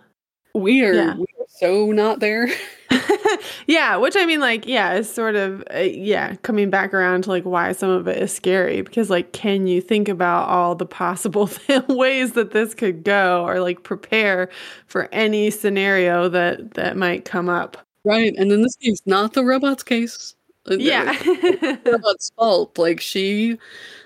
We 0.53 0.83
are, 0.83 0.93
Yeah. 0.93 1.15
So 1.59 1.91
not 1.91 2.19
there. 2.19 2.47
yeah, 3.67 3.95
which 3.97 4.15
I 4.17 4.25
mean, 4.25 4.39
like, 4.39 4.65
yeah, 4.67 4.93
is 4.95 5.09
sort 5.11 5.35
of, 5.35 5.63
uh, 5.73 5.79
yeah, 5.79 6.35
coming 6.43 6.69
back 6.69 6.93
around 6.93 7.23
to 7.23 7.29
like 7.29 7.43
why 7.43 7.71
some 7.71 7.89
of 7.89 8.07
it 8.07 8.17
is 8.21 8.33
scary 8.33 8.81
because, 8.81 9.09
like, 9.09 9.31
can 9.33 9.67
you 9.67 9.81
think 9.81 10.09
about 10.09 10.47
all 10.49 10.75
the 10.75 10.85
possible 10.85 11.49
ways 11.87 12.33
that 12.33 12.51
this 12.51 12.73
could 12.73 13.03
go 13.03 13.45
or 13.45 13.59
like 13.59 13.83
prepare 13.83 14.49
for 14.87 15.07
any 15.11 15.49
scenario 15.51 16.27
that 16.29 16.73
that 16.73 16.97
might 16.97 17.25
come 17.25 17.49
up? 17.49 17.77
Right. 18.03 18.33
And 18.37 18.51
in 18.51 18.61
this 18.63 18.75
case, 18.77 18.99
not 19.05 19.33
the 19.33 19.43
robot's 19.43 19.83
case. 19.83 20.35
Uh, 20.69 20.75
Yeah. 20.75 21.13
robot's 21.85 22.31
fault. 22.35 22.77
Like 22.77 22.99
she 22.99 23.57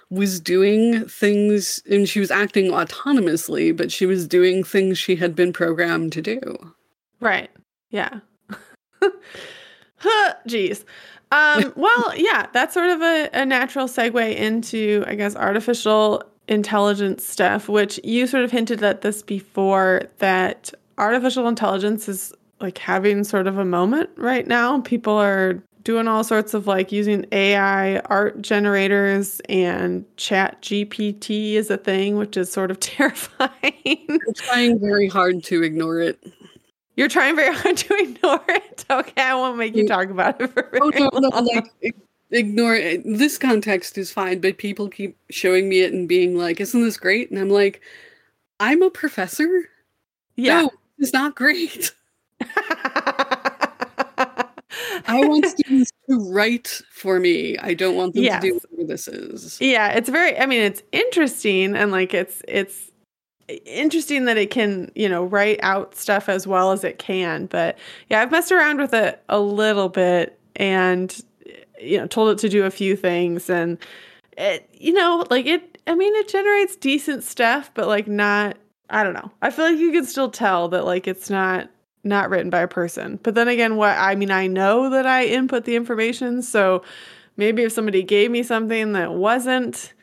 was 0.09 0.39
doing 0.41 1.05
things 1.07 1.81
and 1.89 2.07
she 2.09 2.19
was 2.19 2.31
acting 2.31 2.71
autonomously, 2.71 3.75
but 3.75 3.91
she 3.91 4.05
was 4.07 4.27
doing 4.27 4.63
things 4.63 4.97
she 4.97 5.15
had 5.17 5.35
been 5.35 5.53
programmed 5.53 6.13
to 6.13 6.21
do. 6.23 6.73
Right. 7.25 7.49
Yeah. 7.89 8.19
Huh, 9.97 10.33
Jeez. 10.47 10.83
Um, 11.31 11.73
well, 11.75 12.13
yeah, 12.15 12.47
that's 12.53 12.73
sort 12.73 12.89
of 12.89 13.01
a, 13.01 13.29
a 13.33 13.45
natural 13.45 13.87
segue 13.87 14.35
into, 14.35 15.03
I 15.07 15.15
guess, 15.15 15.35
artificial 15.35 16.23
intelligence 16.47 17.25
stuff, 17.25 17.67
which 17.67 17.99
you 18.03 18.27
sort 18.27 18.43
of 18.43 18.51
hinted 18.51 18.83
at 18.83 19.01
this 19.01 19.23
before 19.23 20.03
that 20.19 20.71
artificial 20.97 21.47
intelligence 21.47 22.07
is 22.07 22.33
like 22.61 22.77
having 22.77 23.23
sort 23.23 23.47
of 23.47 23.57
a 23.57 23.65
moment 23.65 24.09
right 24.15 24.47
now. 24.47 24.79
People 24.81 25.13
are 25.13 25.61
doing 25.83 26.07
all 26.07 26.23
sorts 26.23 26.53
of 26.53 26.67
like 26.67 26.91
using 26.91 27.25
AI 27.31 27.99
art 27.99 28.41
generators 28.41 29.39
and 29.49 30.05
chat 30.17 30.61
GPT 30.61 31.53
is 31.53 31.69
a 31.69 31.77
thing, 31.77 32.17
which 32.17 32.37
is 32.37 32.51
sort 32.51 32.71
of 32.71 32.79
terrifying. 32.81 34.05
I'm 34.09 34.33
trying 34.35 34.79
very 34.79 35.07
hard 35.07 35.43
to 35.45 35.63
ignore 35.63 35.99
it. 35.99 36.19
You're 36.95 37.09
trying 37.09 37.35
very 37.35 37.53
hard 37.57 37.77
to 37.77 37.93
ignore 37.97 38.43
it. 38.49 38.85
Okay, 38.89 39.21
I 39.21 39.35
won't 39.35 39.57
make 39.57 39.75
you 39.75 39.87
talk 39.87 40.09
about 40.09 40.39
it 40.41 40.47
for 40.51 40.69
Oh 40.81 40.89
no, 40.89 41.09
no, 41.13 41.29
like 41.29 41.95
ignore 42.31 42.75
it. 42.75 43.01
This 43.05 43.37
context 43.37 43.97
is 43.97 44.11
fine, 44.11 44.39
but 44.41 44.57
people 44.57 44.89
keep 44.89 45.17
showing 45.29 45.67
me 45.69 45.81
it 45.81 45.93
and 45.93 46.07
being 46.07 46.37
like, 46.37 46.59
"Isn't 46.61 46.81
this 46.83 46.97
great?" 46.97 47.29
And 47.31 47.39
I'm 47.39 47.49
like, 47.49 47.81
"I'm 48.59 48.81
a 48.81 48.89
professor. 48.89 49.69
yeah. 50.35 50.61
No, 50.61 50.71
it's 50.99 51.13
not 51.13 51.35
great. 51.35 51.91
I 55.07 55.21
want 55.25 55.45
students 55.45 55.91
to 56.09 56.31
write 56.31 56.81
for 56.91 57.19
me. 57.19 57.57
I 57.57 57.73
don't 57.73 57.95
want 57.95 58.13
them 58.13 58.23
Yes. 58.23 58.41
to 58.41 58.47
do 58.49 58.53
whatever 58.55 58.87
this 58.87 59.07
is." 59.07 59.57
yeah, 59.61 59.89
it's 59.89 60.09
very 60.09 60.37
I 60.39 60.45
mean 60.45 60.61
it's 60.61 60.81
interesting 60.91 61.75
and 61.75 61.91
like 61.91 62.13
it's 62.13 62.41
it's 62.47 62.91
interesting 63.47 64.25
that 64.25 64.37
it 64.37 64.49
can, 64.49 64.91
you 64.95 65.07
know, 65.07 65.23
write 65.23 65.59
out 65.61 65.95
stuff 65.95 66.29
as 66.29 66.47
well 66.47 66.71
as 66.71 66.83
it 66.83 66.99
can, 66.99 67.45
but 67.45 67.77
yeah, 68.09 68.21
I've 68.21 68.31
messed 68.31 68.51
around 68.51 68.79
with 68.79 68.93
it 68.93 69.21
a 69.29 69.39
little 69.39 69.89
bit 69.89 70.39
and 70.55 71.15
you 71.79 71.97
know, 71.97 72.07
told 72.07 72.29
it 72.31 72.39
to 72.39 72.49
do 72.49 72.63
a 72.63 72.71
few 72.71 72.95
things 72.95 73.49
and 73.49 73.77
it 74.37 74.67
you 74.73 74.93
know, 74.93 75.25
like 75.29 75.45
it 75.45 75.77
I 75.87 75.95
mean 75.95 76.13
it 76.15 76.27
generates 76.27 76.75
decent 76.75 77.23
stuff, 77.23 77.71
but 77.73 77.87
like 77.87 78.07
not 78.07 78.57
I 78.89 79.03
don't 79.03 79.13
know. 79.13 79.31
I 79.41 79.49
feel 79.49 79.65
like 79.65 79.77
you 79.77 79.91
can 79.91 80.05
still 80.05 80.29
tell 80.29 80.67
that 80.69 80.85
like 80.85 81.07
it's 81.07 81.29
not 81.29 81.69
not 82.03 82.29
written 82.29 82.49
by 82.49 82.61
a 82.61 82.67
person. 82.67 83.19
But 83.23 83.35
then 83.35 83.47
again, 83.47 83.75
what 83.75 83.97
I 83.97 84.15
mean, 84.15 84.31
I 84.31 84.47
know 84.47 84.89
that 84.91 85.05
I 85.05 85.25
input 85.25 85.65
the 85.65 85.75
information, 85.75 86.41
so 86.41 86.83
maybe 87.35 87.63
if 87.63 87.71
somebody 87.71 88.03
gave 88.03 88.31
me 88.31 88.43
something 88.43 88.93
that 88.93 89.13
wasn't, 89.13 89.93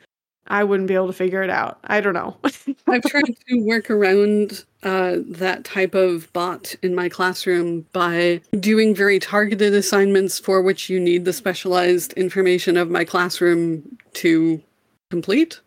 I 0.47 0.63
wouldn't 0.63 0.87
be 0.87 0.95
able 0.95 1.07
to 1.07 1.13
figure 1.13 1.41
it 1.41 1.49
out. 1.49 1.79
I 1.85 2.01
don't 2.01 2.13
know. 2.13 2.35
I've 2.87 3.03
tried 3.03 3.35
to 3.47 3.65
work 3.65 3.89
around 3.89 4.65
uh, 4.83 5.17
that 5.25 5.63
type 5.63 5.95
of 5.95 6.31
bot 6.33 6.75
in 6.81 6.93
my 6.93 7.07
classroom 7.07 7.85
by 7.93 8.41
doing 8.59 8.93
very 8.93 9.19
targeted 9.19 9.73
assignments 9.73 10.39
for 10.39 10.61
which 10.61 10.89
you 10.89 10.99
need 10.99 11.25
the 11.25 11.33
specialized 11.33 12.13
information 12.13 12.75
of 12.75 12.89
my 12.89 13.05
classroom 13.05 13.97
to 14.13 14.61
complete. 15.09 15.59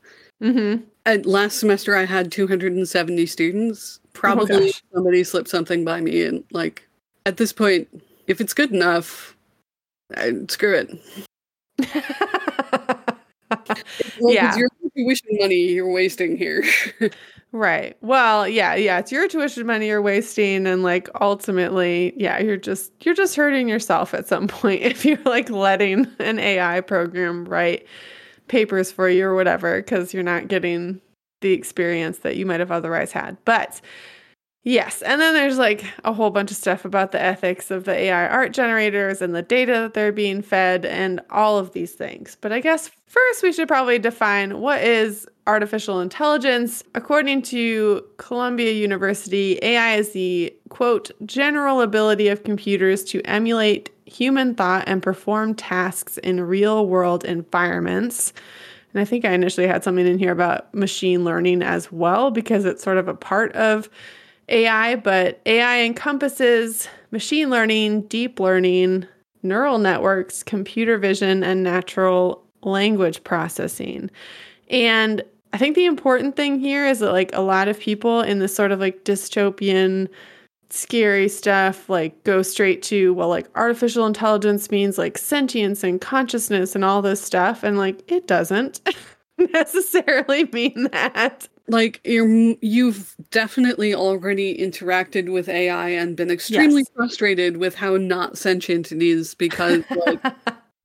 mm-hmm. 0.43 0.83
At 1.07 1.25
last 1.25 1.61
semester, 1.61 1.97
I 1.97 2.05
had 2.05 2.33
270 2.33 3.27
students. 3.27 4.01
Probably 4.13 4.71
Oh 4.71 4.73
somebody 4.93 5.23
slipped 5.23 5.49
something 5.49 5.85
by 5.85 6.01
me, 6.01 6.25
and 6.25 6.43
like 6.51 6.89
at 7.27 7.37
this 7.37 7.53
point, 7.53 7.87
if 8.27 8.41
it's 8.41 8.55
good 8.55 8.73
enough, 8.73 9.37
I'd 10.17 10.51
screw 10.51 10.85
it. 11.79 12.99
Well, 14.21 14.35
Yeah. 14.35 14.49
it's 14.49 14.57
your 14.57 14.69
tuition 14.97 15.29
money 15.41 15.57
you're 15.57 15.91
wasting 15.91 16.37
here. 16.37 16.65
right. 17.53 17.97
Well, 18.01 18.49
yeah, 18.49 18.75
yeah. 18.75 18.99
It's 18.99 19.13
your 19.13 19.29
tuition 19.29 19.67
money 19.67 19.87
you're 19.89 20.03
wasting, 20.03 20.67
and 20.67 20.83
like 20.83 21.09
ultimately, 21.21 22.13
yeah, 22.17 22.39
you're 22.39 22.57
just 22.57 22.93
you're 23.05 23.15
just 23.15 23.37
hurting 23.37 23.69
yourself 23.69 24.15
at 24.15 24.27
some 24.29 24.49
point 24.49 24.83
if 24.83 25.05
you're 25.05 25.23
like 25.25 25.51
letting 25.51 26.07
an 26.19 26.39
AI 26.39 26.81
program 26.81 27.45
write 27.47 27.87
papers 28.49 28.93
for 28.93 29.09
you 29.09 29.27
or 29.27 29.35
whatever 29.35 29.77
because 29.83 30.15
you're 30.15 30.23
not 30.23 30.49
getting 30.49 31.01
the 31.41 31.53
experience 31.53 32.19
that 32.21 32.37
you 32.37 32.47
might 32.47 32.61
have 32.61 32.71
otherwise 32.73 33.13
had. 33.13 33.37
But 33.45 33.81
yes, 34.67 35.01
and 35.01 35.21
then 35.21 35.33
there's 35.33 35.57
like 35.57 35.85
a 36.05 36.13
whole 36.13 36.31
bunch 36.31 36.51
of 36.51 36.57
stuff 36.57 36.85
about 36.85 37.13
the 37.13 37.23
ethics 37.23 37.71
of 37.71 37.85
the 37.85 37.95
AI 37.95 38.29
art 38.29 38.53
generators 38.53 39.23
and 39.23 39.35
the 39.35 39.41
data 39.41 39.73
that 39.73 39.95
they're 39.95 40.13
being 40.13 40.43
fed 40.43 40.85
and 40.85 41.21
all 41.31 41.57
of 41.57 41.73
these 41.73 41.93
things. 41.93 42.37
But 42.41 42.53
I 42.53 42.61
guess 42.61 42.91
first 43.07 43.43
we 43.43 43.53
should 43.53 43.69
probably 43.69 43.99
define 43.99 44.61
what 44.61 44.83
is 44.83 45.27
artificial 45.47 46.01
intelligence. 46.01 46.83
According 46.97 47.43
to 47.43 48.05
Columbia 48.17 48.73
University, 48.73 49.59
AI 49.63 49.95
is 49.95 50.11
the 50.11 50.53
quote 50.69 51.13
general 51.25 51.81
ability 51.81 52.27
of 52.27 52.43
computers 52.43 53.05
to 53.05 53.23
emulate 53.23 53.91
human 54.05 54.57
thought 54.57 54.85
and 54.89 55.01
perform 55.03 55.55
tasks 55.55 56.19
in 56.19 56.41
real 56.41 56.87
world 56.87 57.25
environments. 57.25 58.33
And 58.93 59.01
I 59.01 59.05
think 59.05 59.25
I 59.25 59.31
initially 59.31 59.67
had 59.69 59.85
something 59.85 60.07
in 60.07 60.19
here 60.19 60.33
about 60.33 60.75
machine 60.75 61.25
learning 61.25 61.63
as 61.63 61.93
well, 61.93 62.33
because 62.33 62.65
it's 62.65 62.83
sort 62.83 62.99
of 62.99 63.07
a 63.09 63.15
part 63.15 63.53
of 63.53 63.89
AI, 64.49 64.97
but 64.97 65.41
AI 65.47 65.81
encompasses 65.81 66.89
machine 67.11 67.51
learning, 67.51 68.03
deep 68.03 68.39
learning, 68.39 69.07
neural 69.43 69.79
networks, 69.79 70.43
computer 70.43 70.99
vision, 70.99 71.43
and 71.43 71.63
natural 71.63 72.45
language 72.63 73.23
processing. 73.25 74.11
And 74.69 75.23
I 75.53 75.59
think 75.59 75.75
the 75.75 75.87
important 75.87 76.37
thing 76.37 76.59
here 76.59 76.87
is 76.87 76.99
that, 76.99 77.13
like, 77.13 77.31
a 77.33 77.41
lot 77.41 77.69
of 77.69 77.79
people 77.79 78.21
in 78.21 78.41
this 78.41 78.55
sort 78.55 78.73
of 78.73 78.81
like 78.81 79.05
dystopian, 79.05 80.09
scary 80.71 81.29
stuff, 81.29 81.89
like, 81.89 82.23
go 82.25 82.43
straight 82.43 82.83
to, 82.85 83.15
well, 83.15 83.29
like, 83.29 83.49
artificial 83.55 84.07
intelligence 84.07 84.71
means 84.71 84.99
like 84.99 85.17
sentience 85.17 85.83
and 85.85 86.01
consciousness 86.01 86.75
and 86.75 86.85
all 86.85 87.03
this 87.03 87.21
stuff. 87.21 87.63
And, 87.63 87.79
like, 87.79 88.11
it 88.11 88.27
doesn't 88.27 88.81
necessarily 89.39 90.45
mean 90.53 90.89
that. 90.93 91.49
Like 91.69 92.01
you're 92.05 92.57
you've 92.61 93.15
definitely 93.31 93.95
already 93.95 94.57
interacted 94.57 95.33
with 95.33 95.49
AI 95.49 95.91
and 95.91 96.17
been 96.17 96.31
extremely 96.31 96.83
Yes. 96.83 96.91
frustrated 96.95 97.57
with 97.57 97.75
how 97.75 97.97
not 97.97 98.39
sentient 98.39 98.93
it 98.93 99.03
is 99.03 99.35
because 99.35 99.83
like 100.07 100.21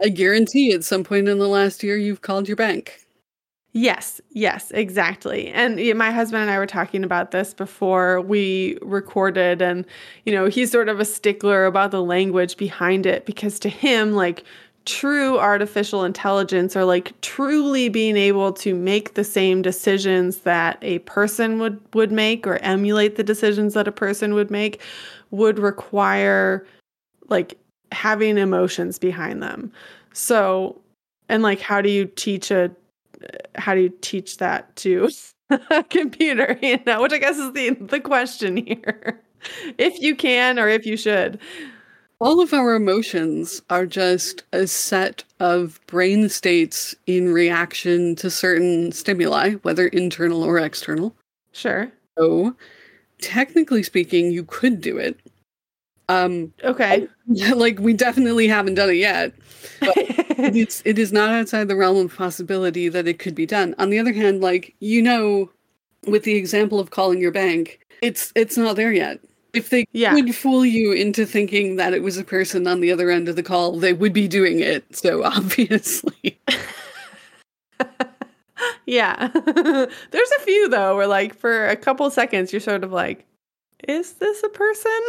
I 0.03 0.09
guarantee 0.09 0.73
at 0.73 0.83
some 0.83 1.03
point 1.03 1.27
in 1.27 1.39
the 1.39 1.47
last 1.47 1.83
year 1.83 1.97
you've 1.97 2.21
called 2.21 2.47
your 2.47 2.57
bank. 2.57 2.99
Yes, 3.73 4.19
yes, 4.31 4.69
exactly. 4.71 5.47
And 5.47 5.77
my 5.97 6.11
husband 6.11 6.41
and 6.41 6.51
I 6.51 6.57
were 6.57 6.67
talking 6.67 7.05
about 7.05 7.31
this 7.31 7.53
before 7.53 8.19
we 8.19 8.77
recorded 8.81 9.61
and 9.61 9.85
you 10.25 10.33
know, 10.33 10.47
he's 10.47 10.71
sort 10.71 10.89
of 10.89 10.99
a 10.99 11.05
stickler 11.05 11.65
about 11.65 11.91
the 11.91 12.03
language 12.03 12.57
behind 12.57 13.05
it 13.05 13.25
because 13.25 13.59
to 13.59 13.69
him 13.69 14.11
like 14.11 14.43
true 14.85 15.37
artificial 15.37 16.03
intelligence 16.03 16.75
or 16.75 16.85
like 16.85 17.19
truly 17.21 17.87
being 17.87 18.17
able 18.17 18.51
to 18.51 18.73
make 18.73 19.13
the 19.13 19.23
same 19.23 19.61
decisions 19.61 20.39
that 20.39 20.77
a 20.81 20.99
person 20.99 21.59
would 21.59 21.79
would 21.93 22.11
make 22.11 22.47
or 22.47 22.57
emulate 22.57 23.15
the 23.15 23.23
decisions 23.23 23.73
that 23.75 23.87
a 23.87 23.91
person 23.91 24.33
would 24.33 24.49
make 24.49 24.81
would 25.29 25.59
require 25.59 26.65
like 27.29 27.57
having 27.91 28.37
emotions 28.37 28.97
behind 28.97 29.43
them. 29.43 29.71
So 30.13 30.81
and 31.29 31.43
like 31.43 31.61
how 31.61 31.81
do 31.81 31.89
you 31.89 32.05
teach 32.05 32.49
a 32.49 32.71
how 33.55 33.75
do 33.75 33.81
you 33.81 33.93
teach 34.01 34.37
that 34.37 34.75
to 34.77 35.09
a 35.69 35.83
computer, 35.89 36.57
you 36.61 36.79
know, 36.85 37.01
which 37.01 37.13
I 37.13 37.19
guess 37.19 37.37
is 37.37 37.53
the 37.53 37.71
the 37.79 37.99
question 37.99 38.57
here. 38.57 39.21
if 39.77 39.99
you 40.01 40.15
can 40.15 40.59
or 40.59 40.67
if 40.67 40.85
you 40.85 40.97
should. 40.97 41.39
All 42.21 42.39
of 42.39 42.53
our 42.53 42.75
emotions 42.75 43.63
are 43.71 43.87
just 43.87 44.43
a 44.53 44.67
set 44.67 45.23
of 45.39 45.79
brain 45.87 46.29
states 46.29 46.93
in 47.07 47.33
reaction 47.33 48.15
to 48.17 48.29
certain 48.29 48.91
stimuli, 48.91 49.53
whether 49.63 49.87
internal 49.87 50.43
or 50.43 50.59
external. 50.59 51.15
Sure. 51.51 51.91
So, 52.19 52.55
technically 53.19 53.81
speaking, 53.81 54.31
you 54.31 54.43
could 54.43 54.81
do 54.81 54.99
it. 54.99 55.19
Um, 56.09 56.53
okay. 56.63 57.07
Like 57.55 57.79
we 57.79 57.93
definitely 57.93 58.47
haven't 58.49 58.75
done 58.75 58.89
it 58.89 58.97
yet, 58.97 59.33
but 59.79 59.93
it's 59.97 60.81
it 60.83 60.99
is 60.99 61.13
not 61.13 61.29
outside 61.29 61.69
the 61.69 61.77
realm 61.77 62.05
of 62.05 62.13
possibility 62.13 62.89
that 62.89 63.07
it 63.07 63.19
could 63.19 63.35
be 63.35 63.45
done. 63.45 63.73
On 63.79 63.89
the 63.89 63.99
other 63.99 64.11
hand, 64.11 64.41
like 64.41 64.75
you 64.79 65.01
know, 65.01 65.49
with 66.05 66.23
the 66.23 66.35
example 66.35 66.79
of 66.79 66.91
calling 66.91 67.19
your 67.21 67.31
bank, 67.31 67.79
it's 68.01 68.33
it's 68.35 68.57
not 68.57 68.75
there 68.75 68.91
yet. 68.91 69.21
If 69.53 69.69
they 69.69 69.85
Yeah. 69.91 70.13
could 70.15 70.33
fool 70.35 70.65
you 70.65 70.93
into 70.93 71.25
thinking 71.25 71.75
that 71.75 71.93
it 71.93 72.03
was 72.03 72.17
a 72.17 72.23
person 72.23 72.67
on 72.67 72.79
the 72.79 72.91
other 72.91 73.09
end 73.09 73.27
of 73.27 73.35
the 73.35 73.43
call, 73.43 73.77
they 73.79 73.93
would 73.93 74.13
be 74.13 74.27
doing 74.27 74.59
it. 74.59 74.95
So 74.95 75.23
obviously, 75.23 76.39
yeah. 78.85 79.27
There's 79.27 80.31
a 80.39 80.43
few 80.43 80.69
though 80.69 80.95
where 80.95 81.07
like 81.07 81.35
for 81.35 81.67
a 81.67 81.75
couple 81.75 82.09
seconds 82.11 82.53
you're 82.53 82.59
sort 82.59 82.83
of 82.83 82.91
like, 82.91 83.25
is 83.87 84.13
this 84.13 84.43
a 84.43 84.49
person? 84.49 84.99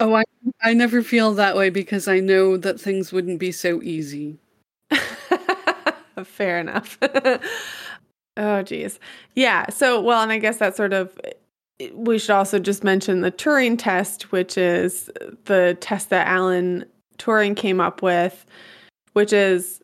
oh, 0.00 0.14
I 0.14 0.24
I 0.62 0.74
never 0.74 1.02
feel 1.02 1.34
that 1.34 1.56
way 1.56 1.70
because 1.70 2.08
I 2.08 2.20
know 2.20 2.56
that 2.56 2.80
things 2.80 3.12
wouldn't 3.12 3.38
be 3.40 3.52
so 3.52 3.82
easy. 3.82 4.38
Fair 6.24 6.60
enough. 6.60 6.96
oh, 8.36 8.62
geez. 8.62 8.98
Yeah. 9.34 9.68
So, 9.70 10.00
well, 10.00 10.22
and 10.22 10.30
I 10.32 10.38
guess 10.38 10.58
that 10.58 10.76
sort 10.76 10.92
of, 10.92 11.18
we 11.92 12.18
should 12.18 12.30
also 12.30 12.58
just 12.58 12.84
mention 12.84 13.20
the 13.20 13.32
Turing 13.32 13.76
test, 13.78 14.30
which 14.32 14.56
is 14.56 15.10
the 15.46 15.76
test 15.80 16.10
that 16.10 16.26
Alan 16.26 16.84
Turing 17.18 17.56
came 17.56 17.80
up 17.80 18.02
with, 18.02 18.46
which 19.12 19.32
is 19.32 19.82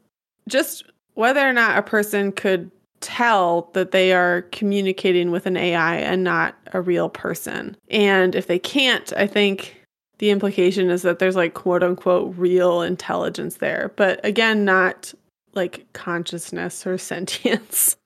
just 0.48 0.84
whether 1.14 1.46
or 1.46 1.52
not 1.52 1.78
a 1.78 1.82
person 1.82 2.32
could 2.32 2.70
tell 3.00 3.70
that 3.72 3.92
they 3.92 4.12
are 4.12 4.42
communicating 4.52 5.30
with 5.30 5.46
an 5.46 5.56
AI 5.56 5.96
and 5.96 6.22
not 6.22 6.54
a 6.72 6.80
real 6.80 7.08
person. 7.08 7.76
And 7.90 8.34
if 8.34 8.46
they 8.46 8.58
can't, 8.58 9.12
I 9.16 9.26
think 9.26 9.76
the 10.18 10.30
implication 10.30 10.90
is 10.90 11.02
that 11.02 11.18
there's 11.18 11.36
like 11.36 11.54
quote 11.54 11.82
unquote 11.82 12.34
real 12.36 12.82
intelligence 12.82 13.56
there. 13.56 13.92
But 13.96 14.24
again, 14.24 14.64
not 14.64 15.14
like 15.54 15.86
consciousness 15.94 16.86
or 16.86 16.98
sentience. 16.98 17.96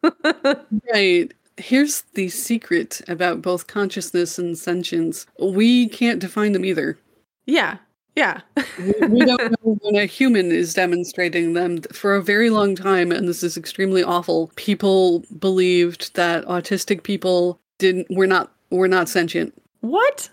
Right. 0.93 1.33
Here's 1.57 2.03
the 2.15 2.29
secret 2.29 3.01
about 3.09 3.43
both 3.43 3.67
consciousness 3.69 4.39
and 4.39 4.59
sentience. 4.59 5.27
We 5.41 5.89
can't 5.89 6.19
define 6.21 6.53
them 6.53 6.65
either. 6.65 6.99
yeah. 7.47 7.79
Yeah. 8.17 8.43
We, 8.79 9.09
we 9.09 9.25
don't 9.25 9.51
know 9.65 9.75
when 9.83 9.97
a 9.97 10.07
human 10.07 10.53
is 10.53 10.73
demonstrating 10.73 11.55
them 11.55 11.83
for 11.93 12.15
a 12.15 12.23
very 12.23 12.49
long 12.49 12.77
time, 12.77 13.11
and 13.11 13.27
this 13.27 13.43
is 13.43 13.57
extremely 13.57 14.05
awful. 14.05 14.53
People 14.55 15.25
believed 15.41 16.15
that 16.15 16.45
autistic 16.47 17.03
people 17.03 17.59
didn't 17.81 18.07
were 18.11 18.29
not 18.29 18.53
were 18.71 18.87
not 18.87 19.09
sentient 19.09 19.53
what? 19.81 20.29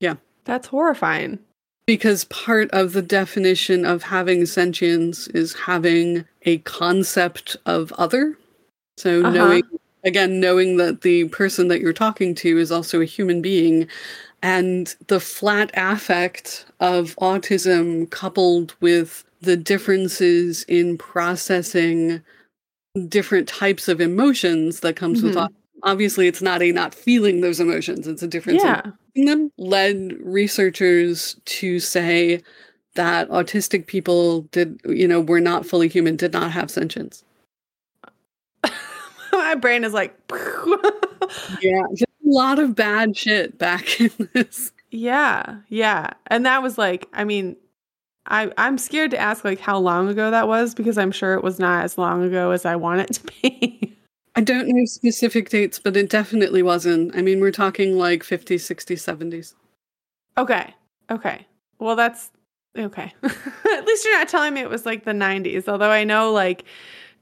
Yeah. 0.00 0.14
That's 0.44 0.68
horrifying. 0.68 1.38
because 1.86 2.24
part 2.24 2.70
of 2.70 2.94
the 2.94 3.02
definition 3.02 3.84
of 3.84 4.02
having 4.04 4.46
sentience 4.46 5.26
is 5.28 5.52
having 5.52 6.24
a 6.42 6.56
concept 6.60 7.54
of 7.66 7.92
other. 7.98 8.38
So 8.96 9.20
Uh-huh. 9.20 9.30
knowing 9.30 9.62
again 10.06 10.40
knowing 10.40 10.76
that 10.78 11.02
the 11.02 11.28
person 11.28 11.68
that 11.68 11.80
you're 11.80 11.92
talking 11.92 12.34
to 12.36 12.56
is 12.58 12.72
also 12.72 13.00
a 13.00 13.04
human 13.04 13.42
being 13.42 13.86
and 14.42 14.94
the 15.08 15.20
flat 15.20 15.70
affect 15.74 16.64
of 16.80 17.16
autism 17.16 18.08
coupled 18.10 18.74
with 18.80 19.24
the 19.40 19.56
differences 19.56 20.62
in 20.64 20.96
processing 20.96 22.22
different 23.08 23.48
types 23.48 23.88
of 23.88 24.00
emotions 24.00 24.80
that 24.80 24.96
comes 24.96 25.22
with 25.22 25.34
Mhm. 25.34 25.48
autism. 25.48 25.52
Obviously, 25.82 26.26
it's 26.26 26.40
not 26.42 26.62
a 26.62 26.72
not 26.72 26.94
feeling 26.94 27.40
those 27.40 27.60
emotions, 27.60 28.06
it's 28.06 28.22
a 28.22 28.28
difference 28.28 28.62
in 28.64 28.80
Yeah. 29.14 29.26
them 29.26 29.50
led 29.58 30.14
researchers 30.20 31.36
to 31.46 31.80
say 31.80 32.40
that 32.94 33.28
autistic 33.28 33.86
people 33.86 34.42
did, 34.52 34.80
you 34.86 35.06
know, 35.08 35.20
were 35.20 35.40
not 35.40 35.66
fully 35.66 35.88
human, 35.88 36.16
did 36.16 36.32
not 36.32 36.52
have 36.52 36.70
sentience. 36.70 37.24
My 39.46 39.54
brain 39.54 39.84
is 39.84 39.92
like, 39.92 40.12
Yeah, 41.62 41.82
just 41.90 42.02
a 42.04 42.28
lot 42.28 42.58
of 42.58 42.74
bad 42.74 43.16
shit 43.16 43.58
back 43.58 44.00
in 44.00 44.10
this. 44.34 44.72
yeah, 44.90 45.58
yeah. 45.68 46.10
And 46.26 46.44
that 46.46 46.62
was 46.62 46.76
like, 46.78 47.06
I 47.12 47.22
mean, 47.24 47.56
I, 48.26 48.50
I'm 48.58 48.76
scared 48.76 49.12
to 49.12 49.18
ask 49.18 49.44
like 49.44 49.60
how 49.60 49.78
long 49.78 50.08
ago 50.08 50.32
that 50.32 50.48
was 50.48 50.74
because 50.74 50.98
I'm 50.98 51.12
sure 51.12 51.34
it 51.34 51.44
was 51.44 51.60
not 51.60 51.84
as 51.84 51.96
long 51.96 52.24
ago 52.24 52.50
as 52.50 52.64
I 52.64 52.74
want 52.74 53.02
it 53.02 53.12
to 53.14 53.32
be. 53.42 53.96
I 54.34 54.40
don't 54.40 54.66
know 54.68 54.84
specific 54.84 55.48
dates, 55.48 55.78
but 55.78 55.96
it 55.96 56.10
definitely 56.10 56.62
wasn't. 56.62 57.14
I 57.16 57.22
mean, 57.22 57.40
we're 57.40 57.52
talking 57.52 57.96
like 57.96 58.24
50s, 58.24 58.56
60s, 58.56 58.98
70s. 58.98 59.54
okay. 60.36 60.74
Okay. 61.08 61.46
Well, 61.78 61.94
that's 61.94 62.32
okay. 62.76 63.14
At 63.22 63.86
least 63.86 64.04
you're 64.04 64.18
not 64.18 64.28
telling 64.28 64.54
me 64.54 64.60
it 64.60 64.68
was 64.68 64.84
like 64.84 65.04
the 65.04 65.12
90s, 65.12 65.68
although 65.68 65.90
I 65.92 66.02
know 66.02 66.32
like 66.32 66.64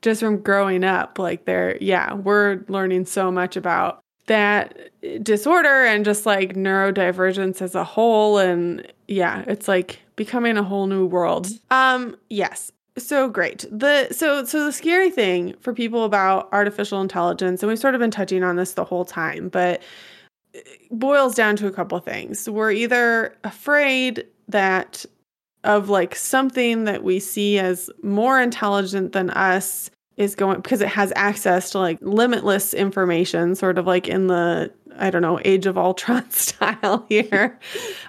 just 0.04 0.20
from 0.20 0.36
growing 0.36 0.84
up, 0.84 1.18
like 1.18 1.46
there, 1.46 1.78
yeah, 1.80 2.12
we're 2.12 2.62
learning 2.68 3.06
so 3.06 3.32
much 3.32 3.56
about 3.56 4.00
that 4.26 4.90
disorder 5.22 5.84
and 5.84 6.04
just 6.04 6.26
like 6.26 6.54
neurodivergence 6.54 7.62
as 7.62 7.74
a 7.74 7.84
whole. 7.84 8.36
And 8.36 8.86
yeah, 9.08 9.44
it's 9.46 9.66
like 9.66 10.00
becoming 10.14 10.58
a 10.58 10.62
whole 10.62 10.86
new 10.86 11.06
world. 11.06 11.48
Um, 11.70 12.16
yes. 12.28 12.70
So 12.98 13.30
great. 13.30 13.64
The 13.72 14.12
so 14.12 14.44
so 14.44 14.66
the 14.66 14.72
scary 14.72 15.10
thing 15.10 15.54
for 15.60 15.72
people 15.72 16.04
about 16.04 16.50
artificial 16.52 17.00
intelligence, 17.00 17.62
and 17.62 17.68
we've 17.68 17.78
sort 17.78 17.94
of 17.94 17.98
been 17.98 18.10
touching 18.10 18.44
on 18.44 18.56
this 18.56 18.74
the 18.74 18.84
whole 18.84 19.06
time, 19.06 19.48
but 19.48 19.82
boils 20.90 21.34
down 21.34 21.56
to 21.56 21.66
a 21.66 21.72
couple 21.72 21.98
things. 21.98 22.48
We're 22.48 22.70
either 22.70 23.34
afraid 23.42 24.24
that 24.48 25.04
of 25.64 25.88
like 25.88 26.14
something 26.14 26.84
that 26.84 27.02
we 27.02 27.18
see 27.18 27.58
as 27.58 27.90
more 28.02 28.40
intelligent 28.40 29.12
than 29.12 29.30
us 29.30 29.90
is 30.16 30.34
going 30.34 30.60
because 30.60 30.80
it 30.80 30.88
has 30.88 31.12
access 31.16 31.70
to 31.70 31.78
like 31.78 31.98
limitless 32.00 32.74
information, 32.74 33.54
sort 33.54 33.78
of 33.78 33.86
like 33.86 34.08
in 34.08 34.28
the 34.28 34.72
I 34.96 35.10
don't 35.10 35.22
know 35.22 35.40
Age 35.44 35.66
of 35.66 35.76
Ultron 35.76 36.28
style 36.30 37.04
here, 37.08 37.58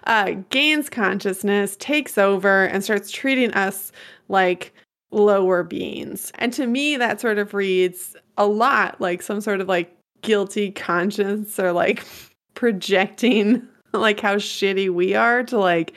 uh, 0.05 0.31
gains 0.49 0.89
consciousness, 0.89 1.75
takes 1.77 2.17
over, 2.17 2.65
and 2.65 2.83
starts 2.83 3.11
treating 3.11 3.51
us 3.53 3.91
like 4.27 4.73
lower 5.11 5.63
beings. 5.63 6.31
And 6.35 6.51
to 6.53 6.67
me, 6.67 6.97
that 6.97 7.21
sort 7.21 7.37
of 7.37 7.53
reads 7.53 8.15
a 8.37 8.45
lot 8.45 8.99
like 8.99 9.21
some 9.21 9.41
sort 9.41 9.61
of 9.61 9.67
like 9.67 9.95
guilty 10.21 10.71
conscience 10.71 11.59
or 11.59 11.71
like 11.71 12.05
projecting 12.55 13.67
like 13.93 14.19
how 14.19 14.35
shitty 14.35 14.89
we 14.89 15.15
are 15.15 15.43
to 15.43 15.57
like 15.57 15.93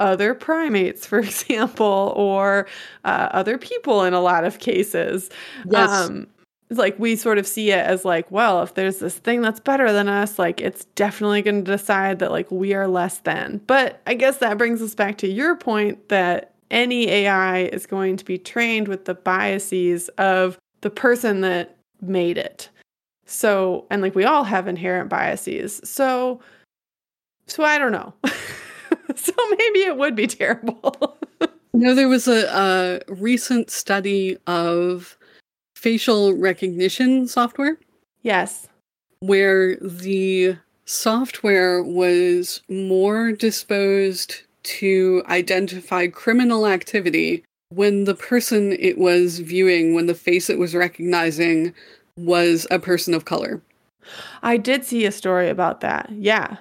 other 0.00 0.34
primates, 0.34 1.06
for 1.06 1.18
example, 1.20 2.12
or 2.16 2.66
uh, 3.04 3.28
other 3.30 3.58
people 3.58 4.02
in 4.02 4.14
a 4.14 4.20
lot 4.20 4.44
of 4.44 4.58
cases. 4.58 5.30
Yes. 5.66 5.88
Um, 5.88 6.26
like 6.70 6.96
we 6.98 7.16
sort 7.16 7.38
of 7.38 7.46
see 7.46 7.72
it 7.72 7.84
as 7.84 8.04
like, 8.04 8.30
well, 8.30 8.62
if 8.62 8.74
there's 8.74 8.98
this 8.98 9.16
thing 9.18 9.42
that's 9.42 9.60
better 9.60 9.92
than 9.92 10.08
us, 10.08 10.38
like 10.38 10.60
it's 10.60 10.84
definitely 10.94 11.42
going 11.42 11.64
to 11.64 11.70
decide 11.70 12.20
that 12.20 12.30
like 12.30 12.50
we 12.50 12.74
are 12.74 12.86
less 12.86 13.18
than. 13.18 13.60
But 13.66 14.00
I 14.06 14.14
guess 14.14 14.38
that 14.38 14.56
brings 14.56 14.80
us 14.80 14.94
back 14.94 15.18
to 15.18 15.28
your 15.28 15.56
point 15.56 16.08
that 16.08 16.54
any 16.70 17.08
AI 17.08 17.62
is 17.62 17.86
going 17.86 18.16
to 18.16 18.24
be 18.24 18.38
trained 18.38 18.86
with 18.86 19.04
the 19.04 19.14
biases 19.14 20.08
of 20.10 20.58
the 20.82 20.90
person 20.90 21.40
that 21.40 21.76
made 22.00 22.38
it. 22.38 22.68
So, 23.26 23.86
and 23.90 24.00
like 24.00 24.14
we 24.14 24.24
all 24.24 24.44
have 24.44 24.68
inherent 24.68 25.08
biases. 25.08 25.80
So, 25.84 26.40
so 27.46 27.64
I 27.64 27.78
don't 27.78 27.92
know. 27.92 28.14
so 29.16 29.32
maybe 29.58 29.80
it 29.80 29.96
would 29.96 30.14
be 30.16 30.26
terrible. 30.26 31.16
No, 31.72 31.94
there 31.94 32.08
was 32.08 32.26
a, 32.26 33.00
a 33.08 33.12
recent 33.14 33.70
study 33.70 34.36
of 34.48 35.16
facial 35.76 36.34
recognition 36.36 37.28
software 37.28 37.78
Yes. 38.22 38.68
where 39.20 39.76
the 39.76 40.56
software 40.84 41.80
was 41.82 42.60
more 42.68 43.30
disposed 43.30 44.42
to 44.64 45.22
identify 45.28 46.08
criminal 46.08 46.66
activity 46.66 47.44
when 47.70 48.04
the 48.04 48.16
person 48.16 48.72
it 48.72 48.98
was 48.98 49.38
viewing, 49.38 49.94
when 49.94 50.06
the 50.06 50.14
face 50.14 50.50
it 50.50 50.58
was 50.58 50.74
recognizing 50.74 51.72
was 52.18 52.66
a 52.70 52.80
person 52.80 53.14
of 53.14 53.24
color. 53.24 53.62
I 54.42 54.56
did 54.56 54.84
see 54.84 55.06
a 55.06 55.12
story 55.12 55.48
about 55.48 55.80
that. 55.82 56.10
Yeah. 56.10 56.56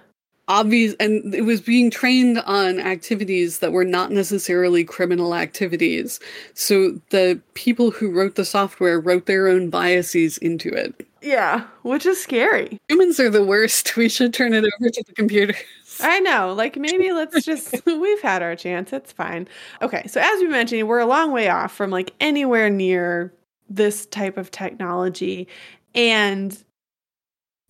Obvious, 0.50 0.96
and 1.00 1.34
it 1.34 1.44
was 1.44 1.62
being 1.62 1.92
trained 1.92 2.40
on 2.40 2.80
activities 2.80 3.60
that 3.60 3.72
were 3.72 3.86
not 3.86 4.12
necessarily 4.12 4.84
criminal 4.84 5.36
activities. 5.36 6.20
So 6.56 7.00
the 7.12 7.40
people 7.54 7.92
who 7.92 8.12
wrote 8.12 8.36
the 8.36 8.44
software 8.44 9.00
wrote 9.00 9.28
their 9.28 9.48
own 9.48 9.70
biases 9.70 10.40
into 10.40 10.70
it. 10.70 11.08
Yeah. 11.22 11.66
Which 11.84 12.06
is 12.06 12.22
scary. 12.22 12.80
Humans 12.90 13.20
are 13.20 13.30
the 13.30 13.46
worst. 13.46 13.94
We 14.00 14.08
should 14.08 14.34
turn 14.34 14.54
it 14.54 14.64
over 14.64 14.90
to 14.90 15.04
the 15.06 15.14
computer. 15.14 15.54
I 16.00 16.22
know. 16.22 16.54
Like 16.54 16.78
maybe 16.78 17.12
let's 17.12 17.44
just 17.44 17.76
we've 17.86 18.22
had 18.22 18.42
our 18.42 18.56
chance. 18.56 18.94
It's 18.94 19.12
fine. 19.12 19.48
Okay. 19.82 20.08
So 20.08 20.22
as 20.22 20.40
we 20.40 20.48
mentioned, 20.48 20.88
we're 20.88 21.00
a 21.00 21.06
long 21.06 21.32
way 21.32 21.50
off 21.50 21.74
from 21.74 21.90
like 21.90 22.14
anywhere 22.20 22.70
near 22.70 23.34
this 23.70 24.06
type 24.06 24.38
of 24.38 24.52
technology. 24.52 25.48
And 25.94 26.58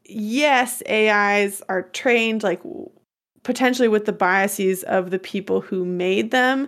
yes, 0.10 0.82
AIs 0.90 1.62
are 1.70 1.84
trained 1.84 2.44
like 2.44 2.62
potentially 3.44 3.88
with 3.88 4.06
the 4.06 4.14
biases 4.14 4.84
of 4.84 5.12
the 5.12 5.20
people 5.20 5.62
who 5.62 5.86
made 5.86 6.32
them, 6.32 6.68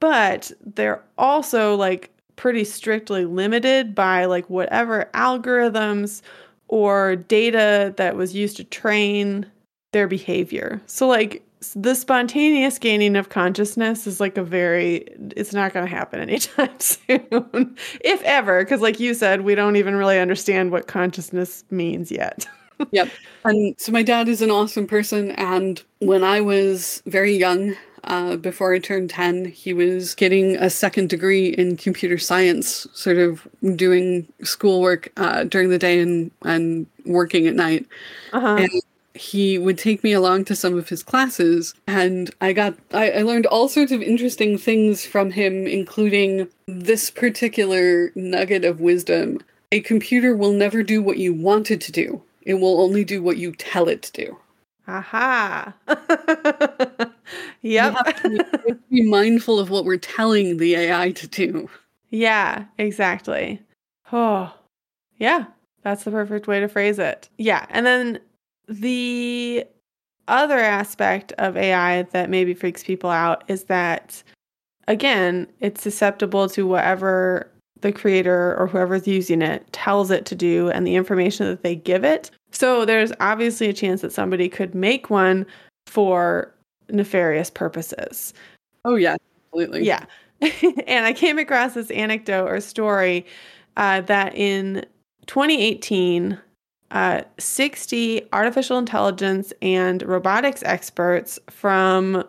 but 0.00 0.50
they're 0.74 1.02
also 1.16 1.74
like 1.74 2.10
pretty 2.36 2.64
strictly 2.64 3.24
limited 3.24 3.94
by 3.94 4.24
like 4.24 4.48
whatever 4.48 5.10
algorithms 5.14 6.22
or 6.68 7.16
data 7.16 7.92
that 7.96 8.16
was 8.16 8.34
used 8.34 8.56
to 8.56 8.64
train 8.64 9.46
their 9.92 10.06
behavior. 10.06 10.80
So 10.86 11.08
like 11.08 11.42
the 11.74 11.94
spontaneous 11.94 12.78
gaining 12.78 13.16
of 13.16 13.28
consciousness 13.28 14.06
is 14.06 14.20
like 14.20 14.36
a 14.36 14.42
very 14.42 15.08
it's 15.36 15.52
not 15.52 15.72
going 15.72 15.84
to 15.84 15.90
happen 15.90 16.20
anytime 16.20 16.70
soon 16.78 17.76
if 18.00 18.22
ever 18.22 18.64
because 18.64 18.80
like 18.80 19.00
you 19.00 19.14
said 19.14 19.40
we 19.40 19.54
don't 19.54 19.76
even 19.76 19.96
really 19.96 20.18
understand 20.18 20.70
what 20.70 20.86
consciousness 20.86 21.64
means 21.70 22.10
yet. 22.10 22.46
Yep. 22.92 23.08
And 23.44 23.74
so 23.76 23.90
my 23.90 24.04
dad 24.04 24.28
is 24.28 24.40
an 24.40 24.52
awesome 24.52 24.86
person. 24.86 25.32
And 25.32 25.82
when 25.98 26.22
I 26.22 26.40
was 26.40 27.02
very 27.06 27.36
young, 27.36 27.74
uh, 28.04 28.36
before 28.36 28.72
I 28.72 28.78
turned 28.78 29.10
10, 29.10 29.46
he 29.46 29.72
was 29.72 30.14
getting 30.14 30.56
a 30.56 30.70
second 30.70 31.10
degree 31.10 31.48
in 31.48 31.76
computer 31.76 32.18
science, 32.18 32.86
sort 32.92 33.18
of 33.18 33.46
doing 33.74 34.26
schoolwork 34.42 35.12
uh, 35.16 35.44
during 35.44 35.70
the 35.70 35.78
day 35.78 36.00
and, 36.00 36.30
and 36.44 36.86
working 37.04 37.46
at 37.46 37.54
night. 37.54 37.86
Uh-huh. 38.32 38.56
And 38.56 38.70
he 39.18 39.58
would 39.58 39.78
take 39.78 40.02
me 40.04 40.12
along 40.12 40.44
to 40.44 40.56
some 40.56 40.76
of 40.76 40.88
his 40.88 41.02
classes 41.02 41.74
and 41.86 42.30
i 42.40 42.52
got 42.52 42.74
I, 42.92 43.10
I 43.10 43.22
learned 43.22 43.46
all 43.46 43.68
sorts 43.68 43.92
of 43.92 44.02
interesting 44.02 44.58
things 44.58 45.04
from 45.04 45.30
him 45.32 45.66
including 45.66 46.48
this 46.66 47.10
particular 47.10 48.10
nugget 48.14 48.64
of 48.64 48.80
wisdom 48.80 49.40
a 49.72 49.80
computer 49.80 50.36
will 50.36 50.52
never 50.52 50.82
do 50.82 51.02
what 51.02 51.18
you 51.18 51.34
want 51.34 51.70
it 51.70 51.80
to 51.82 51.92
do 51.92 52.22
it 52.42 52.54
will 52.54 52.80
only 52.80 53.04
do 53.04 53.22
what 53.22 53.36
you 53.36 53.52
tell 53.52 53.88
it 53.88 54.02
to 54.02 54.12
do 54.12 54.38
Aha. 54.86 55.74
Yep. 57.60 58.22
be, 58.22 58.28
we 58.30 58.36
have 58.38 58.50
to 58.66 58.78
be 58.90 59.02
mindful 59.10 59.58
of 59.58 59.68
what 59.68 59.84
we're 59.84 59.98
telling 59.98 60.56
the 60.56 60.76
ai 60.76 61.10
to 61.12 61.26
do 61.26 61.68
Yeah, 62.10 62.64
exactly. 62.78 63.60
Oh, 64.12 64.54
yeah, 65.18 65.44
that's 65.82 66.04
the 66.04 66.10
perfect 66.10 66.46
way 66.46 66.60
to 66.60 66.68
phrase 66.68 66.98
it. 66.98 67.28
Yeah. 67.36 67.66
And 67.68 67.84
then 67.84 68.20
the 68.68 69.64
other 70.28 70.58
aspect 70.58 71.32
of 71.38 71.56
AI 71.56 72.02
that 72.02 72.30
maybe 72.30 72.54
freaks 72.54 72.84
people 72.84 73.10
out 73.10 73.42
is 73.48 73.64
that, 73.64 74.22
again, 74.86 75.46
it's 75.60 75.82
susceptible 75.82 76.48
to 76.50 76.66
whatever 76.66 77.50
the 77.80 77.92
creator 77.92 78.56
or 78.58 78.66
whoever's 78.66 79.06
using 79.06 79.40
it 79.40 79.72
tells 79.72 80.10
it 80.10 80.26
to 80.26 80.34
do 80.34 80.68
and 80.70 80.86
the 80.86 80.96
information 80.96 81.46
that 81.46 81.62
they 81.62 81.76
give 81.76 82.04
it. 82.04 82.30
So 82.50 82.84
there's 82.84 83.12
obviously 83.20 83.68
a 83.68 83.72
chance 83.72 84.00
that 84.02 84.12
somebody 84.12 84.48
could 84.48 84.74
make 84.74 85.10
one 85.10 85.46
for 85.86 86.52
nefarious 86.90 87.50
purposes. 87.50 88.34
oh 88.84 88.96
yeah 88.96 89.16
absolutely 89.48 89.84
Yeah. 89.84 90.04
and 90.86 91.04
I 91.06 91.12
came 91.12 91.38
across 91.38 91.74
this 91.74 91.90
anecdote 91.90 92.48
or 92.48 92.60
story 92.60 93.26
uh, 93.76 94.02
that 94.02 94.34
in 94.34 94.84
2018, 95.26 96.38
uh, 96.90 97.22
60 97.38 98.22
artificial 98.32 98.78
intelligence 98.78 99.52
and 99.60 100.02
robotics 100.02 100.62
experts 100.62 101.38
from 101.50 102.24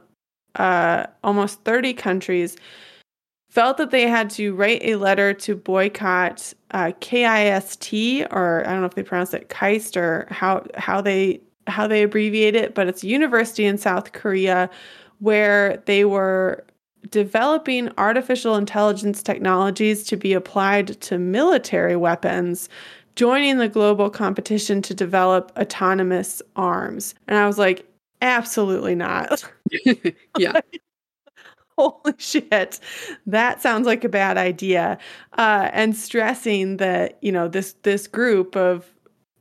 uh, 0.56 1.06
almost 1.24 1.64
30 1.64 1.94
countries 1.94 2.58
felt 3.50 3.78
that 3.78 3.92
they 3.92 4.08
had 4.08 4.30
to 4.30 4.54
write 4.54 4.82
a 4.84 4.96
letter 4.96 5.34
to 5.34 5.56
boycott 5.56 6.54
uh, 6.72 6.92
KIST, 7.00 8.28
or 8.32 8.64
I 8.66 8.72
don't 8.72 8.82
know 8.82 8.86
if 8.86 8.96
they 8.96 9.04
pronounce 9.04 9.34
it 9.34 9.50
KIST 9.50 9.98
or 9.98 10.28
how 10.30 10.66
how 10.76 11.02
they 11.02 11.42
how 11.68 11.88
they 11.88 12.04
abbreviate 12.04 12.56
it, 12.56 12.76
but 12.76 12.88
it's 12.88 13.04
a 13.04 13.08
university 13.08 13.66
in 13.66 13.78
South 13.78 14.12
Korea 14.12 14.70
where 15.20 15.82
they 15.86 16.06
were 16.06 16.64
developing 17.10 17.90
artificial 17.98 18.56
intelligence 18.56 19.24
technologies 19.24 20.04
to 20.04 20.18
be 20.18 20.34
applied 20.34 21.00
to 21.02 21.18
military 21.18 21.96
weapons, 21.96 22.70
joining 23.16 23.58
the 23.58 23.70
global 23.70 24.10
competition 24.10 24.82
to 24.84 24.94
develop 24.94 25.52
autonomous 25.58 26.42
arms. 26.56 27.16
And 27.28 27.38
I 27.38 27.48
was 27.48 27.58
like, 27.58 27.86
absolutely 28.22 28.96
not. 28.96 29.44
yeah 30.38 30.62
Holy 31.78 32.14
shit. 32.18 32.80
That 33.26 33.62
sounds 33.62 33.88
like 33.88 34.04
a 34.04 34.10
bad 34.10 34.38
idea. 34.38 34.98
Uh, 35.38 35.70
and 35.72 35.96
stressing 35.96 36.76
that, 36.76 37.18
you 37.22 37.32
know, 37.32 37.48
this 37.48 37.74
this 37.84 38.06
group 38.06 38.58
of 38.58 38.92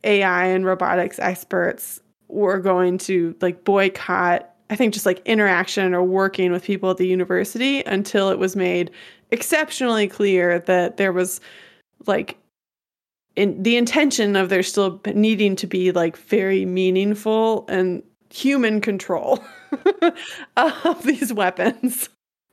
AI 0.04 0.46
and 0.46 0.64
robotics 0.64 1.18
experts 1.18 2.00
were 2.28 2.60
going 2.60 2.98
to 2.98 3.34
like 3.40 3.64
boycott, 3.64 4.54
I 4.70 4.76
think 4.76 4.94
just 4.94 5.04
like 5.04 5.20
interaction 5.26 5.94
or 5.94 6.04
working 6.04 6.52
with 6.52 6.62
people 6.62 6.90
at 6.90 6.98
the 6.98 7.08
university 7.08 7.82
until 7.82 8.30
it 8.30 8.38
was 8.38 8.54
made 8.54 8.92
exceptionally 9.32 10.06
clear 10.06 10.60
that 10.60 10.96
there 10.96 11.12
was 11.12 11.40
like 12.06 12.37
in 13.36 13.62
the 13.62 13.76
intention 13.76 14.36
of 14.36 14.48
there 14.48 14.62
still 14.62 15.00
needing 15.14 15.56
to 15.56 15.66
be 15.66 15.92
like 15.92 16.16
very 16.16 16.64
meaningful 16.64 17.64
and 17.68 18.02
human 18.30 18.80
control 18.80 19.42
of 20.56 21.02
these 21.04 21.32
weapons. 21.32 22.08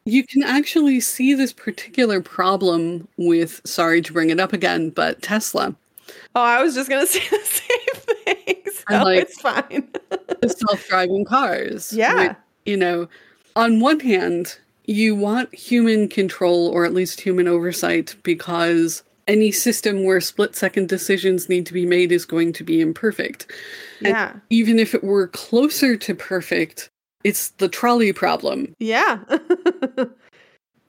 You 0.06 0.24
can 0.24 0.44
actually 0.44 1.00
see 1.00 1.34
this 1.34 1.52
particular 1.52 2.22
problem 2.22 3.08
with, 3.18 3.60
sorry 3.66 4.02
to 4.04 4.14
bring 4.14 4.30
it 4.30 4.40
up 4.40 4.54
again, 4.54 4.92
but 4.92 5.22
Tesla. 5.24 5.76
Oh, 6.36 6.42
I 6.42 6.62
was 6.62 6.76
just 6.76 6.90
gonna 6.90 7.08
say 7.08 7.24
the 7.30 7.44
same 7.44 8.36
thing. 8.36 8.56
So 8.88 9.04
like- 9.04 9.22
it's 9.24 9.42
fine. 9.42 9.90
the 10.42 10.50
self-driving 10.50 11.26
cars. 11.26 11.92
Yeah. 11.92 12.28
which, 12.28 12.38
you 12.66 12.78
know, 12.78 13.08
on 13.56 13.80
one 13.80 14.00
hand, 14.00 14.58
you 14.86 15.16
want 15.16 15.54
human 15.56 16.08
control 16.08 16.68
or 16.68 16.86
at 16.86 16.94
least 16.94 17.20
human 17.22 17.48
oversight 17.48 18.16
because 18.22 19.02
any 19.28 19.52
system 19.52 20.04
where 20.04 20.22
split-second 20.22 20.90
decisions 20.90 21.50
need 21.50 21.66
to 21.66 21.74
be 21.74 21.86
made 21.86 22.12
is 22.12 22.26
going 22.26 22.54
to 22.54 22.64
be 22.64 22.82
imperfect. 22.82 23.52
And 24.00 24.10
yeah. 24.10 24.34
even 24.50 24.80
if 24.80 24.94
it 24.94 25.04
were 25.04 25.28
closer 25.28 25.98
to 25.98 26.16
perfect, 26.16 26.90
it's 27.24 27.50
the 27.50 27.70
trolley 27.70 28.14
problem. 28.14 28.74
Yeah. 28.80 29.20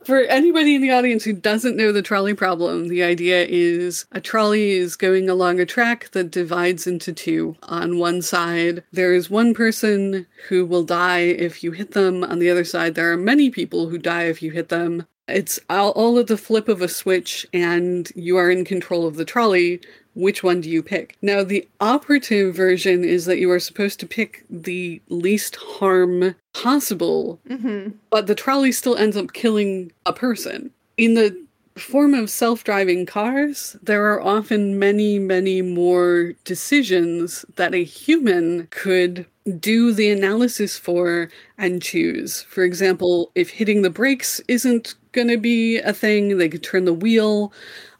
For 0.06 0.20
anybody 0.20 0.76
in 0.76 0.82
the 0.82 0.92
audience 0.92 1.24
who 1.24 1.32
doesn't 1.32 1.76
know 1.76 1.90
the 1.90 2.00
trolley 2.00 2.32
problem, 2.32 2.86
the 2.86 3.02
idea 3.02 3.44
is 3.44 4.06
a 4.12 4.20
trolley 4.20 4.70
is 4.70 4.94
going 4.94 5.28
along 5.28 5.58
a 5.58 5.66
track 5.66 6.10
that 6.12 6.30
divides 6.30 6.86
into 6.86 7.12
two. 7.12 7.56
On 7.64 7.98
one 7.98 8.22
side, 8.22 8.84
there 8.92 9.12
is 9.12 9.28
one 9.28 9.52
person 9.52 10.24
who 10.48 10.64
will 10.64 10.84
die 10.84 11.22
if 11.22 11.64
you 11.64 11.72
hit 11.72 11.90
them. 11.90 12.22
On 12.22 12.38
the 12.38 12.50
other 12.50 12.62
side, 12.64 12.94
there 12.94 13.10
are 13.10 13.16
many 13.16 13.50
people 13.50 13.88
who 13.88 13.98
die 13.98 14.24
if 14.24 14.42
you 14.42 14.52
hit 14.52 14.68
them. 14.68 15.08
It's 15.28 15.58
all, 15.68 15.90
all 15.90 16.18
at 16.18 16.28
the 16.28 16.36
flip 16.36 16.68
of 16.68 16.80
a 16.80 16.88
switch, 16.88 17.46
and 17.52 18.10
you 18.14 18.36
are 18.36 18.50
in 18.50 18.64
control 18.64 19.06
of 19.06 19.16
the 19.16 19.24
trolley. 19.24 19.80
Which 20.14 20.42
one 20.42 20.60
do 20.62 20.70
you 20.70 20.82
pick? 20.82 21.16
Now, 21.20 21.42
the 21.44 21.68
operative 21.80 22.54
version 22.54 23.04
is 23.04 23.26
that 23.26 23.38
you 23.38 23.50
are 23.50 23.60
supposed 23.60 24.00
to 24.00 24.06
pick 24.06 24.44
the 24.48 25.02
least 25.08 25.56
harm 25.56 26.34
possible 26.54 27.38
hmm 27.46 27.88
but 28.08 28.26
the 28.26 28.34
trolley 28.34 28.72
still 28.72 28.96
ends 28.96 29.16
up 29.16 29.34
killing 29.34 29.92
a 30.06 30.12
person. 30.12 30.70
In 30.96 31.14
the 31.14 31.36
form 31.76 32.14
of 32.14 32.30
self 32.30 32.64
driving 32.64 33.04
cars, 33.06 33.76
there 33.82 34.04
are 34.06 34.22
often 34.22 34.78
many, 34.78 35.18
many 35.18 35.62
more 35.62 36.32
decisions 36.44 37.44
that 37.56 37.74
a 37.74 37.84
human 37.84 38.68
could 38.70 39.26
do 39.60 39.92
the 39.92 40.10
analysis 40.10 40.76
for 40.76 41.30
and 41.58 41.82
choose. 41.82 42.42
For 42.42 42.64
example, 42.64 43.30
if 43.34 43.50
hitting 43.50 43.82
the 43.82 43.90
brakes 43.90 44.40
isn't 44.48 44.94
going 45.16 45.28
to 45.28 45.38
be 45.38 45.78
a 45.80 45.92
thing, 45.92 46.38
they 46.38 46.48
could 46.48 46.62
turn 46.62 46.84
the 46.84 46.94
wheel 46.94 47.52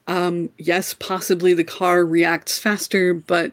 Um, 0.08 0.50
yes, 0.58 0.94
possibly 0.94 1.52
the 1.54 1.64
car 1.64 2.04
reacts 2.06 2.60
faster, 2.60 3.12
but 3.12 3.50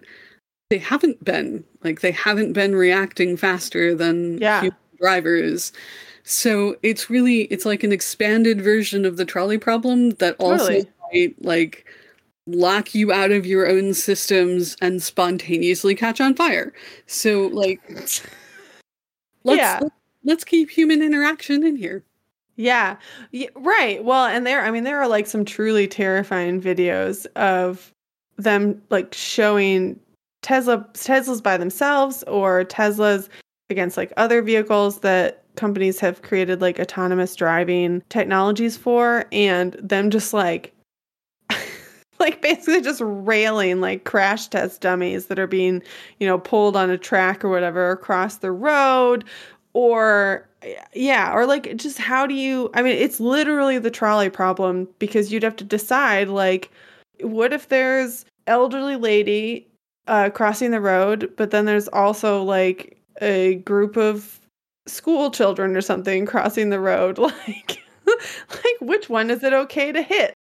they 0.69 0.77
haven't 0.77 1.23
been. 1.25 1.63
Like 1.83 2.01
they 2.01 2.11
haven't 2.11 2.53
been 2.53 2.75
reacting 2.75 3.37
faster 3.37 3.95
than 3.95 4.37
Yeah. 4.37 4.61
human 4.61 4.77
drivers. 4.99 5.71
So 6.23 6.77
it's 6.83 7.09
really 7.09 7.45
it's 7.51 7.65
like 7.65 7.83
an 7.83 7.91
expanded 7.91 8.61
version 8.61 9.03
of 9.05 9.17
the 9.17 9.25
trolley 9.25 9.57
problem 9.57 10.11
that 10.21 10.35
also 10.39 10.65
Totally. 10.83 10.87
might 11.11 11.35
like 11.43 11.85
lock 12.47 12.93
you 12.93 13.11
out 13.11 13.31
of 13.31 13.45
your 13.47 13.67
own 13.67 13.93
systems 13.95 14.75
and 14.81 15.01
spontaneously 15.01 15.95
catch 15.95 16.21
on 16.21 16.35
fire. 16.35 16.71
So 17.07 17.47
like 17.47 17.81
let's 17.89 18.21
Yeah. 19.57 19.79
let's 20.23 20.43
keep 20.43 20.69
human 20.69 21.01
interaction 21.01 21.63
in 21.65 21.75
here. 21.77 22.03
Yeah. 22.55 22.97
Y- 23.33 23.49
right. 23.55 24.03
Well, 24.03 24.25
and 24.25 24.45
there 24.45 24.63
I 24.63 24.71
mean 24.71 24.83
there 24.83 25.01
are 25.01 25.07
like 25.07 25.27
some 25.27 25.45
truly 25.45 25.87
terrifying 25.87 26.61
videos 26.61 27.25
of 27.35 27.91
them 28.37 28.81
like 28.89 29.13
showing 29.13 29.99
Tesla 30.41 30.85
Teslas 30.93 31.41
by 31.41 31.57
themselves 31.57 32.23
or 32.23 32.65
Teslas 32.65 33.29
against 33.69 33.97
like 33.97 34.13
other 34.17 34.41
vehicles 34.41 34.99
that 34.99 35.43
companies 35.55 35.99
have 35.99 36.21
created 36.21 36.61
like 36.61 36.79
autonomous 36.79 37.35
driving 37.35 38.01
technologies 38.09 38.75
for 38.75 39.25
and 39.31 39.73
them 39.73 40.09
just 40.09 40.33
like 40.33 40.73
like 42.19 42.41
basically 42.41 42.81
just 42.81 43.01
railing 43.03 43.81
like 43.81 44.03
crash 44.03 44.47
test 44.47 44.81
dummies 44.81 45.27
that 45.27 45.39
are 45.39 45.47
being, 45.47 45.81
you 46.19 46.27
know, 46.27 46.37
pulled 46.39 46.75
on 46.75 46.89
a 46.89 46.97
track 46.97 47.43
or 47.43 47.49
whatever 47.49 47.91
across 47.91 48.37
the 48.37 48.51
road 48.51 49.23
or 49.73 50.47
yeah, 50.93 51.33
or 51.33 51.45
like 51.45 51.75
just 51.77 51.97
how 51.97 52.25
do 52.25 52.33
you 52.33 52.69
I 52.73 52.81
mean 52.81 52.95
it's 52.95 53.19
literally 53.19 53.79
the 53.79 53.91
trolley 53.91 54.29
problem 54.29 54.87
because 54.99 55.31
you'd 55.31 55.43
have 55.43 55.55
to 55.57 55.63
decide 55.63 56.29
like 56.29 56.71
what 57.21 57.53
if 57.53 57.69
there's 57.69 58.25
elderly 58.47 58.95
lady 58.95 59.67
uh 60.07 60.29
crossing 60.29 60.71
the 60.71 60.81
road 60.81 61.31
but 61.37 61.51
then 61.51 61.65
there's 61.65 61.87
also 61.89 62.43
like 62.43 62.97
a 63.21 63.55
group 63.55 63.95
of 63.97 64.39
school 64.87 65.31
children 65.31 65.75
or 65.75 65.81
something 65.81 66.25
crossing 66.25 66.69
the 66.69 66.79
road? 66.79 67.19
Like 67.47 67.79
like 68.05 68.81
which 68.81 69.09
one 69.09 69.31
is 69.31 69.43
it 69.43 69.53
okay 69.53 69.91
to 69.91 70.01
hit? 70.01 70.33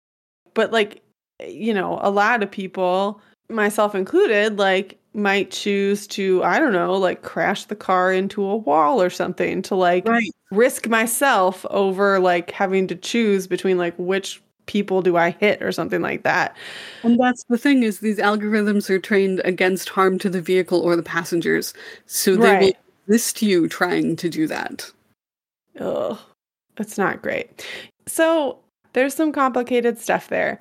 But 0.55 0.73
like 0.73 1.03
you 1.47 1.75
know 1.75 1.99
a 2.03 2.11
lot 2.11 2.43
of 2.43 2.51
people 2.51 3.21
myself 3.51 3.95
included 3.95 4.59
like 4.59 4.99
might 5.13 5.51
choose 5.51 6.07
to 6.07 6.43
i 6.45 6.59
don't 6.59 6.73
know 6.73 6.95
like 6.95 7.23
crash 7.23 7.65
the 7.65 7.75
car 7.77 8.13
into 8.13 8.45
a 8.45 8.57
wall 8.57 9.03
or 9.03 9.11
something 9.11 9.61
to 9.63 9.75
like 9.75 10.07
Right. 10.07 10.31
risk 10.53 10.89
myself 10.89 11.67
over 11.71 12.21
like 12.21 12.51
having 12.53 12.87
to 12.89 12.95
choose 12.95 13.47
between 13.47 13.77
like 13.79 13.95
which 13.99 14.41
people 14.67 15.03
do 15.03 15.17
i 15.17 15.31
hit 15.31 15.61
or 15.63 15.73
something 15.73 16.01
like 16.01 16.23
that 16.23 16.57
And 17.03 17.19
that's 17.19 17.43
the 17.49 17.59
thing 17.59 17.83
is 17.83 17.99
these 17.99 18.19
algorithms 18.19 18.89
are 18.89 19.01
trained 19.01 19.41
against 19.45 19.89
harm 19.89 20.17
to 20.21 20.31
the 20.31 20.41
vehicle 20.41 20.81
or 20.81 20.95
the 20.95 21.03
passengers. 21.03 21.75
So 22.07 22.37
they 22.37 22.43
Right. 22.43 22.61
will 22.61 22.73
resist 23.09 23.43
you 23.43 23.67
trying 23.69 24.15
to 24.17 24.29
do 24.29 24.47
that. 24.47 24.89
Ugh, 25.81 26.19
That's 26.77 26.99
not 26.99 27.21
great. 27.23 27.67
So 28.07 28.59
there's 28.93 29.15
some 29.15 29.33
complicated 29.33 29.99
stuff 29.99 30.29
there. 30.29 30.61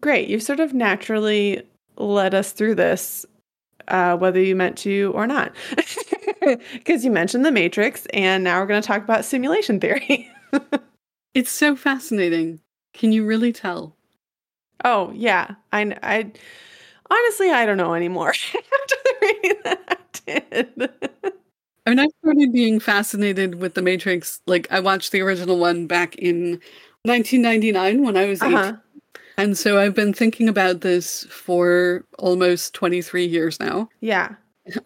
Great. 0.00 0.28
You've 0.28 0.42
sort 0.42 0.60
of 0.60 0.72
naturally 0.72 1.62
led 1.96 2.34
us 2.34 2.52
through 2.52 2.74
this, 2.76 3.26
uh, 3.88 4.16
whether 4.16 4.40
you 4.40 4.56
meant 4.56 4.78
to 4.78 5.12
or 5.14 5.26
not. 5.26 5.52
Because 6.72 7.04
you 7.04 7.10
mentioned 7.10 7.44
the 7.44 7.52
Matrix, 7.52 8.06
and 8.14 8.42
now 8.42 8.58
we're 8.60 8.66
going 8.66 8.80
to 8.80 8.86
talk 8.86 9.02
about 9.04 9.24
simulation 9.26 9.78
theory. 9.80 10.28
It's 11.34 11.50
so 11.50 11.76
fascinating. 11.76 12.60
Can 12.94 13.12
you 13.12 13.24
really 13.26 13.52
tell? 13.52 13.96
oh, 14.84 15.12
yeah. 15.14 15.54
I, 15.72 15.96
I 16.02 16.32
honestly, 17.10 17.50
I 17.50 17.66
don't 17.66 17.76
know 17.76 17.94
anymore 17.94 18.30
after 18.32 18.96
reading 19.22 19.56
that. 19.64 20.00
I 20.26 20.40
did. 20.40 20.90
I 21.86 21.90
mean, 21.90 21.98
I 21.98 22.08
started 22.22 22.52
being 22.52 22.80
fascinated 22.80 23.56
with 23.56 23.74
The 23.74 23.82
Matrix. 23.82 24.40
Like, 24.46 24.70
I 24.70 24.80
watched 24.80 25.12
the 25.12 25.20
original 25.22 25.58
one 25.58 25.86
back 25.86 26.16
in 26.16 26.60
1999 27.04 28.02
when 28.02 28.16
I 28.16 28.26
was 28.26 28.42
18. 28.42 28.54
Uh-huh. 28.54 28.76
And 29.36 29.56
so 29.56 29.78
I've 29.78 29.94
been 29.94 30.12
thinking 30.12 30.48
about 30.48 30.80
this 30.82 31.24
for 31.24 32.04
almost 32.18 32.74
23 32.74 33.24
years 33.26 33.58
now. 33.60 33.88
Yeah. 34.00 34.34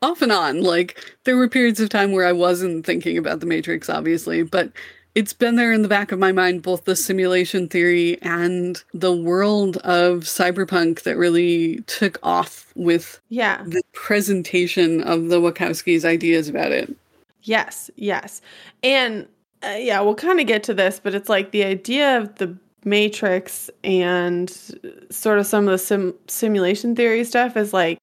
Off 0.03 0.23
and 0.23 0.33
on. 0.33 0.63
Like, 0.63 0.99
there 1.25 1.37
were 1.37 1.49
periods 1.49 1.81
of 1.81 1.89
time 1.89 2.13
where 2.13 2.27
I 2.27 2.33
wasn't 2.33 2.87
thinking 2.87 3.19
about 3.19 3.41
The 3.41 3.47
Matrix, 3.47 3.91
obviously, 3.91 4.43
but 4.43 4.71
it's 5.15 5.33
been 5.33 5.57
there 5.57 5.73
in 5.73 5.83
the 5.83 5.89
back 5.89 6.11
of 6.11 6.19
my 6.19 6.33
mind, 6.33 6.63
both 6.63 6.85
the 6.85 6.97
simulation 6.97 7.69
theory 7.69 8.21
and 8.23 8.83
the 8.93 9.15
world 9.15 9.77
of 9.79 10.21
cyberpunk 10.21 11.03
that 11.03 11.17
really 11.17 11.83
took 11.87 12.19
off 12.23 12.73
with 12.75 13.21
Yeah. 13.29 13.63
the 13.67 13.83
presentation 13.93 15.03
of 15.03 15.29
the 15.29 15.41
Wachowskis' 15.41 16.05
ideas 16.05 16.49
about 16.49 16.73
it. 16.73 16.95
Yes, 17.43 17.91
yes. 17.97 18.41
And 18.83 19.29
uh, 19.63 19.77
yeah, 19.79 20.01
we'll 20.01 20.15
kind 20.15 20.41
of 20.41 20.47
get 20.47 20.63
to 20.65 20.75
this, 20.75 21.01
but 21.03 21.15
it's 21.15 21.29
like 21.29 21.51
the 21.53 21.65
idea 21.65 22.19
of 22.19 22.35
the 22.37 22.57
matrix 22.85 23.71
and 23.83 24.51
sort 25.11 25.39
of 25.39 25.47
some 25.47 25.67
of 25.67 25.73
the 25.73 25.79
sim- 25.79 26.15
simulation 26.27 26.95
theory 26.95 27.25
stuff 27.25 27.57
is 27.57 27.73
like 27.73 27.99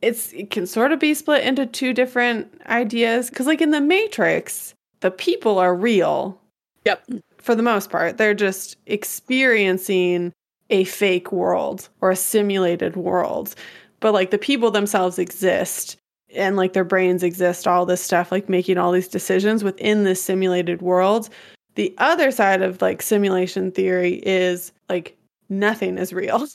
it's 0.00 0.32
it 0.32 0.50
can 0.50 0.66
sort 0.66 0.92
of 0.92 0.98
be 0.98 1.14
split 1.14 1.44
into 1.44 1.64
two 1.66 1.92
different 1.92 2.52
ideas 2.66 3.30
cuz 3.30 3.46
like 3.46 3.60
in 3.60 3.70
the 3.70 3.80
matrix, 3.80 4.74
the 5.00 5.10
people 5.10 5.58
are 5.58 5.74
real 5.74 6.38
Yep. 6.84 7.04
for 7.38 7.54
the 7.54 7.62
most 7.62 7.90
part. 7.90 8.16
They're 8.18 8.34
just 8.34 8.76
experiencing 8.86 10.32
a 10.70 10.84
fake 10.84 11.30
world 11.30 11.88
or 12.00 12.10
a 12.10 12.16
simulated 12.16 12.96
world. 12.96 13.54
But 14.00 14.12
like 14.12 14.30
the 14.30 14.38
people 14.38 14.70
themselves 14.70 15.18
exist 15.18 15.96
and 16.34 16.56
like 16.56 16.72
their 16.72 16.82
brains 16.84 17.22
exist, 17.22 17.68
all 17.68 17.86
this 17.86 18.00
stuff, 18.02 18.32
like 18.32 18.48
making 18.48 18.78
all 18.78 18.90
these 18.90 19.06
decisions 19.06 19.62
within 19.62 20.02
this 20.04 20.20
simulated 20.22 20.82
world. 20.82 21.28
The 21.74 21.94
other 21.98 22.30
side 22.30 22.62
of 22.62 22.82
like 22.82 23.02
simulation 23.02 23.70
theory 23.72 24.20
is 24.24 24.72
like 24.88 25.16
nothing 25.48 25.98
is 25.98 26.12
real. 26.12 26.46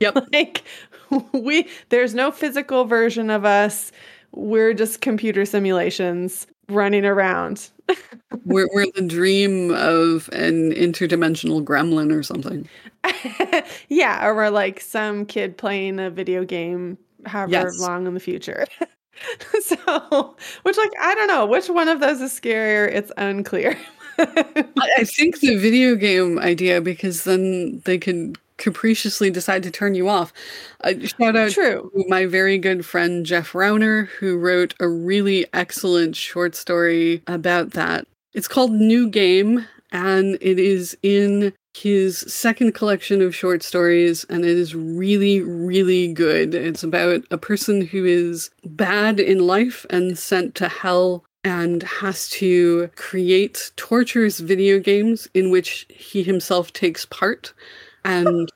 Yep. 0.00 0.28
like 0.32 0.64
we 1.32 1.68
there's 1.90 2.14
no 2.14 2.30
physical 2.30 2.84
version 2.84 3.30
of 3.30 3.44
us. 3.44 3.92
We're 4.32 4.74
just 4.74 5.00
computer 5.00 5.44
simulations 5.44 6.46
running 6.68 7.04
around. 7.04 7.70
we're, 8.44 8.68
we're 8.72 8.86
the 8.94 9.02
dream 9.06 9.70
of 9.74 10.28
an 10.32 10.72
interdimensional 10.72 11.62
gremlin 11.62 12.12
or 12.12 12.22
something. 12.22 12.68
yeah, 13.88 14.26
or 14.26 14.34
we're 14.34 14.48
like 14.50 14.80
some 14.80 15.26
kid 15.26 15.56
playing 15.56 16.00
a 16.00 16.10
video 16.10 16.44
game 16.44 16.98
however 17.26 17.52
Yes. 17.52 17.78
long 17.80 18.06
in 18.06 18.14
the 18.14 18.20
future. 18.20 18.66
so, 19.60 20.34
which 20.62 20.76
like 20.76 20.90
I 21.00 21.14
don't 21.14 21.28
know 21.28 21.46
which 21.46 21.68
one 21.68 21.88
of 21.88 22.00
those 22.00 22.20
is 22.20 22.32
scarier. 22.32 22.90
It's 22.90 23.12
unclear. 23.16 23.78
I, 24.18 25.04
think 25.04 25.40
the 25.40 25.56
video 25.56 25.94
game 25.96 26.38
idea, 26.38 26.80
because 26.80 27.24
then 27.24 27.82
they 27.84 27.98
could 27.98 28.38
capriciously 28.56 29.30
decide 29.30 29.62
to 29.64 29.70
turn 29.70 29.94
you 29.94 30.08
off. 30.08 30.32
Uh, 30.82 30.94
shout 31.00 31.36
out 31.36 31.50
True. 31.50 31.90
to 31.94 32.04
my 32.08 32.26
very 32.26 32.58
good 32.58 32.86
friend 32.86 33.26
Jeff 33.26 33.52
Rauner, 33.52 34.06
who 34.08 34.36
wrote 34.36 34.74
a 34.80 34.88
really 34.88 35.46
excellent 35.52 36.16
short 36.16 36.54
story 36.54 37.22
about 37.26 37.70
that. 37.72 38.06
It's 38.32 38.48
called 38.48 38.72
New 38.72 39.08
Game, 39.08 39.66
and 39.92 40.38
it 40.40 40.58
is 40.58 40.96
in 41.02 41.52
his 41.76 42.18
second 42.20 42.72
collection 42.72 43.20
of 43.20 43.34
short 43.34 43.62
stories, 43.62 44.24
and 44.28 44.44
it 44.44 44.56
is 44.56 44.74
really, 44.74 45.40
really 45.40 46.12
good. 46.12 46.54
It's 46.54 46.84
about 46.84 47.24
a 47.30 47.38
person 47.38 47.80
who 47.80 48.04
is 48.04 48.50
bad 48.64 49.18
in 49.18 49.46
life 49.46 49.84
and 49.90 50.16
sent 50.16 50.54
to 50.56 50.68
hell 50.68 51.24
and 51.44 51.82
has 51.84 52.28
to 52.30 52.88
create 52.96 53.70
torturous 53.76 54.40
video 54.40 54.78
games 54.78 55.28
in 55.34 55.50
which 55.50 55.86
he 55.88 56.22
himself 56.22 56.72
takes 56.72 57.04
part. 57.04 57.52
And 58.04 58.50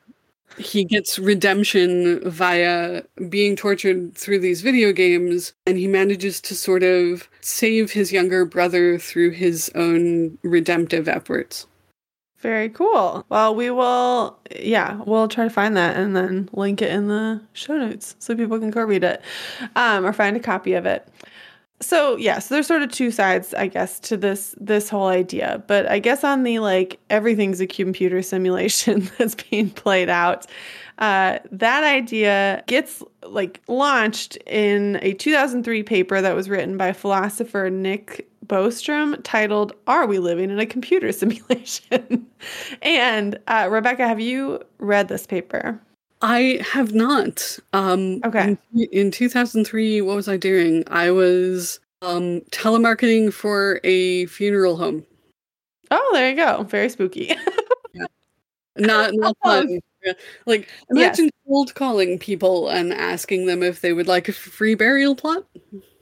he 0.59 0.85
gets 0.85 1.19
redemption 1.19 2.29
via 2.29 3.03
being 3.29 3.55
tortured 3.55 4.15
through 4.17 4.41
these 4.41 4.61
video 4.61 4.93
games 4.93 5.53
and 5.67 5.79
he 5.79 5.87
manages 5.87 6.41
to 6.41 6.55
sort 6.55 6.83
of 6.83 7.29
save 7.41 7.93
his 7.93 8.13
younger 8.13 8.45
brother 8.45 8.99
through 8.99 9.31
his 9.31 9.71
own 9.75 10.37
redemptive 10.43 11.09
efforts. 11.09 11.67
Very 12.39 12.69
cool. 12.69 13.25
Well, 13.29 13.55
we 13.55 13.71
will, 13.71 14.39
yeah, 14.61 15.01
we'll 15.05 15.27
try 15.27 15.45
to 15.45 15.51
find 15.51 15.77
that 15.77 15.97
and 15.97 16.15
then 16.15 16.49
link 16.53 16.81
it 16.83 16.93
in 16.93 17.09
the 17.09 17.43
show 17.53 17.77
notes 17.77 18.15
so 18.21 18.37
people 18.37 18.61
can 18.61 18.71
go 18.71 18.83
read 18.83 19.03
it 19.03 19.23
um, 19.75 20.07
or 20.07 20.13
find 20.13 20.37
a 20.37 20.41
copy 20.41 20.75
of 20.75 20.87
it. 20.87 21.09
So 21.81 22.17
yeah, 22.17 22.41
so 22.41 22.55
there's 22.55 22.67
sort 22.67 22.83
of 22.83 22.91
two 22.91 23.13
sides, 23.13 23.55
I 23.55 23.69
guess, 23.69 24.01
to 24.01 24.17
this 24.17 24.55
this 24.61 24.89
whole 24.89 25.07
idea. 25.07 25.63
But 25.69 25.89
I 25.89 26.01
guess 26.01 26.25
on 26.25 26.43
the 26.43 26.59
like 26.59 26.99
everything's 27.09 27.61
a 27.61 27.67
computer 27.67 28.21
simulation 28.21 29.09
that's 29.19 29.37
being 29.37 29.71
played 29.71 30.09
out, 30.09 30.47
uh, 30.99 31.39
that 31.53 31.85
idea 31.85 32.65
gets 32.67 33.03
like 33.23 33.61
launched 33.69 34.37
in 34.47 34.99
a 35.03 35.13
2003 35.13 35.85
paper 35.85 36.21
that 36.21 36.35
was 36.35 36.49
written 36.49 36.77
by 36.77 36.93
philosopher 36.93 37.71
Nick 37.71 38.29
Bostrom 38.45 39.21
titled 39.23 39.73
"Are 39.87 40.07
We 40.07 40.19
Living 40.19 40.51
in 40.51 40.59
a 40.59 40.67
Computer 40.67 41.13
Simulation?" 41.13 42.27
and 42.83 43.39
uh, 43.47 43.69
Rebecca, 43.71 44.09
have 44.09 44.19
you 44.19 44.61
read 44.79 45.07
this 45.07 45.27
paper? 45.29 45.81
I 46.23 46.61
have 46.73 46.95
not. 46.95 47.59
Um, 47.73 48.21
Okay. 48.25 48.57
In, 48.75 48.83
in 48.93 49.11
2003, 49.11 50.01
what 50.03 50.17
was 50.17 50.29
I 50.29 50.37
doing? 50.37 50.85
I 50.89 51.11
was 51.11 51.81
um, 52.03 52.41
telemarketing 52.51 53.33
for 53.33 53.81
a 53.85 54.27
funeral 54.27 54.77
home. 54.77 55.05
Oh, 55.91 56.11
there 56.13 56.31
you 56.31 56.37
go. 56.37 56.65
Very 56.65 56.89
spooky. 56.89 57.35
Not 58.77 59.11
not 59.15 59.37
Oh. 59.45 59.49
fun. 59.49 59.81
Yeah. 60.05 60.13
Like 60.47 60.69
imagine 60.91 61.31
cold 61.49 61.75
calling 61.75 62.17
people 62.19 62.69
and 62.69 62.95
asking 62.95 63.47
them 63.47 63.63
if 63.65 63.81
they 63.81 63.93
would 63.93 64.07
like 64.07 64.29
a 64.29 64.33
free 64.33 64.77
burial 64.77 65.17
plot. 65.17 65.45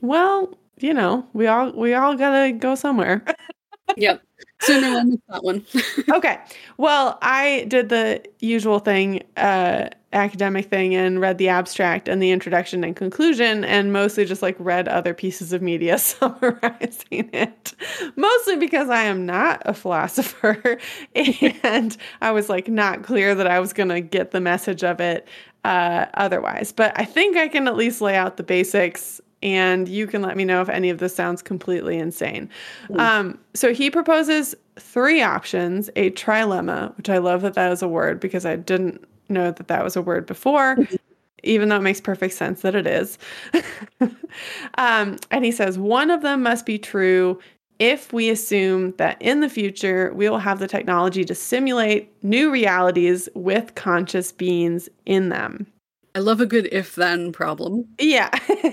well, 0.01 0.55
you 0.79 0.93
know, 0.93 1.25
we 1.33 1.47
all 1.47 1.71
we 1.71 1.95
all 1.95 2.15
gotta 2.15 2.51
go 2.53 2.75
somewhere. 2.75 3.23
Yep. 3.95 4.21
So 4.59 4.79
no, 4.79 4.99
I 4.99 5.03
missed 5.03 5.21
that 5.29 5.43
one. 5.43 5.65
okay. 6.11 6.39
Well, 6.77 7.17
I 7.21 7.65
did 7.67 7.89
the 7.89 8.23
usual 8.39 8.79
thing, 8.79 9.23
uh, 9.37 9.89
academic 10.13 10.65
thing, 10.65 10.95
and 10.95 11.21
read 11.21 11.37
the 11.37 11.49
abstract 11.49 12.07
and 12.07 12.21
the 12.21 12.31
introduction 12.31 12.83
and 12.83 12.95
conclusion, 12.95 13.63
and 13.63 13.93
mostly 13.93 14.25
just 14.25 14.41
like 14.41 14.55
read 14.59 14.87
other 14.87 15.13
pieces 15.13 15.53
of 15.53 15.61
media 15.61 15.97
summarizing 15.99 17.29
it. 17.33 17.73
Mostly 18.15 18.55
because 18.57 18.89
I 18.89 19.03
am 19.03 19.25
not 19.25 19.61
a 19.65 19.73
philosopher, 19.73 20.77
and 21.15 21.95
I 22.21 22.31
was 22.31 22.49
like 22.49 22.67
not 22.67 23.03
clear 23.03 23.35
that 23.35 23.47
I 23.47 23.59
was 23.59 23.73
gonna 23.73 24.01
get 24.01 24.31
the 24.31 24.41
message 24.41 24.83
of 24.83 24.99
it 24.99 25.27
uh, 25.63 26.05
otherwise. 26.15 26.71
But 26.71 26.93
I 26.99 27.05
think 27.05 27.37
I 27.37 27.47
can 27.47 27.67
at 27.67 27.75
least 27.75 28.01
lay 28.01 28.15
out 28.15 28.37
the 28.37 28.43
basics 28.43 29.21
and 29.43 29.87
you 29.87 30.07
can 30.07 30.21
let 30.21 30.35
me 30.35 30.45
know 30.45 30.61
if 30.61 30.69
any 30.69 30.89
of 30.89 30.97
this 30.97 31.15
sounds 31.15 31.41
completely 31.41 31.97
insane. 31.97 32.49
Um, 32.95 33.39
so 33.53 33.73
he 33.73 33.91
proposes 33.91 34.55
three 34.79 35.21
options 35.21 35.89
a 35.95 36.11
trilemma, 36.11 36.95
which 36.97 37.09
I 37.09 37.19
love 37.19 37.41
that 37.41 37.53
that 37.53 37.71
is 37.71 37.81
a 37.81 37.87
word 37.87 38.19
because 38.19 38.45
I 38.45 38.55
didn't 38.55 39.03
know 39.29 39.51
that 39.51 39.67
that 39.67 39.83
was 39.83 39.95
a 39.95 40.01
word 40.01 40.25
before, 40.25 40.77
even 41.43 41.69
though 41.69 41.77
it 41.77 41.81
makes 41.81 42.01
perfect 42.01 42.33
sense 42.33 42.61
that 42.61 42.75
it 42.75 42.87
is. 42.87 43.17
um, 44.77 45.17
and 45.31 45.45
he 45.45 45.51
says 45.51 45.77
one 45.77 46.09
of 46.09 46.21
them 46.21 46.41
must 46.41 46.65
be 46.65 46.79
true 46.79 47.39
if 47.79 48.11
we 48.11 48.29
assume 48.29 48.93
that 48.97 49.21
in 49.21 49.41
the 49.41 49.49
future 49.49 50.11
we 50.15 50.27
will 50.27 50.39
have 50.39 50.57
the 50.57 50.67
technology 50.67 51.23
to 51.23 51.35
simulate 51.35 52.11
new 52.23 52.51
realities 52.51 53.29
with 53.35 53.75
conscious 53.75 54.31
beings 54.31 54.89
in 55.05 55.29
them. 55.29 55.67
I 56.17 56.19
love 56.19 56.41
a 56.41 56.47
good 56.47 56.67
if 56.71 56.95
then 56.95 57.31
problem. 57.31 57.85
Yeah. 57.99 58.31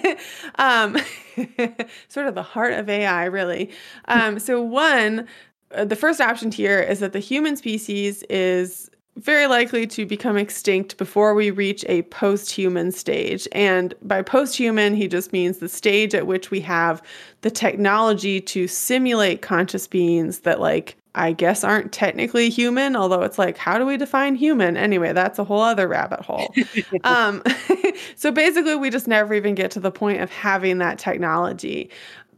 um, 0.55 0.97
sort 2.09 2.27
of 2.27 2.35
the 2.35 2.43
heart 2.43 2.73
of 2.73 2.89
AI, 2.89 3.27
really. 3.27 3.71
Um, 4.07 4.39
so, 4.39 4.63
one, 4.63 5.29
uh, 5.75 5.85
the 5.85 5.95
first 5.95 6.23
option 6.23 6.51
here 6.51 6.81
is 6.81 7.01
that 7.01 7.13
the 7.13 7.19
human 7.19 7.57
species 7.57 8.23
is 8.31 8.89
very 9.17 9.47
likely 9.47 9.87
to 9.87 10.07
become 10.07 10.37
extinct 10.37 10.97
before 10.97 11.35
we 11.35 11.51
reach 11.51 11.85
a 11.89 12.03
post 12.03 12.51
human 12.51 12.91
stage. 12.91 13.47
And 13.53 13.95
by 14.03 14.23
post 14.23 14.57
human, 14.57 14.95
he 14.95 15.07
just 15.07 15.33
means 15.33 15.59
the 15.59 15.69
stage 15.69 16.15
at 16.15 16.27
which 16.27 16.51
we 16.51 16.61
have 16.61 17.03
the 17.43 17.51
technology 17.51 18.41
to 18.41 18.67
simulate 18.67 19.43
conscious 19.43 19.87
beings 19.87 20.41
that, 20.41 20.61
like, 20.61 20.97
I 21.17 21.33
guess 21.33 21.63
aren't 21.63 21.93
technically 21.93 22.51
human, 22.51 22.97
although 22.97 23.23
it's 23.23 23.39
like, 23.39 23.57
how 23.57 23.79
do 23.79 23.87
we 23.87 23.97
define 23.97 24.35
human? 24.35 24.77
Anyway, 24.77 25.13
that's 25.13 25.39
a 25.39 25.45
whole 25.45 25.61
other 25.61 25.87
rabbit 25.87 26.21
hole. 26.21 26.53
um, 27.05 27.41
so 28.17 28.33
basically, 28.33 28.75
we 28.75 28.91
just 28.91 29.07
never 29.07 29.33
even 29.35 29.55
get 29.55 29.71
to 29.73 29.81
the 29.81 29.93
point 29.93 30.21
of 30.21 30.31
having 30.31 30.79
that 30.79 30.99
technology. 30.99 31.89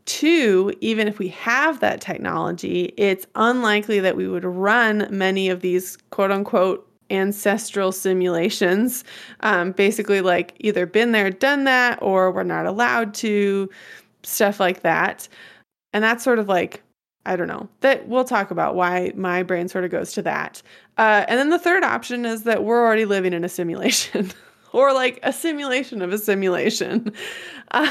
Two, 0.07 0.72
even 0.80 1.09
if 1.09 1.18
we 1.18 1.28
have 1.28 1.80
that 1.80 2.00
technology, 2.00 2.94
it's 2.96 3.26
unlikely 3.34 4.00
that 4.00 4.16
we 4.16 4.28
would 4.28 4.44
run 4.44 5.09
many 5.11 5.48
of 5.48 5.61
these 5.61 5.98
quote 6.11 6.30
unquote 6.30 6.88
ancestral 7.11 7.92
simulations. 7.92 9.04
Um, 9.40 9.72
basically, 9.72 10.20
like 10.20 10.54
either 10.61 10.86
been 10.86 11.12
there, 11.12 11.30
done 11.30 11.64
that, 11.64 11.98
or 12.02 12.30
we're 12.30 12.44
not 12.44 12.66
allowed 12.66 13.14
to, 13.14 13.68
stuff 14.22 14.61
like 14.61 14.82
that. 14.82 15.28
And 15.92 16.04
that's 16.04 16.22
sort 16.24 16.38
of 16.38 16.48
like 16.48 16.82
I 17.26 17.34
don't 17.34 17.48
know. 17.48 17.68
That 17.80 18.07
we'll 18.09 18.24
talk 18.24 18.52
about 18.52 18.76
why 18.76 19.12
my 19.16 19.42
brain 19.42 19.66
sort 19.68 19.84
of 19.84 19.90
goes 19.90 20.12
to 20.12 20.22
that. 20.22 20.62
Uh, 20.96 21.24
and 21.28 21.38
then 21.38 21.50
the 21.50 21.59
third 21.59 21.82
option 21.82 22.24
is 22.24 22.44
that 22.44 22.62
we're 22.64 22.84
already 22.84 23.04
living 23.04 23.32
in 23.32 23.42
a 23.44 23.48
simulation, 23.48 24.30
or 24.72 24.92
like 24.92 25.18
a 25.24 25.32
simulation 25.32 26.02
of 26.02 26.12
a 26.12 26.18
simulation. 26.18 27.12
Uh, 27.72 27.90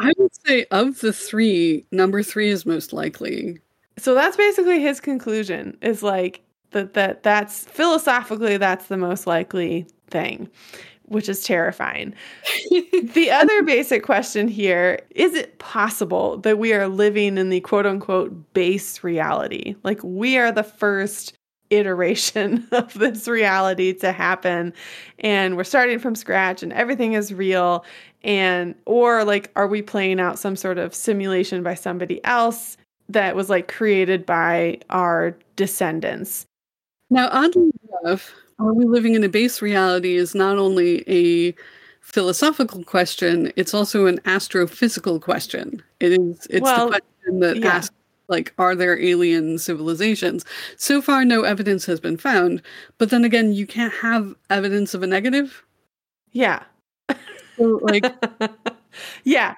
I 0.00 0.12
would 0.18 0.34
say 0.46 0.64
of 0.70 1.00
the 1.00 1.12
three, 1.12 1.86
number 1.92 2.22
three 2.22 2.48
is 2.48 2.64
most 2.64 2.92
likely. 2.92 3.58
so 3.98 4.14
that's 4.14 4.36
basically 4.36 4.80
his 4.80 5.00
conclusion. 5.00 5.76
Is 5.82 6.02
like 6.02 6.42
that 6.70 6.94
that 6.94 7.22
that's 7.22 7.64
philosophically 7.66 8.56
that's 8.56 8.86
the 8.86 8.96
most 8.96 9.26
likely 9.26 9.86
thing, 10.08 10.48
which 11.04 11.28
is 11.28 11.44
terrifying. 11.44 12.14
the 12.70 13.30
other 13.30 13.62
basic 13.62 14.02
question 14.02 14.48
here 14.48 15.00
is 15.10 15.34
it 15.34 15.58
possible 15.58 16.38
that 16.38 16.58
we 16.58 16.72
are 16.72 16.88
living 16.88 17.36
in 17.36 17.50
the 17.50 17.60
quote 17.60 17.86
unquote 17.86 18.54
base 18.54 19.04
reality? 19.04 19.74
Like 19.84 20.02
we 20.02 20.38
are 20.38 20.50
the 20.50 20.62
first 20.64 21.34
iteration 21.70 22.66
of 22.72 22.92
this 22.94 23.28
reality 23.28 23.92
to 23.92 24.12
happen 24.12 24.72
and 25.20 25.56
we're 25.56 25.64
starting 25.64 25.98
from 25.98 26.14
scratch 26.14 26.62
and 26.62 26.72
everything 26.72 27.12
is 27.12 27.32
real 27.32 27.84
and 28.22 28.74
or 28.86 29.24
like 29.24 29.50
are 29.56 29.66
we 29.66 29.82
playing 29.82 30.20
out 30.20 30.38
some 30.38 30.56
sort 30.56 30.78
of 30.78 30.94
simulation 30.94 31.62
by 31.62 31.74
somebody 31.74 32.22
else 32.24 32.76
that 33.08 33.34
was 33.34 33.50
like 33.50 33.68
created 33.68 34.24
by 34.26 34.78
our 34.90 35.36
descendants 35.56 36.46
Now, 37.10 37.28
oddly 37.32 37.70
enough, 38.02 38.32
are 38.58 38.72
we 38.72 38.84
living 38.84 39.14
in 39.14 39.24
a 39.24 39.28
base 39.28 39.60
reality 39.62 40.16
is 40.16 40.34
not 40.34 40.58
only 40.58 41.02
a 41.08 41.54
philosophical 42.00 42.84
question, 42.84 43.52
it's 43.56 43.74
also 43.74 44.06
an 44.06 44.18
astrophysical 44.20 45.20
question. 45.20 45.82
It 46.00 46.12
is 46.12 46.46
it's 46.50 46.62
Well, 46.62 46.86
the 46.86 47.00
question 47.00 47.40
that 47.40 47.56
yeah. 47.58 47.68
asks 47.68 47.94
like 48.28 48.52
are 48.58 48.76
there 48.76 48.98
alien 49.00 49.58
civilizations? 49.58 50.44
So 50.76 51.02
far 51.02 51.24
no 51.24 51.42
evidence 51.42 51.84
has 51.86 51.98
been 52.00 52.16
found, 52.16 52.62
but 52.98 53.10
then 53.10 53.24
again 53.24 53.52
you 53.52 53.66
can't 53.66 53.92
have 53.94 54.34
evidence 54.50 54.94
of 54.94 55.02
a 55.02 55.06
negative. 55.06 55.64
yeah 56.32 56.62
So 57.60 57.78
like 57.82 58.04
yeah 59.24 59.54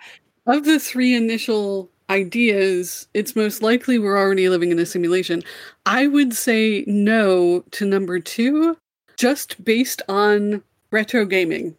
of 0.47 0.65
the 0.65 0.79
three 0.79 1.15
initial 1.15 1.89
ideas, 2.11 3.07
it's 3.15 3.37
most 3.37 3.63
likely 3.63 3.99
we're 3.99 4.19
already 4.19 4.49
living 4.49 4.73
in 4.73 4.79
a 4.79 4.85
simulation. 4.85 5.43
I 5.87 6.09
would 6.09 6.35
say 6.35 6.85
no 6.87 7.65
to 7.71 7.87
number 7.87 8.19
two, 8.19 8.77
just 9.17 9.65
based 9.65 10.03
on 10.09 10.63
retro 10.91 11.25
gaming. 11.25 11.77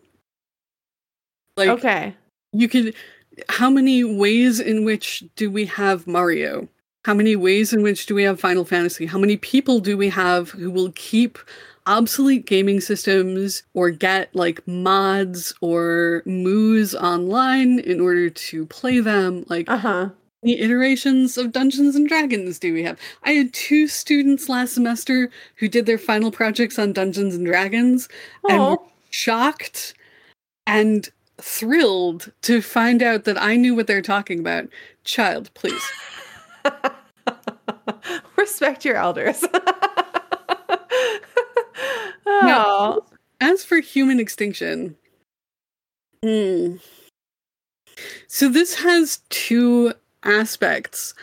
Like, 1.57 1.69
okay 1.69 2.15
you 2.53 2.69
could. 2.69 2.95
How 3.49 3.69
many 3.69 4.03
ways 4.03 4.59
in 4.59 4.85
which 4.85 5.23
do 5.35 5.49
we 5.49 5.65
have 5.65 6.05
Mario? 6.05 6.69
How 7.03 7.15
many 7.15 7.35
ways 7.35 7.73
in 7.73 7.81
which 7.81 8.05
do 8.05 8.15
we 8.15 8.23
have 8.23 8.39
Final 8.39 8.63
Fantasy? 8.63 9.07
How 9.07 9.17
many 9.17 9.37
people 9.37 9.79
do 9.79 9.97
we 9.97 10.07
have 10.09 10.51
who 10.51 10.71
will 10.71 10.91
keep 10.93 11.39
obsolete 11.85 12.45
gaming 12.45 12.81
systems 12.81 13.63
or 13.73 13.89
get 13.89 14.33
like 14.35 14.65
mods 14.67 15.53
or 15.61 16.23
moos 16.25 16.95
online 16.95 17.79
in 17.79 17.99
order 17.99 18.29
to 18.29 18.65
play 18.65 18.99
them? 18.99 19.45
Like, 19.47 19.69
uh-huh 19.69 20.09
the 20.43 20.59
iterations 20.59 21.37
of 21.37 21.51
Dungeons 21.51 21.95
and 21.95 22.07
Dragons 22.07 22.59
do 22.59 22.73
we 22.73 22.83
have? 22.83 22.99
I 23.23 23.31
had 23.31 23.53
two 23.53 23.87
students 23.87 24.49
last 24.49 24.73
semester 24.73 25.31
who 25.55 25.67
did 25.67 25.85
their 25.85 25.97
final 25.97 26.31
projects 26.31 26.77
on 26.77 26.93
Dungeons 26.93 27.33
and 27.33 27.45
Dragons 27.45 28.09
and 28.49 28.59
were 28.61 28.77
shocked 29.09 29.93
and 30.67 31.09
thrilled 31.41 32.31
to 32.43 32.61
find 32.61 33.01
out 33.01 33.23
that 33.23 33.41
I 33.41 33.55
knew 33.55 33.73
what 33.73 33.87
they're 33.87 34.01
talking 34.01 34.39
about. 34.39 34.67
Child, 35.03 35.49
please. 35.53 35.83
respect 38.35 38.83
your 38.83 38.95
elders 38.95 39.43
Oh. 42.41 43.05
As 43.39 43.65
for 43.65 43.79
human 43.79 44.19
extinction, 44.19 44.95
hmm. 46.23 46.75
so 48.27 48.47
this 48.47 48.75
has 48.75 49.19
two 49.29 49.93
aspects 50.23 51.13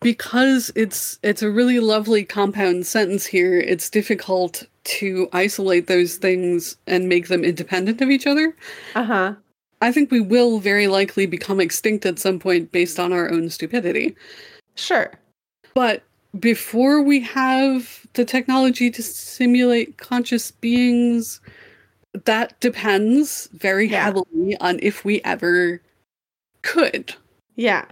because 0.00 0.70
it's 0.74 1.18
it's 1.22 1.42
a 1.42 1.50
really 1.50 1.80
lovely 1.80 2.24
compound 2.24 2.86
sentence 2.86 3.26
here. 3.26 3.58
It's 3.58 3.88
difficult 3.88 4.64
to 4.84 5.28
isolate 5.32 5.86
those 5.86 6.16
things 6.16 6.76
and 6.86 7.08
make 7.08 7.28
them 7.28 7.44
independent 7.44 8.00
of 8.00 8.10
each 8.10 8.26
other. 8.26 8.56
Uh-huh. 8.94 9.34
I 9.82 9.92
think 9.92 10.10
we 10.10 10.20
will 10.20 10.58
very 10.58 10.88
likely 10.88 11.26
become 11.26 11.60
extinct 11.60 12.04
at 12.04 12.18
some 12.18 12.38
point 12.38 12.72
based 12.72 12.98
on 12.98 13.12
our 13.12 13.30
own 13.30 13.48
stupidity. 13.48 14.14
Sure. 14.74 15.12
But 15.74 16.02
before 16.38 17.02
we 17.02 17.20
have 17.20 18.06
the 18.14 18.24
technology 18.24 18.90
to 18.90 19.02
simulate 19.02 19.98
conscious 19.98 20.50
beings, 20.50 21.40
that 22.24 22.58
depends 22.60 23.48
very 23.52 23.88
Yeah. 23.88 24.04
heavily 24.04 24.56
on 24.60 24.78
if 24.82 25.04
we 25.04 25.20
ever 25.22 25.80
could. 26.62 27.14
Yeah. 27.56 27.84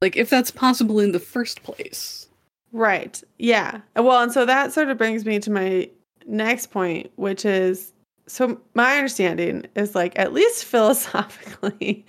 Like, 0.00 0.16
if 0.16 0.28
that's 0.30 0.50
possible 0.50 1.00
in 1.00 1.12
the 1.12 1.18
first 1.20 1.62
place. 1.62 2.28
Right. 2.72 3.22
Yeah. 3.38 3.80
Well, 3.94 4.22
and 4.22 4.32
so 4.32 4.44
that 4.44 4.72
sort 4.72 4.88
of 4.88 4.98
brings 4.98 5.24
me 5.24 5.38
to 5.40 5.50
my 5.50 5.88
next 6.26 6.66
point, 6.70 7.10
which 7.16 7.44
is 7.44 7.92
so 8.28 8.60
my 8.74 8.96
understanding 8.96 9.64
is 9.76 9.94
like, 9.94 10.18
at 10.18 10.32
least 10.32 10.64
philosophically, 10.66 12.04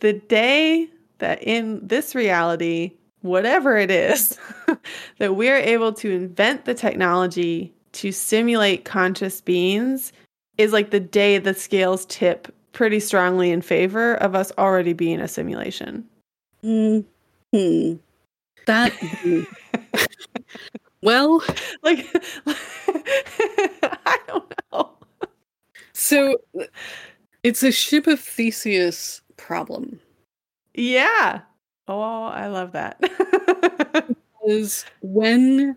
the 0.00 0.12
day 0.12 0.88
that 1.18 1.42
in 1.42 1.86
this 1.86 2.14
reality, 2.14 2.92
whatever 3.22 3.76
it 3.76 3.90
is, 3.90 4.38
that 5.18 5.36
we're 5.36 5.56
able 5.56 5.92
to 5.94 6.10
invent 6.10 6.64
the 6.64 6.74
technology 6.74 7.72
to 7.92 8.12
simulate 8.12 8.84
conscious 8.84 9.40
beings 9.40 10.12
is 10.58 10.72
like 10.72 10.90
the 10.90 11.00
day 11.00 11.38
the 11.38 11.54
scales 11.54 12.06
tip 12.06 12.54
pretty 12.72 13.00
strongly 13.00 13.50
in 13.50 13.62
favor 13.62 14.14
of 14.14 14.34
us 14.34 14.52
already 14.58 14.92
being 14.92 15.20
a 15.20 15.28
simulation. 15.28 16.04
Hmm. 16.62 17.00
That. 18.66 18.92
well, 21.02 21.42
Like, 21.82 22.06
I 22.46 24.18
don't 24.28 24.54
know. 24.72 24.92
so 25.92 26.36
it's 27.42 27.62
a 27.62 27.72
ship 27.72 28.06
of 28.06 28.20
Theseus 28.20 29.22
problem. 29.36 29.98
Yeah. 30.74 31.40
Oh, 31.90 32.24
I 32.24 32.46
love 32.46 32.72
that. 32.72 33.02
is 34.46 34.84
when 35.02 35.76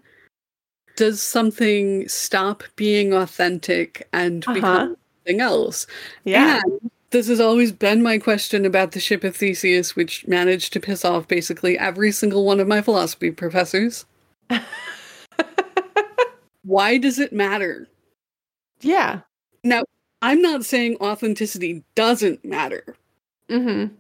does 0.96 1.22
something 1.22 2.08
stop 2.08 2.64
being 2.76 3.14
authentic 3.14 4.08
and 4.14 4.44
Uh-huh. 4.46 4.54
become 4.54 4.98
something 5.26 5.42
else? 5.42 5.88
yeah. 6.24 6.62
And 6.64 6.92
this 7.10 7.28
has 7.28 7.40
always 7.40 7.72
been 7.72 8.02
my 8.04 8.18
question 8.20 8.66
about 8.66 8.92
the 8.92 9.00
ship 9.00 9.24
of 9.24 9.36
Theseus, 9.36 9.96
which 9.96 10.26
managed 10.28 10.72
to 10.74 10.80
piss 10.80 11.04
off 11.04 11.28
basically 11.28 11.78
every 11.78 12.12
single 12.12 12.46
one 12.46 12.60
of 12.60 12.68
my 12.68 12.82
philosophy 12.82 13.32
professors. 13.32 14.06
Why 16.64 16.98
does 16.98 17.20
it 17.20 17.34
matter? 17.34 17.88
yeah. 18.82 19.22
Now, 19.64 19.84
I'm 20.22 20.42
not 20.42 20.66
saying 20.66 20.98
authenticity 21.02 21.84
doesn't 21.96 22.44
matter. 22.46 22.96
Mm-hmm. 23.50 23.94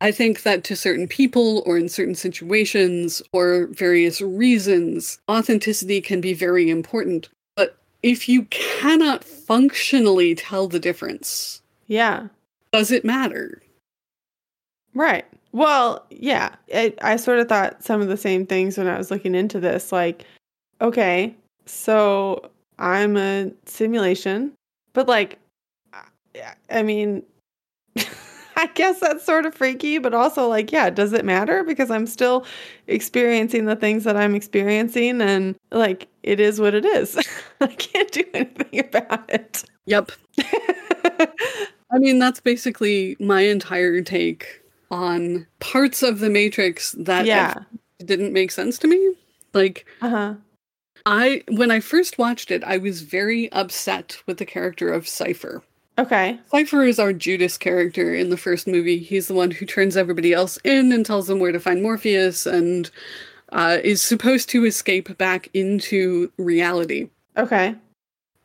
I 0.00 0.12
think 0.12 0.42
that 0.44 0.62
to 0.64 0.76
certain 0.76 1.08
people 1.08 1.62
or 1.66 1.76
in 1.76 1.88
certain 1.88 2.14
situations 2.14 3.20
or 3.32 3.66
various 3.72 4.20
reasons, 4.20 5.18
authenticity 5.28 6.00
can 6.00 6.20
be 6.20 6.34
very 6.34 6.70
important. 6.70 7.28
But 7.56 7.76
if 8.02 8.28
you 8.28 8.44
cannot 8.44 9.24
functionally 9.24 10.34
tell 10.36 10.68
the 10.68 10.78
difference, 10.78 11.62
Yeah. 11.88 12.28
does 12.72 12.92
it 12.92 13.04
matter? 13.04 13.60
Right. 14.94 15.24
Well, 15.52 16.06
yeah. 16.10 16.54
I, 16.72 16.94
I 17.02 17.16
sort 17.16 17.40
of 17.40 17.48
thought 17.48 17.82
some 17.84 18.00
of 18.00 18.08
the 18.08 18.16
same 18.16 18.46
things 18.46 18.78
when 18.78 18.86
I 18.86 18.98
was 18.98 19.10
looking 19.10 19.34
into 19.34 19.58
this. 19.58 19.90
Like, 19.90 20.24
okay, 20.80 21.34
so 21.66 22.50
I'm 22.78 23.16
a 23.16 23.50
simulation, 23.66 24.52
but 24.92 25.08
like, 25.08 25.38
I- 25.92 26.54
I 26.70 26.82
mean, 26.82 27.22
I 28.58 28.66
guess 28.66 28.98
that's 28.98 29.24
sort 29.24 29.46
of 29.46 29.54
freaky, 29.54 29.98
but 29.98 30.14
also 30.14 30.48
like, 30.48 30.72
yeah, 30.72 30.90
does 30.90 31.12
it 31.12 31.24
matter? 31.24 31.62
Because 31.62 31.92
I'm 31.92 32.08
still 32.08 32.44
experiencing 32.88 33.66
the 33.66 33.76
things 33.76 34.02
that 34.02 34.16
I'm 34.16 34.34
experiencing, 34.34 35.20
and 35.22 35.54
like, 35.70 36.08
it 36.24 36.40
is 36.40 36.60
what 36.60 36.74
it 36.74 36.84
is. 36.84 37.16
I 37.60 37.68
can't 37.68 38.10
do 38.10 38.24
anything 38.34 38.80
about 38.80 39.30
it. 39.30 39.62
Yep. 39.86 40.10
I 41.90 41.98
mean, 41.98 42.18
that's 42.18 42.40
basically 42.40 43.16
my 43.20 43.42
entire 43.42 44.02
take 44.02 44.60
on 44.90 45.46
parts 45.60 46.02
of 46.02 46.18
the 46.18 46.28
Matrix 46.28 46.96
that 46.98 47.26
yeah. 47.26 47.54
didn't 48.04 48.32
make 48.32 48.50
sense 48.50 48.76
to 48.78 48.88
me. 48.88 49.14
Like, 49.54 49.86
Uh 50.02 50.10
huh. 50.10 50.34
I, 51.06 51.44
when 51.52 51.70
I 51.70 51.78
first 51.78 52.18
watched 52.18 52.50
it, 52.50 52.64
I 52.64 52.76
was 52.78 53.02
very 53.02 53.50
upset 53.52 54.20
with 54.26 54.38
the 54.38 54.44
character 54.44 54.92
of 54.92 55.06
Cypher. 55.06 55.62
Okay. 55.98 56.38
Cypher 56.50 56.84
is 56.84 57.00
our 57.00 57.12
Judas 57.12 57.58
character 57.58 58.14
in 58.14 58.30
the 58.30 58.36
first 58.36 58.68
movie. 58.68 58.98
He's 58.98 59.26
the 59.26 59.34
one 59.34 59.50
who 59.50 59.66
turns 59.66 59.96
everybody 59.96 60.32
else 60.32 60.56
in 60.62 60.92
and 60.92 61.04
tells 61.04 61.26
them 61.26 61.40
where 61.40 61.50
to 61.50 61.58
find 61.58 61.82
Morpheus 61.82 62.46
and 62.46 62.88
uh, 63.50 63.78
is 63.82 64.00
supposed 64.00 64.48
to 64.50 64.64
escape 64.64 65.18
back 65.18 65.48
into 65.54 66.30
reality. 66.38 67.10
Okay. 67.36 67.74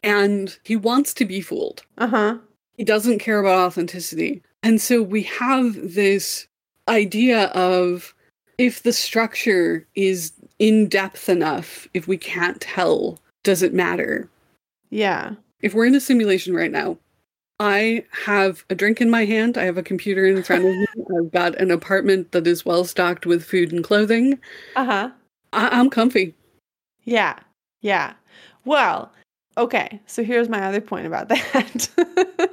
And 0.01 0.57
he 0.63 0.75
wants 0.75 1.13
to 1.13 1.25
be 1.25 1.41
fooled. 1.41 1.83
Uh 1.99 2.07
huh. 2.07 2.37
He 2.75 2.83
doesn't 2.83 3.19
care 3.19 3.39
about 3.39 3.67
authenticity. 3.67 4.41
And 4.63 4.81
so 4.81 5.03
we 5.03 5.21
have 5.23 5.75
this 5.93 6.47
idea 6.87 7.45
of 7.49 8.15
if 8.57 8.81
the 8.81 8.93
structure 8.93 9.85
is 9.95 10.33
in 10.57 10.87
depth 10.87 11.29
enough, 11.29 11.87
if 11.93 12.07
we 12.07 12.17
can't 12.17 12.59
tell, 12.61 13.19
does 13.43 13.61
it 13.61 13.73
matter? 13.73 14.27
Yeah. 14.89 15.33
If 15.61 15.73
we're 15.73 15.85
in 15.85 15.95
a 15.95 16.01
simulation 16.01 16.53
right 16.53 16.71
now, 16.71 16.97
I 17.63 18.03
have 18.25 18.65
a 18.69 18.75
drink 18.75 18.99
in 19.01 19.09
my 19.09 19.25
hand, 19.25 19.57
I 19.57 19.63
have 19.63 19.77
a 19.77 19.83
computer 19.83 20.25
in 20.25 20.43
front 20.43 20.65
of 20.65 20.71
me, 20.75 20.85
I've 21.17 21.31
got 21.31 21.55
an 21.61 21.71
apartment 21.71 22.31
that 22.33 22.45
is 22.45 22.65
well 22.65 22.83
stocked 22.83 23.25
with 23.25 23.43
food 23.43 23.71
and 23.71 23.83
clothing. 23.83 24.37
Uh 24.75 24.85
huh. 24.85 25.09
I- 25.53 25.69
I'm 25.79 25.89
comfy. 25.89 26.35
Yeah. 27.03 27.39
Yeah. 27.81 28.13
Well, 28.65 29.11
okay. 29.57 29.99
So 30.07 30.23
here's 30.23 30.49
my 30.49 30.63
other 30.63 30.81
point 30.81 31.05
about 31.07 31.29
that. 31.29 32.49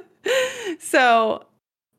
so, 0.79 1.45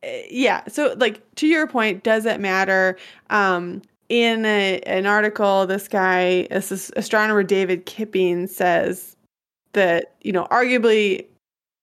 eh, 0.03 0.23
yeah. 0.31 0.63
So, 0.69 0.95
like, 0.99 1.23
to 1.37 1.47
your 1.47 1.67
point, 1.67 2.03
does 2.03 2.25
it 2.27 2.41
matter? 2.41 2.97
Um, 3.31 3.83
in 4.09 4.45
a, 4.45 4.81
an 4.81 5.07
article, 5.07 5.67
this 5.67 5.89
guy, 5.89 6.47
this 6.51 6.93
astronomer 6.97 7.43
David 7.43 7.87
Kipping, 7.87 8.47
says 8.47 9.17
that, 9.73 10.15
you 10.21 10.33
know, 10.33 10.47
arguably 10.51 11.25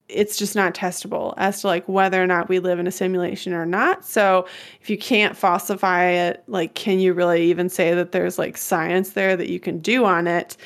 it's 0.10 0.38
just 0.38 0.56
not 0.56 0.74
testable 0.74 1.34
as 1.38 1.62
to 1.62 1.68
like 1.68 1.88
whether 1.88 2.22
or 2.22 2.28
not 2.28 2.50
we 2.50 2.60
live 2.60 2.80
in 2.80 2.88
a 2.88 2.92
simulation 2.92 3.54
or 3.54 3.66
not. 3.66 4.04
So 4.06 4.46
if 4.82 4.90
you 4.90 4.98
can't 4.98 5.38
falsify 5.38 6.06
it, 6.06 6.44
like 6.48 6.74
can 6.74 7.00
you 7.00 7.14
really 7.14 7.44
even 7.44 7.70
say 7.70 7.94
that 7.94 8.12
there's 8.12 8.40
like 8.40 8.58
science 8.58 9.12
there 9.12 9.38
that 9.38 9.50
you 9.50 9.60
can 9.60 9.80
do 9.80 10.06
on 10.06 10.28
it? 10.28 10.58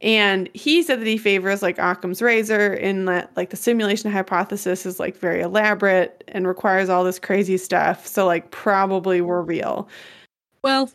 And 0.00 0.48
he 0.54 0.82
said 0.82 1.00
that 1.00 1.06
he 1.06 1.18
favors 1.18 1.62
like 1.62 1.78
Occam's 1.78 2.22
razor 2.22 2.74
in 2.74 3.06
that 3.06 3.30
like 3.36 3.50
the 3.50 3.56
simulation 3.56 4.10
hypothesis 4.10 4.86
is 4.86 5.00
like 5.00 5.16
very 5.16 5.40
elaborate 5.40 6.22
and 6.28 6.46
requires 6.46 6.88
all 6.88 7.04
this 7.04 7.18
crazy 7.18 7.56
stuff. 7.56 8.06
So 8.06 8.26
like 8.26 8.50
probably 8.50 9.20
we're 9.20 9.42
real. 9.42 9.88
Well, 10.62 10.90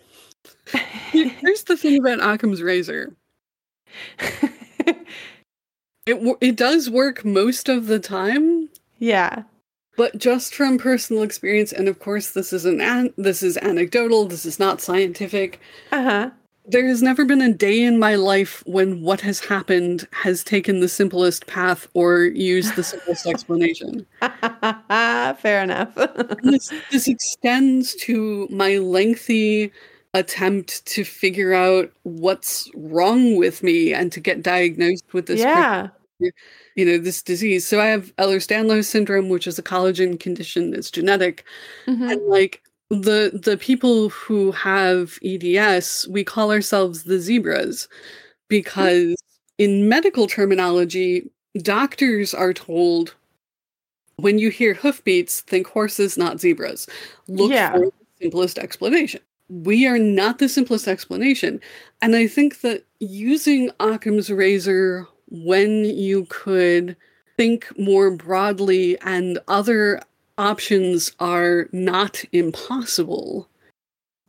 here's 1.11 1.63
the 1.63 1.77
thing 1.77 1.99
about 1.99 2.19
Occam's 2.21 2.61
razor. 2.61 3.15
It 6.05 6.37
it 6.41 6.55
does 6.55 6.89
work 6.89 7.23
most 7.23 7.69
of 7.69 7.87
the 7.87 7.99
time, 7.99 8.69
yeah. 8.99 9.43
but 9.95 10.17
just 10.17 10.53
from 10.53 10.77
personal 10.77 11.23
experience, 11.23 11.71
and 11.71 11.87
of 11.87 11.99
course 11.99 12.31
this 12.31 12.51
is 12.51 12.65
an, 12.65 12.81
an 12.81 13.13
this 13.17 13.41
is 13.41 13.57
anecdotal. 13.57 14.25
This 14.25 14.45
is 14.45 14.59
not 14.59 14.81
scientific. 14.81 15.61
Uh-huh. 15.91 16.31
There 16.65 16.87
has 16.87 17.01
never 17.01 17.25
been 17.25 17.41
a 17.41 17.53
day 17.53 17.81
in 17.83 17.99
my 17.99 18.15
life 18.15 18.63
when 18.65 19.01
what 19.01 19.19
has 19.21 19.41
happened 19.41 20.07
has 20.11 20.43
taken 20.45 20.79
the 20.79 20.87
simplest 20.87 21.45
path 21.45 21.87
or 21.93 22.23
used 22.23 22.75
the 22.75 22.83
simplest 22.83 23.27
explanation. 23.33 24.05
Fair 24.21 25.61
enough. 25.63 25.97
This, 26.43 26.71
this 26.91 27.07
extends 27.07 27.95
to 27.95 28.47
my 28.49 28.77
lengthy 28.77 29.71
attempt 30.13 30.85
to 30.85 31.03
figure 31.03 31.53
out 31.53 31.91
what's 32.03 32.69
wrong 32.75 33.35
with 33.35 33.63
me 33.63 33.93
and 33.93 34.11
to 34.11 34.19
get 34.19 34.43
diagnosed 34.43 35.05
with 35.13 35.25
this 35.25 35.39
yeah. 35.39 35.87
you 36.19 36.85
know 36.85 36.97
this 36.97 37.21
disease 37.23 37.65
so 37.65 37.81
i 37.81 37.87
have 37.87 38.15
ehlers-danlos 38.17 38.85
syndrome 38.85 39.27
which 39.29 39.47
is 39.47 39.57
a 39.57 39.63
collagen 39.63 40.19
condition 40.19 40.69
that's 40.71 40.91
genetic 40.91 41.43
Mhm. 41.87 42.11
and 42.11 42.21
like 42.27 42.61
the 42.89 43.31
the 43.33 43.57
people 43.57 44.09
who 44.09 44.51
have 44.51 45.17
eds 45.23 46.07
we 46.09 46.23
call 46.23 46.51
ourselves 46.51 47.03
the 47.03 47.19
zebras 47.19 47.87
because 48.49 49.15
in 49.57 49.89
medical 49.89 50.27
terminology 50.27 51.29
doctors 51.57 52.33
are 52.35 52.53
told 52.53 53.15
when 54.17 54.37
you 54.37 54.49
hear 54.49 54.75
hoofbeats, 54.75 55.41
think 55.41 55.65
horses, 55.67 56.19
not 56.19 56.39
zebras. 56.39 56.87
Look 57.27 57.51
Yeah. 57.51 57.71
for 57.71 57.79
the 57.79 57.91
simplest 58.21 58.59
explanation. 58.59 59.21
We 59.61 59.85
are 59.85 59.99
not 59.99 60.39
the 60.39 60.49
simplest 60.49 60.87
explanation. 60.87 61.61
And 62.01 62.15
I 62.15 62.27
think 62.27 62.61
that 62.61 62.85
using 62.99 63.69
Occam's 63.79 64.31
razor 64.31 65.07
when 65.29 65.85
you 65.85 66.25
could 66.29 66.95
think 67.37 67.67
more 67.77 68.09
broadly 68.11 68.97
and 69.01 69.39
other 69.47 70.01
options 70.37 71.11
are 71.19 71.67
not 71.71 72.23
impossible 72.31 73.47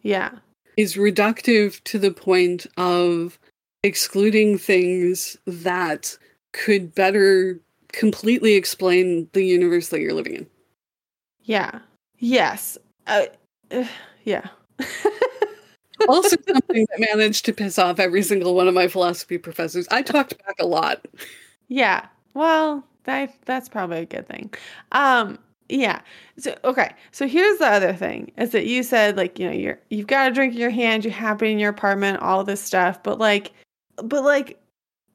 Yeah. 0.02 0.38
is 0.76 0.96
reductive 0.96 1.82
to 1.84 1.98
the 1.98 2.10
point 2.10 2.66
of 2.76 3.38
excluding 3.82 4.58
things 4.58 5.36
that 5.46 6.18
could 6.52 6.94
better 6.94 7.58
completely 7.92 8.54
explain 8.54 9.28
the 9.32 9.44
universe 9.44 9.88
that 9.88 10.00
you're 10.00 10.14
living 10.14 10.34
in. 10.34 10.46
Yeah. 11.44 11.80
Yes. 12.18 12.76
Uh, 13.06 13.26
uh, 13.70 13.86
yeah. 14.24 14.48
Also, 16.08 16.36
something 16.46 16.86
that 16.90 17.00
managed 17.14 17.44
to 17.46 17.52
piss 17.52 17.78
off 17.78 17.98
every 17.98 18.22
single 18.22 18.54
one 18.54 18.68
of 18.68 18.74
my 18.74 18.88
philosophy 18.88 19.38
professors. 19.38 19.86
I 19.90 20.02
talked 20.02 20.36
back 20.44 20.56
a 20.58 20.66
lot. 20.66 21.06
Yeah. 21.68 22.06
Well, 22.34 22.84
that 23.04 23.32
that's 23.46 23.68
probably 23.68 24.00
a 24.00 24.04
good 24.06 24.26
thing. 24.26 24.52
Um 24.92 25.38
yeah. 25.70 26.00
So 26.36 26.54
okay. 26.64 26.92
So 27.12 27.26
here's 27.26 27.58
the 27.58 27.68
other 27.68 27.94
thing 27.94 28.32
is 28.36 28.50
that 28.50 28.66
you 28.66 28.82
said 28.82 29.16
like, 29.16 29.38
you 29.38 29.46
know, 29.46 29.52
you're 29.54 29.78
you've 29.88 30.08
got 30.08 30.30
a 30.30 30.34
drink 30.34 30.52
in 30.54 30.60
your 30.60 30.68
hand, 30.70 31.04
you're 31.04 31.12
happy 31.14 31.50
in 31.52 31.58
your 31.58 31.70
apartment, 31.70 32.20
all 32.20 32.44
this 32.44 32.60
stuff, 32.60 33.02
but 33.02 33.18
like 33.18 33.52
but 34.02 34.24
like 34.24 34.60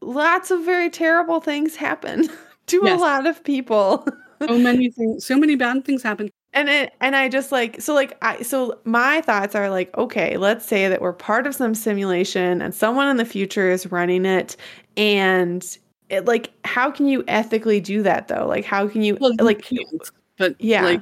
lots 0.02 0.49
of 0.49 0.64
very 0.64 0.90
terrible 0.90 1.40
things 1.41 1.76
happen 1.76 2.30
to 2.68 2.81
Yes. 2.84 2.99
a 2.99 3.03
lot 3.03 3.27
of 3.27 3.44
people. 3.44 4.07
So 4.41 4.57
many 4.57 4.90
things, 4.90 5.26
so 5.26 5.38
many 5.38 5.56
bad 5.56 5.84
things 5.86 6.02
happen. 6.02 6.30
And 6.53 6.67
it 6.67 6.93
and 6.99 7.15
I 7.15 7.30
just 7.30 7.51
like 7.51 7.80
so 7.80 7.93
like 7.93 8.17
I 8.23 8.41
so 8.41 8.80
my 8.84 9.21
thoughts 9.21 9.53
are 9.53 9.69
like 9.69 9.95
okay 9.97 10.35
let's 10.38 10.65
say 10.65 10.88
that 10.88 10.99
we're 11.01 11.13
part 11.13 11.45
of 11.45 11.53
some 11.53 11.76
simulation 11.76 12.61
and 12.61 12.73
someone 12.73 13.07
in 13.07 13.17
the 13.17 13.26
future 13.26 13.69
is 13.69 13.91
running 13.91 14.26
it. 14.26 14.55
And 14.97 15.63
it 16.09 16.26
like 16.26 16.51
how 16.65 16.89
can 16.89 17.07
you 17.07 17.23
ethically 17.27 17.80
do 17.80 18.01
that 18.03 18.27
though? 18.30 18.47
Like 18.47 18.65
how 18.65 18.88
can 18.88 19.03
you 19.03 19.17
Well, 19.21 19.31
you 19.31 19.45
like 19.45 19.61
can't, 19.61 20.09
but 20.38 20.55
yeah. 20.59 20.84
like 20.84 21.01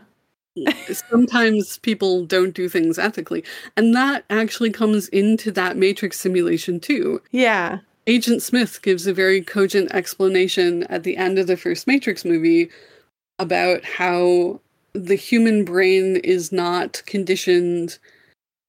sometimes 0.92 1.78
people 1.80 2.26
don't 2.26 2.54
do 2.54 2.68
things 2.68 2.98
ethically, 2.98 3.44
and 3.76 3.96
that 3.96 4.26
actually 4.30 4.72
comes 4.72 5.08
into 5.10 5.52
that 5.52 5.78
Matrix 5.78 6.20
simulation 6.20 6.80
too. 6.80 7.22
yeah. 7.32 7.80
Agent 8.08 8.42
Smith 8.42 8.82
gives 8.82 9.06
a 9.06 9.14
very 9.14 9.42
cogent 9.42 9.92
explanation 9.94 10.84
at 10.86 11.04
the 11.04 11.18
end 11.18 11.38
of 11.38 11.48
the 11.48 11.58
first 11.58 11.88
Matrix 11.88 12.24
movie 12.24 12.70
about 13.38 13.84
how 13.84 14.62
the 14.94 15.16
human 15.16 15.66
brain 15.66 16.18
is 16.18 16.52
not 16.52 17.02
conditioned 17.06 17.98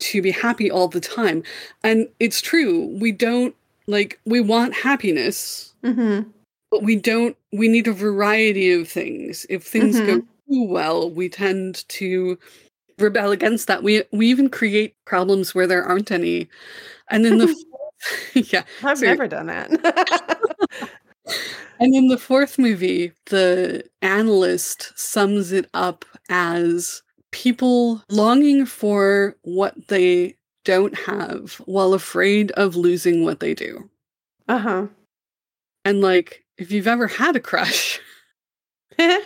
to 0.01 0.23
be 0.23 0.31
happy 0.31 0.71
all 0.71 0.89
the 0.89 1.01
time. 1.01 1.43
And 1.83 2.09
it's 2.21 2.41
true, 2.41 2.87
we 3.01 3.13
don't 3.13 3.55
like, 3.87 4.21
we 4.27 4.41
want 4.41 4.75
happiness, 4.75 5.73
mm-hmm. 5.83 6.29
but 6.71 6.83
we 6.83 6.97
don't, 6.97 7.37
we 7.53 7.69
need 7.69 7.89
a 7.89 7.93
variety 7.93 8.73
of 8.73 8.89
things. 8.89 9.47
If 9.49 9.65
things 9.65 9.99
go 10.01 10.21
too 10.21 10.65
well, 10.65 11.11
we 11.11 11.29
tend 11.29 11.89
to 11.89 12.39
rebel 12.99 13.33
against 13.33 13.67
that. 13.67 13.83
We, 13.83 14.05
we 14.13 14.29
even 14.29 14.51
create 14.51 14.95
problems 15.05 15.55
where 15.55 15.67
there 15.67 15.85
aren't 15.85 16.13
any. 16.13 16.49
And 17.11 17.25
then 17.25 17.39
the, 17.39 17.55
yeah, 18.35 18.63
I've 18.83 18.99
So- 18.99 19.07
never 19.07 19.27
done 19.27 19.47
that 19.47 20.41
And 21.81 21.95
in 21.95 22.09
the 22.09 22.19
fourth 22.19 22.59
movie, 22.59 23.13
the 23.27 23.85
analyst 24.03 24.93
sums 24.99 25.53
it 25.53 25.69
up 25.75 26.05
as 26.29 27.03
people 27.31 28.03
longing 28.09 28.67
for 28.67 29.37
what 29.43 29.89
they 29.89 30.37
don't 30.65 30.95
have 30.99 31.55
while 31.67 31.95
afraid 31.95 32.51
of 32.53 32.77
losing 32.77 33.25
what 33.25 33.41
they 33.41 33.55
do. 33.55 33.89
uh 34.49 34.59
huh 34.59 34.87
And 35.85 36.01
like, 36.01 36.45
if 36.57 36.71
you've 36.71 36.87
ever 36.89 37.07
had 37.07 37.37
a 37.37 37.41
crush, 37.41 38.01
like, 38.99 39.23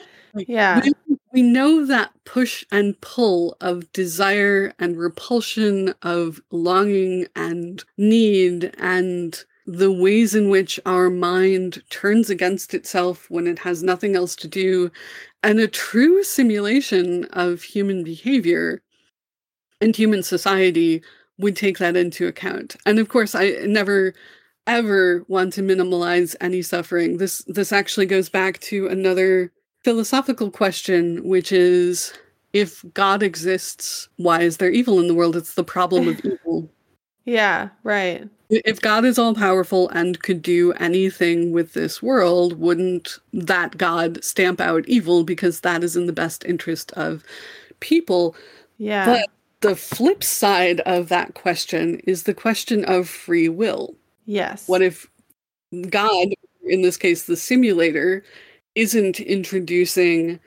yeah 0.46 0.82
we, 0.84 0.92
we 1.32 1.42
know 1.42 1.84
that 1.86 2.12
push 2.24 2.64
and 2.70 3.00
pull 3.00 3.56
of 3.60 3.90
desire 3.92 4.72
and 4.78 4.98
repulsion, 4.98 5.94
of 6.02 6.40
longing 6.50 7.26
and 7.36 7.84
need, 7.96 8.74
and 8.78 9.44
the 9.72 9.90
ways 9.90 10.34
in 10.34 10.50
which 10.50 10.78
our 10.84 11.08
mind 11.08 11.82
turns 11.88 12.28
against 12.28 12.74
itself 12.74 13.30
when 13.30 13.46
it 13.46 13.58
has 13.60 13.82
nothing 13.82 14.14
else 14.14 14.36
to 14.36 14.48
do, 14.48 14.90
and 15.42 15.58
a 15.58 15.68
true 15.68 16.22
simulation 16.22 17.24
of 17.32 17.62
human 17.62 18.04
behavior 18.04 18.82
and 19.80 19.96
human 19.96 20.22
society 20.22 21.02
would 21.38 21.56
take 21.56 21.78
that 21.78 21.96
into 21.96 22.26
account. 22.26 22.76
And 22.86 22.98
of 22.98 23.08
course, 23.08 23.34
I 23.34 23.50
never 23.64 24.14
ever 24.66 25.24
want 25.26 25.52
to 25.54 25.62
minimalize 25.62 26.36
any 26.40 26.62
suffering. 26.62 27.18
This 27.18 27.38
this 27.48 27.72
actually 27.72 28.06
goes 28.06 28.28
back 28.28 28.60
to 28.60 28.88
another 28.88 29.52
philosophical 29.84 30.50
question, 30.50 31.24
which 31.24 31.50
is 31.50 32.12
if 32.52 32.84
God 32.94 33.22
exists, 33.22 34.08
why 34.16 34.42
is 34.42 34.58
there 34.58 34.70
evil 34.70 35.00
in 35.00 35.08
the 35.08 35.14
world? 35.14 35.36
It's 35.36 35.54
the 35.54 35.64
problem 35.64 36.08
of 36.08 36.20
evil. 36.24 36.71
Yeah 37.24 37.68
right 37.84 38.28
If 38.50 38.80
God 38.82 39.04
is 39.04 39.18
all 39.18 39.34
powerful 39.34 39.88
and 39.90 40.22
could 40.22 40.42
do 40.42 40.72
anything 40.74 41.52
with 41.52 41.72
this 41.72 42.02
world, 42.02 42.58
wouldn't 42.58 43.18
that 43.32 43.78
God 43.78 44.22
stamp 44.22 44.60
out 44.60 44.86
evil 44.86 45.24
because 45.24 45.60
that 45.60 45.82
is 45.82 45.96
in 45.96 46.06
the 46.06 46.12
best 46.12 46.44
interest 46.44 46.92
of 46.92 47.24
people? 47.80 48.36
yeah 48.78 49.04
But 49.04 49.30
the 49.60 49.76
flip 49.76 50.22
side 50.22 50.80
of 50.80 51.08
that 51.08 51.34
question 51.34 52.00
is 52.00 52.24
the 52.24 52.34
question 52.34 52.84
of 52.84 53.08
free 53.08 53.48
will. 53.48 53.94
yes 54.26 54.66
What 54.66 54.82
if 54.82 55.08
God, 55.90 56.28
in 56.64 56.82
this 56.82 56.96
case 56.96 57.24
the 57.24 57.36
simulator, 57.36 58.24
isn't 58.74 59.20
introducing 59.20 60.40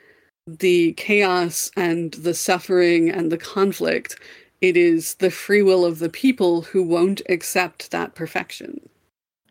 the 0.47 0.93
chaos 0.93 1.72
and 1.77 2.14
the 2.15 2.34
suffering 2.34 3.10
and 3.11 3.31
the 3.31 3.38
conflict? 3.38 4.19
It 4.61 4.77
is 4.77 5.15
the 5.15 5.30
free 5.32 5.61
will 5.61 5.86
of 5.86 5.99
the 5.99 6.10
people 6.10 6.61
who 6.61 6.82
won't 6.84 7.22
accept 7.30 7.91
that 7.91 8.15
perfection. 8.15 8.80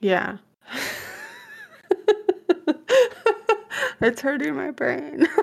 yeah 0.00 0.38
it's 4.00 4.20
hurting 4.20 4.54
my 4.54 4.70
brain 4.70 5.26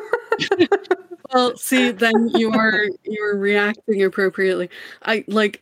Well, 1.34 1.56
see, 1.56 1.92
then 1.92 2.28
you're 2.34 2.88
you're 3.06 3.38
reacting 3.38 4.04
appropriately. 4.04 4.70
I 5.04 5.24
like 5.28 5.62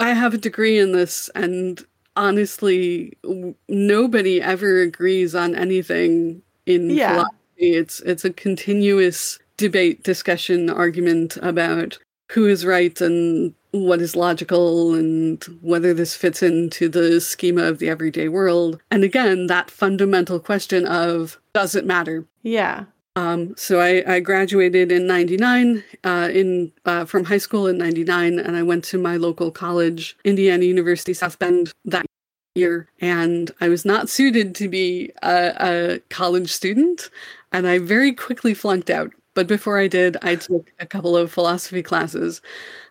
I 0.00 0.12
have 0.12 0.34
a 0.34 0.38
degree 0.38 0.76
in 0.78 0.90
this 0.90 1.30
and 1.36 1.80
honestly 2.16 3.16
w- 3.22 3.54
nobody 3.68 4.42
ever 4.42 4.80
agrees 4.80 5.36
on 5.36 5.54
anything 5.54 6.42
in 6.66 6.90
Yeah. 6.90 7.10
philosophy. 7.12 7.74
It's 7.76 8.00
it's 8.00 8.24
a 8.24 8.32
continuous 8.32 9.38
debate, 9.56 10.02
discussion, 10.02 10.68
argument 10.68 11.36
about 11.42 11.96
who 12.32 12.46
is 12.46 12.64
right 12.64 13.00
and 13.00 13.54
what 13.70 14.00
is 14.00 14.14
logical 14.14 14.94
and 14.94 15.42
whether 15.60 15.92
this 15.92 16.14
fits 16.14 16.42
into 16.42 16.88
the 16.88 17.20
schema 17.20 17.62
of 17.64 17.78
the 17.78 17.88
everyday 17.88 18.28
world. 18.28 18.80
And 18.90 19.02
again, 19.02 19.48
that 19.48 19.70
fundamental 19.70 20.38
question 20.38 20.86
of 20.86 21.40
does 21.52 21.74
it 21.74 21.86
matter? 21.86 22.24
yeah 22.42 22.84
Um, 23.16 23.54
so 23.56 23.80
I, 23.80 24.02
I 24.14 24.20
graduated 24.20 24.90
in 24.90 25.06
'99 25.06 25.84
uh, 26.02 26.28
in 26.32 26.72
uh, 26.84 27.04
from 27.04 27.24
high 27.24 27.38
school 27.38 27.66
in 27.68 27.78
'99, 27.78 28.38
and 28.40 28.56
I 28.56 28.62
went 28.62 28.84
to 28.84 28.98
my 28.98 29.16
local 29.16 29.50
college, 29.52 30.16
Indiana 30.24 30.64
University 30.64 31.14
South 31.14 31.38
Bend, 31.38 31.72
that 31.84 32.06
year. 32.54 32.88
And 33.00 33.50
I 33.60 33.68
was 33.68 33.84
not 33.84 34.08
suited 34.08 34.54
to 34.56 34.68
be 34.68 35.12
a, 35.22 35.52
a 35.60 35.98
college 36.10 36.52
student, 36.52 37.10
and 37.52 37.66
I 37.66 37.78
very 37.78 38.12
quickly 38.12 38.54
flunked 38.54 38.90
out. 38.90 39.12
But 39.34 39.46
before 39.46 39.78
I 39.78 39.88
did, 39.88 40.16
I 40.22 40.36
took 40.36 40.70
a 40.78 40.86
couple 40.86 41.16
of 41.16 41.32
philosophy 41.32 41.82
classes, 41.82 42.40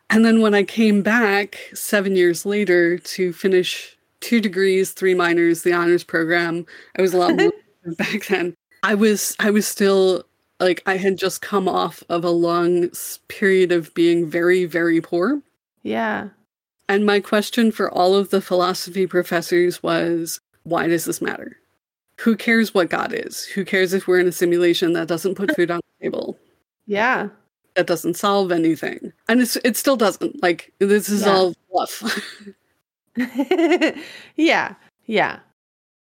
and 0.10 0.24
then 0.24 0.41
when 0.41 0.53
I 0.53 0.64
came 0.64 1.02
back 1.02 1.57
seven 1.74 2.15
years 2.15 2.45
later 2.45 2.98
to 2.98 3.34
finish 3.34 3.98
two 4.20 4.40
degrees, 4.40 4.91
three 4.91 5.15
minors, 5.15 5.64
the 5.64 5.74
honors 5.74 6.03
program, 6.03 6.65
I 6.98 7.02
was 7.02 7.14
a 7.14 7.18
lot 7.18 7.36
more 7.36 7.52
back 7.98 8.28
then. 8.28 8.56
I 8.84 8.95
was 8.95 9.36
I 9.40 9.49
was 9.49 9.68
still 9.68 10.24
like 10.60 10.84
I 10.86 10.98
had 10.98 11.18
just 11.18 11.41
come 11.41 11.68
off 11.68 12.03
of 12.10 12.24
a 12.24 12.30
long 12.30 12.90
period 13.28 13.72
of 13.72 13.94
being 13.94 14.30
very 14.30 14.65
very 14.65 15.02
poor. 15.02 15.41
yeah 15.84 16.30
And 16.90 17.06
my 17.06 17.20
question 17.20 17.72
for 17.72 17.91
all 17.91 18.15
of 18.15 18.30
the 18.30 18.41
philosophy 18.41 19.07
professors 19.07 19.82
was 19.82 20.40
why 20.64 20.88
does 20.88 21.06
this 21.06 21.22
matter? 21.22 21.57
Who 22.20 22.36
cares 22.38 22.74
what 22.74 22.90
God 22.90 23.14
is? 23.14 23.45
Who 23.45 23.65
cares 23.65 23.94
if 23.94 24.07
we're 24.07 24.20
in 24.20 24.28
a 24.28 24.32
simulation 24.32 24.94
that 24.94 25.07
doesn't 25.07 25.36
put 25.36 25.56
food 25.56 25.72
on 25.72 25.82
table? 26.03 26.38
yeah 26.85 27.30
That 27.75 27.88
doesn't 27.88 28.15
solve 28.15 28.51
anything. 28.51 29.11
And 29.30 29.41
it's 29.41 29.55
it 29.63 29.77
still 29.77 29.95
doesn't. 29.97 30.43
Like 30.43 30.71
this 30.80 31.09
is 31.09 31.21
Yeah. 31.25 31.34
all 31.34 31.53
fluff. 31.71 32.21
yeah, 34.35 34.75
yeah. 35.05 35.39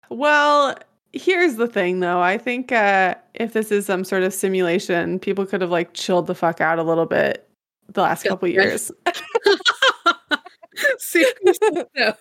Well, 0.10 0.76
here's 1.14 1.56
the 1.56 1.68
thing 1.68 2.00
though. 2.02 2.20
I 2.22 2.38
think 2.38 2.72
uh, 2.72 3.16
if 3.36 3.54
this 3.54 3.72
is 3.72 3.86
some 3.86 4.04
sort 4.04 4.24
of 4.24 4.34
simulation, 4.34 5.20
people 5.20 5.46
could 5.46 5.62
have 5.62 5.70
like 5.72 5.94
chilled 5.94 6.28
the 6.28 6.36
fuck 6.36 6.62
out 6.62 6.78
a 6.80 6.84
little 6.84 7.06
bit 7.06 7.48
the 7.94 8.02
last 8.02 8.26
Yeah, 8.26 8.30
couple 8.30 8.48
years. 8.50 8.92
No. 11.96 12.14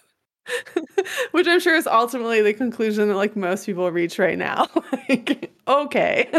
Which 1.32 1.48
I'm 1.48 1.58
sure 1.60 1.74
is 1.74 1.86
ultimately 1.86 2.42
the 2.42 2.52
conclusion 2.54 3.08
that 3.08 3.16
like 3.16 3.34
most 3.34 3.66
people 3.66 3.90
reach 3.90 4.18
right 4.18 4.38
now. 4.38 4.68
like, 5.08 5.50
okay. 5.66 6.30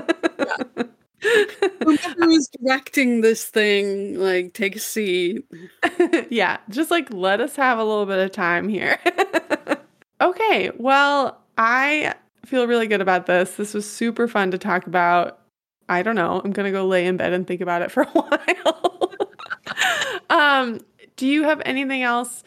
Whoever 1.84 2.32
directing 2.62 3.22
this 3.22 3.46
thing, 3.46 4.20
like, 4.20 4.54
take 4.54 4.76
a 4.76 4.80
seat. 4.80 5.46
yeah, 6.30 6.58
just 6.70 6.92
like 6.92 7.12
let 7.12 7.42
us 7.42 7.56
have 7.56 7.80
a 7.80 7.84
little 7.84 8.06
bit 8.06 8.20
of 8.20 8.32
time 8.32 8.70
here. 8.70 9.00
okay, 10.22 10.72
well, 10.78 11.42
I 11.58 12.14
feel 12.46 12.68
really 12.68 12.88
good 12.88 13.02
about 13.02 13.26
this. 13.26 13.56
This 13.56 13.74
was 13.74 13.90
super 13.90 14.28
fun 14.28 14.52
to 14.52 14.58
talk 14.58 14.88
about. 14.88 15.40
I 15.90 16.02
don't 16.02 16.16
know. 16.16 16.42
I'm 16.44 16.54
to 16.54 16.72
go 16.72 16.86
lay 16.86 17.06
in 17.06 17.18
bed 17.18 17.34
and 17.34 17.46
think 17.46 17.62
about 17.62 17.82
it 17.82 17.92
for 17.92 18.04
a 18.04 18.08
while. 18.08 19.12
um, 20.30 20.80
do 21.16 21.28
you 21.28 21.44
have 21.44 21.62
anything 21.66 22.02
else 22.04 22.44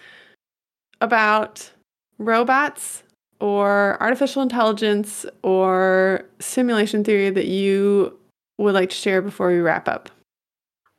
about 1.01 1.70
robots 2.19 3.05
or 3.40 3.97
artificial 4.03 4.43
intelligence 4.43 5.24
or 5.43 6.24
simulation 6.40 7.05
theory 7.05 7.31
that 7.31 7.47
you 7.47 8.19
would 8.59 8.74
like 8.74 8.90
to 8.90 8.97
share 8.97 9.22
before 9.22 9.48
we 9.48 9.59
wrap 9.59 9.89
up? 9.89 10.10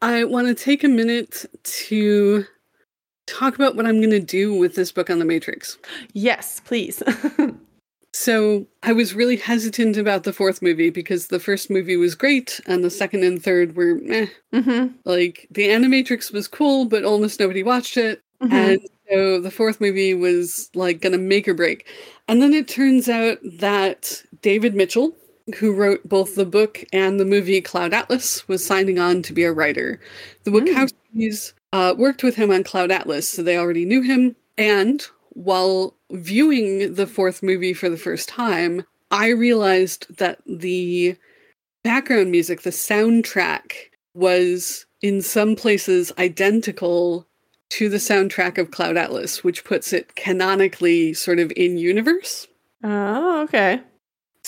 I 0.01 0.23
want 0.23 0.47
to 0.47 0.55
take 0.55 0.83
a 0.83 0.87
minute 0.87 1.45
to 1.63 2.45
talk 3.27 3.55
about 3.55 3.75
what 3.75 3.85
I'm 3.85 3.99
going 3.99 4.09
to 4.11 4.19
do 4.19 4.55
with 4.55 4.75
this 4.75 4.91
book 4.91 5.09
on 5.09 5.19
the 5.19 5.25
Matrix. 5.25 5.77
Yes, 6.13 6.61
please. 6.61 7.03
So 8.13 8.65
I 8.83 8.93
was 8.93 9.13
really 9.13 9.37
hesitant 9.37 9.97
about 9.97 10.23
the 10.23 10.33
fourth 10.33 10.61
movie 10.61 10.89
because 10.89 11.27
the 11.27 11.39
first 11.39 11.69
movie 11.69 11.95
was 11.95 12.15
great 12.15 12.59
and 12.65 12.83
the 12.83 12.89
second 12.89 13.23
and 13.23 13.41
third 13.41 13.75
were 13.75 13.95
meh. 13.95 14.27
hmm 14.51 14.87
Like 15.05 15.47
the 15.51 15.67
Animatrix 15.67 16.33
was 16.33 16.47
cool, 16.47 16.85
but 16.85 17.03
almost 17.03 17.39
nobody 17.39 17.61
watched 17.61 17.97
it. 17.97 18.21
Mm-hmm. 18.41 18.53
And 18.53 18.81
so 19.09 19.39
the 19.39 19.51
fourth 19.51 19.79
movie 19.79 20.13
was 20.13 20.69
like 20.73 21.01
gonna 21.01 21.17
make 21.19 21.47
or 21.47 21.53
break. 21.53 21.87
And 22.27 22.41
then 22.41 22.53
it 22.53 22.67
turns 22.67 23.09
out 23.09 23.37
that 23.43 24.23
David 24.41 24.73
Mitchell, 24.73 25.15
who 25.55 25.73
wrote 25.73 26.07
both 26.07 26.35
the 26.35 26.45
book 26.45 26.83
and 26.93 27.19
the 27.19 27.25
movie 27.25 27.61
Cloud 27.61 27.93
Atlas, 27.93 28.47
was 28.47 28.65
signing 28.65 28.99
on 28.99 29.21
to 29.23 29.33
be 29.33 29.43
a 29.43 29.51
writer. 29.51 29.99
The. 30.43 30.51
Wachowskis 30.51 31.53
uh, 31.71 31.95
worked 31.97 32.23
with 32.23 32.35
him 32.35 32.51
on 32.51 32.63
Cloud 32.63 32.91
Atlas, 32.91 33.29
so 33.29 33.43
they 33.43 33.57
already 33.57 33.85
knew 33.85 34.01
him. 34.01 34.35
And 34.57 35.05
while 35.29 35.95
viewing 36.11 36.95
the 36.95 37.07
fourth 37.07 37.43
movie 37.43 37.73
for 37.73 37.89
the 37.89 37.97
first 37.97 38.29
time, 38.29 38.83
I 39.11 39.29
realized 39.29 40.17
that 40.17 40.39
the 40.45 41.15
background 41.83 42.31
music, 42.31 42.61
the 42.61 42.69
soundtrack, 42.69 43.73
was 44.13 44.85
in 45.01 45.21
some 45.21 45.55
places 45.55 46.11
identical 46.17 47.25
to 47.69 47.87
the 47.87 47.97
soundtrack 47.97 48.57
of 48.57 48.71
Cloud 48.71 48.97
Atlas, 48.97 49.43
which 49.43 49.63
puts 49.63 49.93
it 49.93 50.15
canonically 50.15 51.13
sort 51.13 51.39
of 51.39 51.53
in 51.55 51.77
universe. 51.77 52.47
Oh, 52.83 53.43
okay. 53.43 53.81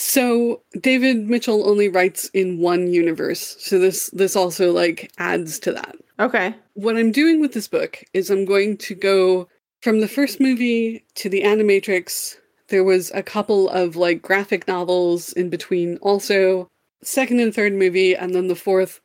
So 0.04 0.60
David 0.80 1.28
Mitchell 1.28 1.66
only 1.66 1.88
writes 1.88 2.28
in 2.34 2.58
one 2.58 2.92
universe. 2.92 3.56
So 3.60 3.78
this 3.78 4.10
this 4.10 4.34
also 4.34 4.72
like 4.72 5.12
adds 5.18 5.60
to 5.60 5.72
that. 5.72 5.94
Okay. 6.18 6.56
What 6.74 6.96
I'm 6.96 7.12
doing 7.12 7.40
with 7.40 7.52
this 7.52 7.68
book 7.68 8.02
is 8.12 8.28
I'm 8.28 8.44
going 8.44 8.78
to 8.78 8.96
go 8.96 9.48
from 9.80 10.00
the 10.00 10.08
first 10.08 10.40
movie 10.40 11.04
to 11.14 11.28
the 11.28 11.42
Animatrix. 11.42 12.36
There 12.66 12.82
was 12.82 13.12
a 13.14 13.22
couple 13.22 13.68
of 13.68 13.94
like 13.94 14.22
graphic 14.22 14.66
novels 14.66 15.32
in 15.34 15.50
between 15.50 15.98
also 15.98 16.68
second 17.02 17.38
and 17.38 17.54
third 17.54 17.72
movie 17.72 18.14
and 18.16 18.34
then 18.34 18.48
the 18.48 18.56
fourth. 18.56 19.00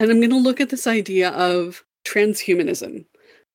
And 0.00 0.10
I'm 0.10 0.18
going 0.18 0.30
to 0.30 0.36
look 0.36 0.60
at 0.60 0.70
this 0.70 0.88
idea 0.88 1.30
of 1.30 1.84
transhumanism. 2.04 3.04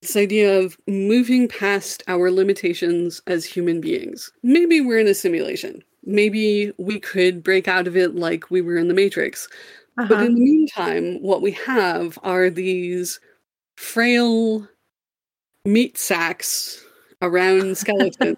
This 0.02 0.16
idea 0.16 0.60
of 0.60 0.78
moving 0.88 1.50
past 1.50 2.04
our 2.08 2.32
limitations 2.32 3.22
as 3.28 3.44
human 3.44 3.82
beings. 3.82 4.32
Maybe 4.44 4.80
we're 4.80 5.00
in 5.00 5.08
a 5.08 5.14
simulation. 5.14 5.84
Maybe 6.06 6.72
we 6.78 7.00
could 7.00 7.44
break 7.44 7.68
out 7.68 7.88
of 7.88 7.98
it 7.98 8.16
like 8.16 8.50
we 8.52 8.62
were 8.62 8.78
in 8.78 8.88
the 8.88 8.94
Matrix. 8.94 9.48
But 9.98 10.12
Uh-huh. 10.12 10.26
in 10.26 10.36
the 10.36 10.42
meantime, 10.42 11.22
what 11.22 11.42
we 11.42 11.52
have 11.52 12.20
are 12.22 12.50
these 12.50 13.20
frail 13.78 14.68
meat 15.66 15.98
sacks 15.98 16.84
around 17.22 17.78
skeletons 17.78 18.38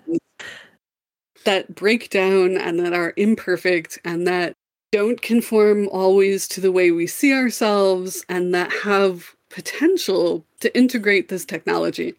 that 1.45 1.73
break 1.76 2.10
down 2.10 2.57
and 2.57 2.80
that 2.80 2.94
are 2.94 3.14
imperfect 3.18 3.99
and 4.06 4.27
that 4.27 4.53
don't 4.91 5.22
conform 5.22 5.88
always 5.89 6.48
to 6.48 6.61
the 6.61 6.72
way 6.72 6.91
we 6.91 7.07
see 7.07 7.34
ourselves 7.34 8.23
and 8.30 8.53
that 8.53 8.72
have 8.72 9.35
potential 9.49 10.45
to 10.60 10.76
integrate 10.77 11.30
this 11.30 11.45
technology. 11.45 12.15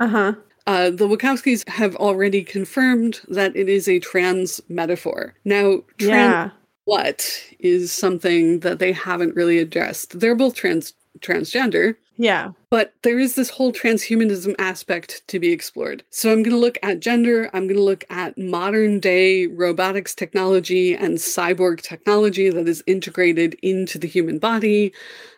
Uh-huh. 0.00 0.34
Uh, 0.66 0.90
the 0.90 1.08
Wachowskis 1.08 1.68
have 1.68 1.96
already 1.96 2.42
confirmed 2.44 3.20
that 3.28 3.54
it 3.56 3.68
is 3.68 3.88
a 3.88 3.98
trans 3.98 4.60
metaphor. 4.68 5.34
Now, 5.44 5.82
trans 5.98 6.10
Yeah. 6.10 6.50
what 6.84 7.44
is 7.58 7.92
something 7.92 8.60
that 8.60 8.78
they 8.78 8.92
haven't 8.92 9.34
really 9.36 9.58
addressed. 9.58 10.18
They're 10.20 10.34
both 10.34 10.54
trans 10.54 10.94
transgender, 11.20 11.96
Yeah. 12.16 12.52
but 12.70 12.94
there 13.02 13.18
is 13.18 13.34
this 13.34 13.50
whole 13.50 13.72
transhumanism 13.72 14.54
aspect 14.58 15.22
to 15.28 15.38
be 15.38 15.52
explored. 15.52 16.02
So 16.10 16.32
I'm 16.32 16.42
going 16.42 16.54
to 16.54 16.60
look 16.60 16.78
at 16.82 17.00
gender, 17.00 17.50
I'm 17.52 17.66
going 17.66 17.76
to 17.76 17.82
look 17.82 18.04
at 18.10 18.38
modern 18.38 18.98
day 18.98 19.46
robotics 19.46 20.14
technology 20.14 20.94
and 20.94 21.18
cyborg 21.18 21.80
technology 21.82 22.48
that 22.50 22.68
is 22.68 22.82
integrated 22.86 23.54
into 23.62 23.98
the 23.98 24.08
human 24.08 24.38
body. 24.38 24.92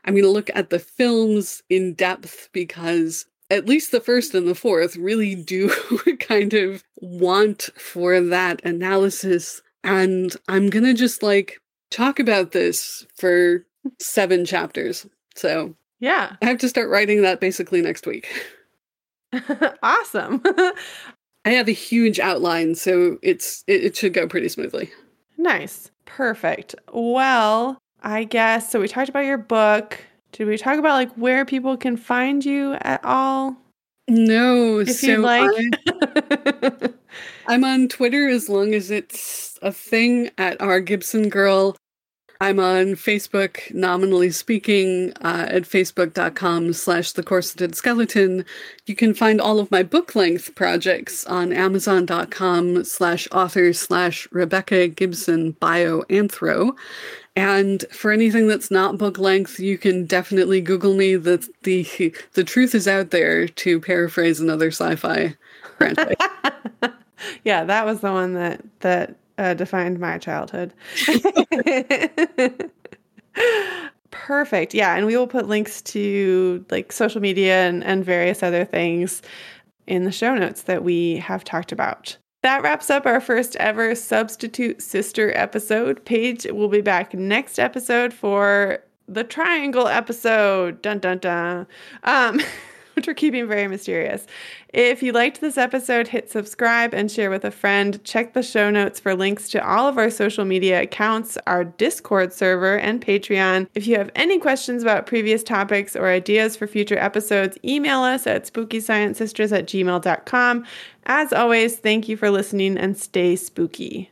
I'm 0.05 0.15
going 0.15 0.25
to 0.25 0.31
look 0.31 0.51
at 0.55 0.71
the 0.71 0.79
films 0.79 1.63
in 1.69 1.95
depth 1.95 2.49
because 2.53 3.27
at 3.51 3.67
least 3.67 3.93
the 3.93 4.01
first 4.01 4.35
and 4.35 4.49
the 4.49 4.55
fourth 4.55 4.97
really 4.97 5.35
do 5.35 5.69
kind 6.21 6.55
of 6.55 6.83
want 6.97 7.71
for 7.77 8.21
that 8.21 8.65
analysis 8.65 9.61
and 9.83 10.35
I'm 10.49 10.71
going 10.71 10.85
to 10.85 10.95
just 10.95 11.23
like 11.23 11.61
talk 11.91 12.19
about 12.19 12.53
this 12.53 13.07
for 13.17 13.67
seven 14.01 14.45
chapters. 14.47 15.07
So 15.37 15.75
Yeah. 16.01 16.37
I 16.41 16.47
have 16.47 16.59
to 16.59 16.69
start 16.69 16.89
writing 16.89 17.21
that 17.23 17.39
basically 17.41 17.83
next 17.83 18.07
week. 18.07 18.27
awesome. 19.83 20.43
I 21.45 21.51
have 21.51 21.69
a 21.69 21.73
huge 21.73 22.19
outline, 22.19 22.75
so 22.75 23.19
it's 23.23 23.65
it, 23.67 23.85
it 23.85 23.97
should 23.97 24.15
go 24.15 24.27
pretty 24.27 24.49
smoothly. 24.49 24.91
nice. 25.37 25.91
Perfect. 26.07 26.75
Well, 26.93 27.79
I 28.03 28.25
guess 28.25 28.71
so 28.71 28.81
we 28.81 28.89
talked 28.89 29.09
about 29.11 29.25
your 29.27 29.37
book. 29.39 29.99
Did 30.35 30.49
we 30.49 30.59
talk 30.59 30.81
about 30.81 30.95
like 30.95 31.13
where 31.15 31.45
people 31.45 31.77
can 31.77 31.97
find 31.97 32.45
you 32.45 32.75
at 32.81 33.01
all? 33.05 33.57
No, 34.09 34.81
If 34.81 34.97
so 34.97 35.07
you'd 35.07 35.21
like. 35.21 35.49
I, 35.87 36.91
I'm 37.47 37.63
on 37.63 37.87
Twitter 37.87 38.29
as 38.29 38.49
long 38.49 38.75
as 38.75 38.91
it's 38.91 39.57
a 39.63 39.71
thing 39.71 40.31
at 40.37 40.61
our 40.61 40.81
Gibson 40.81 41.29
Girl. 41.29 41.77
I'm 42.41 42.59
on 42.59 42.95
Facebook, 42.95 43.73
nominally 43.73 44.31
speaking, 44.31 45.13
uh, 45.23 45.47
at 45.49 45.63
facebook.com 45.63 46.73
slash 46.73 47.13
the 47.13 47.23
corseted 47.23 47.75
skeleton. 47.75 48.45
You 48.87 48.97
can 48.97 49.15
find 49.15 49.41
all 49.41 49.59
of 49.59 49.71
my 49.71 49.83
book 49.83 50.15
length 50.15 50.55
projects 50.55 51.25
on 51.27 51.53
amazon.com 51.53 52.85
slash 52.85 53.29
author 53.31 53.73
slash 53.73 54.29
Rebecca 54.33 54.89
Gibson 54.89 55.53
bio 55.53 56.03
anthro. 56.03 56.77
And 57.37 57.85
for 57.91 58.13
anything 58.13 58.47
that's 58.47 58.71
not 58.71 58.99
book 58.99 59.19
length, 59.19 59.59
you 59.59 59.79
can 59.79 60.05
definitely 60.05 60.61
Google 60.61 60.95
me. 60.95 61.17
The 61.17 61.49
the 61.63 62.15
the 62.35 62.45
truth 62.45 62.75
is 62.75 62.87
out 62.87 63.11
there, 63.11 63.49
to 63.49 63.81
paraphrase 63.81 64.39
another 64.39 64.69
sci-fi 64.69 65.37
franchise. 65.77 66.15
yeah, 67.45 67.65
that 67.65 67.85
was 67.85 68.01
the 68.01 68.13
one 68.13 68.35
that 68.35 68.61
that 68.81 69.17
uh, 69.39 69.55
defined 69.55 69.99
my 69.99 70.19
childhood. 70.19 70.73
Perfect. 74.11 74.75
Yeah, 74.75 74.95
and 74.95 75.07
we 75.07 75.17
will 75.17 75.27
put 75.27 75.49
links 75.49 75.83
to 75.83 76.65
like 76.71 76.93
social 76.93 77.21
media 77.21 77.69
and, 77.69 77.83
and 77.83 78.05
various 78.05 78.43
other 78.43 78.65
things 78.65 79.23
in 79.87 80.05
the 80.05 80.13
show 80.13 80.35
notes 80.35 80.63
that 80.63 80.85
we 80.85 81.17
have 81.17 81.45
talked 81.45 81.73
about. 81.73 82.17
That 82.43 82.63
wraps 82.63 82.91
up 82.91 83.07
our 83.07 83.21
first 83.21 83.57
ever 83.57 83.95
substitute 83.95 84.83
sister 84.83 85.33
episode. 85.37 86.05
Paige 86.05 86.47
will 86.51 86.69
be 86.69 86.83
back 86.83 87.15
next 87.15 87.59
episode 87.59 88.13
for 88.13 88.81
the 89.09 89.25
triangle 89.25 89.89
episode. 89.89 90.81
Dun 90.83 90.99
dun 90.99 91.19
dun. 91.19 91.67
Um, 92.03 92.41
which 92.95 93.07
we're 93.07 93.15
keeping 93.15 93.47
very 93.47 93.69
mysterious. 93.69 94.27
If 94.69 95.03
you 95.03 95.13
liked 95.13 95.41
this 95.41 95.57
episode, 95.57 96.09
hit 96.09 96.31
subscribe 96.31 96.95
and 96.95 97.11
share 97.11 97.31
with 97.31 97.45
a 97.45 97.51
friend. 97.51 98.03
Check 98.05 98.35
the 98.35 98.43
show 98.43 98.71
notes 98.71 98.99
for 98.99 99.15
links 99.15 99.49
to 99.51 99.67
all 99.67 99.87
of 99.87 99.99
our 99.99 100.11
social 100.11 100.45
media 100.45 100.83
accounts, 100.83 101.39
our 101.47 101.65
Discord 101.65 102.33
server, 102.33 102.77
and 102.79 103.05
Patreon. 103.05 103.69
If 103.75 103.87
you 103.87 103.97
have 103.97 104.11
any 104.15 104.39
questions 104.39 104.83
about 104.83 105.07
previous 105.07 105.43
topics 105.43 105.95
or 105.95 106.09
ideas 106.09 106.57
for 106.57 106.67
future 106.67 106.99
episodes, 106.99 107.59
email 107.65 108.01
us 108.01 108.27
at 108.27 108.53
spookysciencesisters 108.53 109.57
at 109.57 109.67
gmail.com. 109.67 110.65
As 111.07 111.33
always, 111.33 111.77
thank 111.79 112.09
you 112.09 112.17
for 112.17 112.31
listening 112.31 112.79
and 112.79 112.97
stay 112.97 113.37
spooky. 113.37 114.11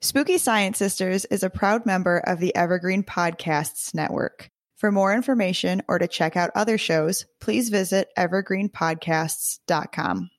Spooky 0.00 0.36
Science 0.36 0.78
Sisters 0.78 1.24
is 1.26 1.44
a 1.44 1.50
proud 1.50 1.86
member 1.86 2.18
of 2.18 2.40
the 2.40 2.54
Evergreen 2.56 3.04
Podcasts 3.04 3.94
Network. 3.94 4.50
For 4.82 4.90
more 4.90 5.14
information 5.14 5.80
or 5.86 6.00
to 6.00 6.08
check 6.08 6.36
out 6.36 6.50
other 6.56 6.76
shows, 6.76 7.24
please 7.40 7.68
visit 7.68 8.08
evergreenpodcasts.com. 8.18 10.30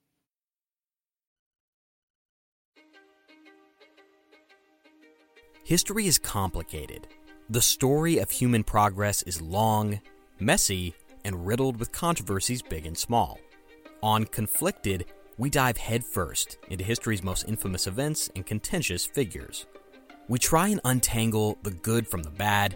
History 5.64 6.08
is 6.08 6.18
complicated. 6.18 7.08
The 7.50 7.62
story 7.62 8.18
of 8.18 8.30
human 8.30 8.66
progress 8.66 9.22
is 9.22 9.42
long, 9.42 10.02
messy, 10.42 10.94
and 11.24 11.48
riddled 11.48 11.80
with 11.80 11.94
controversies 11.94 12.62
big 12.62 12.86
and 12.86 12.98
small. 12.98 13.40
On 14.02 14.26
Conflicted, 14.26 15.06
we 15.38 15.50
dive 15.50 15.78
headfirst 15.78 16.58
into 16.70 16.84
history's 16.84 17.24
most 17.24 17.48
infamous 17.48 17.88
events 17.88 18.30
and 18.36 18.46
contentious 18.46 19.06
figures. 19.06 19.68
We 20.28 20.38
try 20.38 20.68
and 20.68 20.82
untangle 20.84 21.58
the 21.64 21.72
good 21.72 22.10
from 22.10 22.24
the 22.24 22.30
bad, 22.30 22.76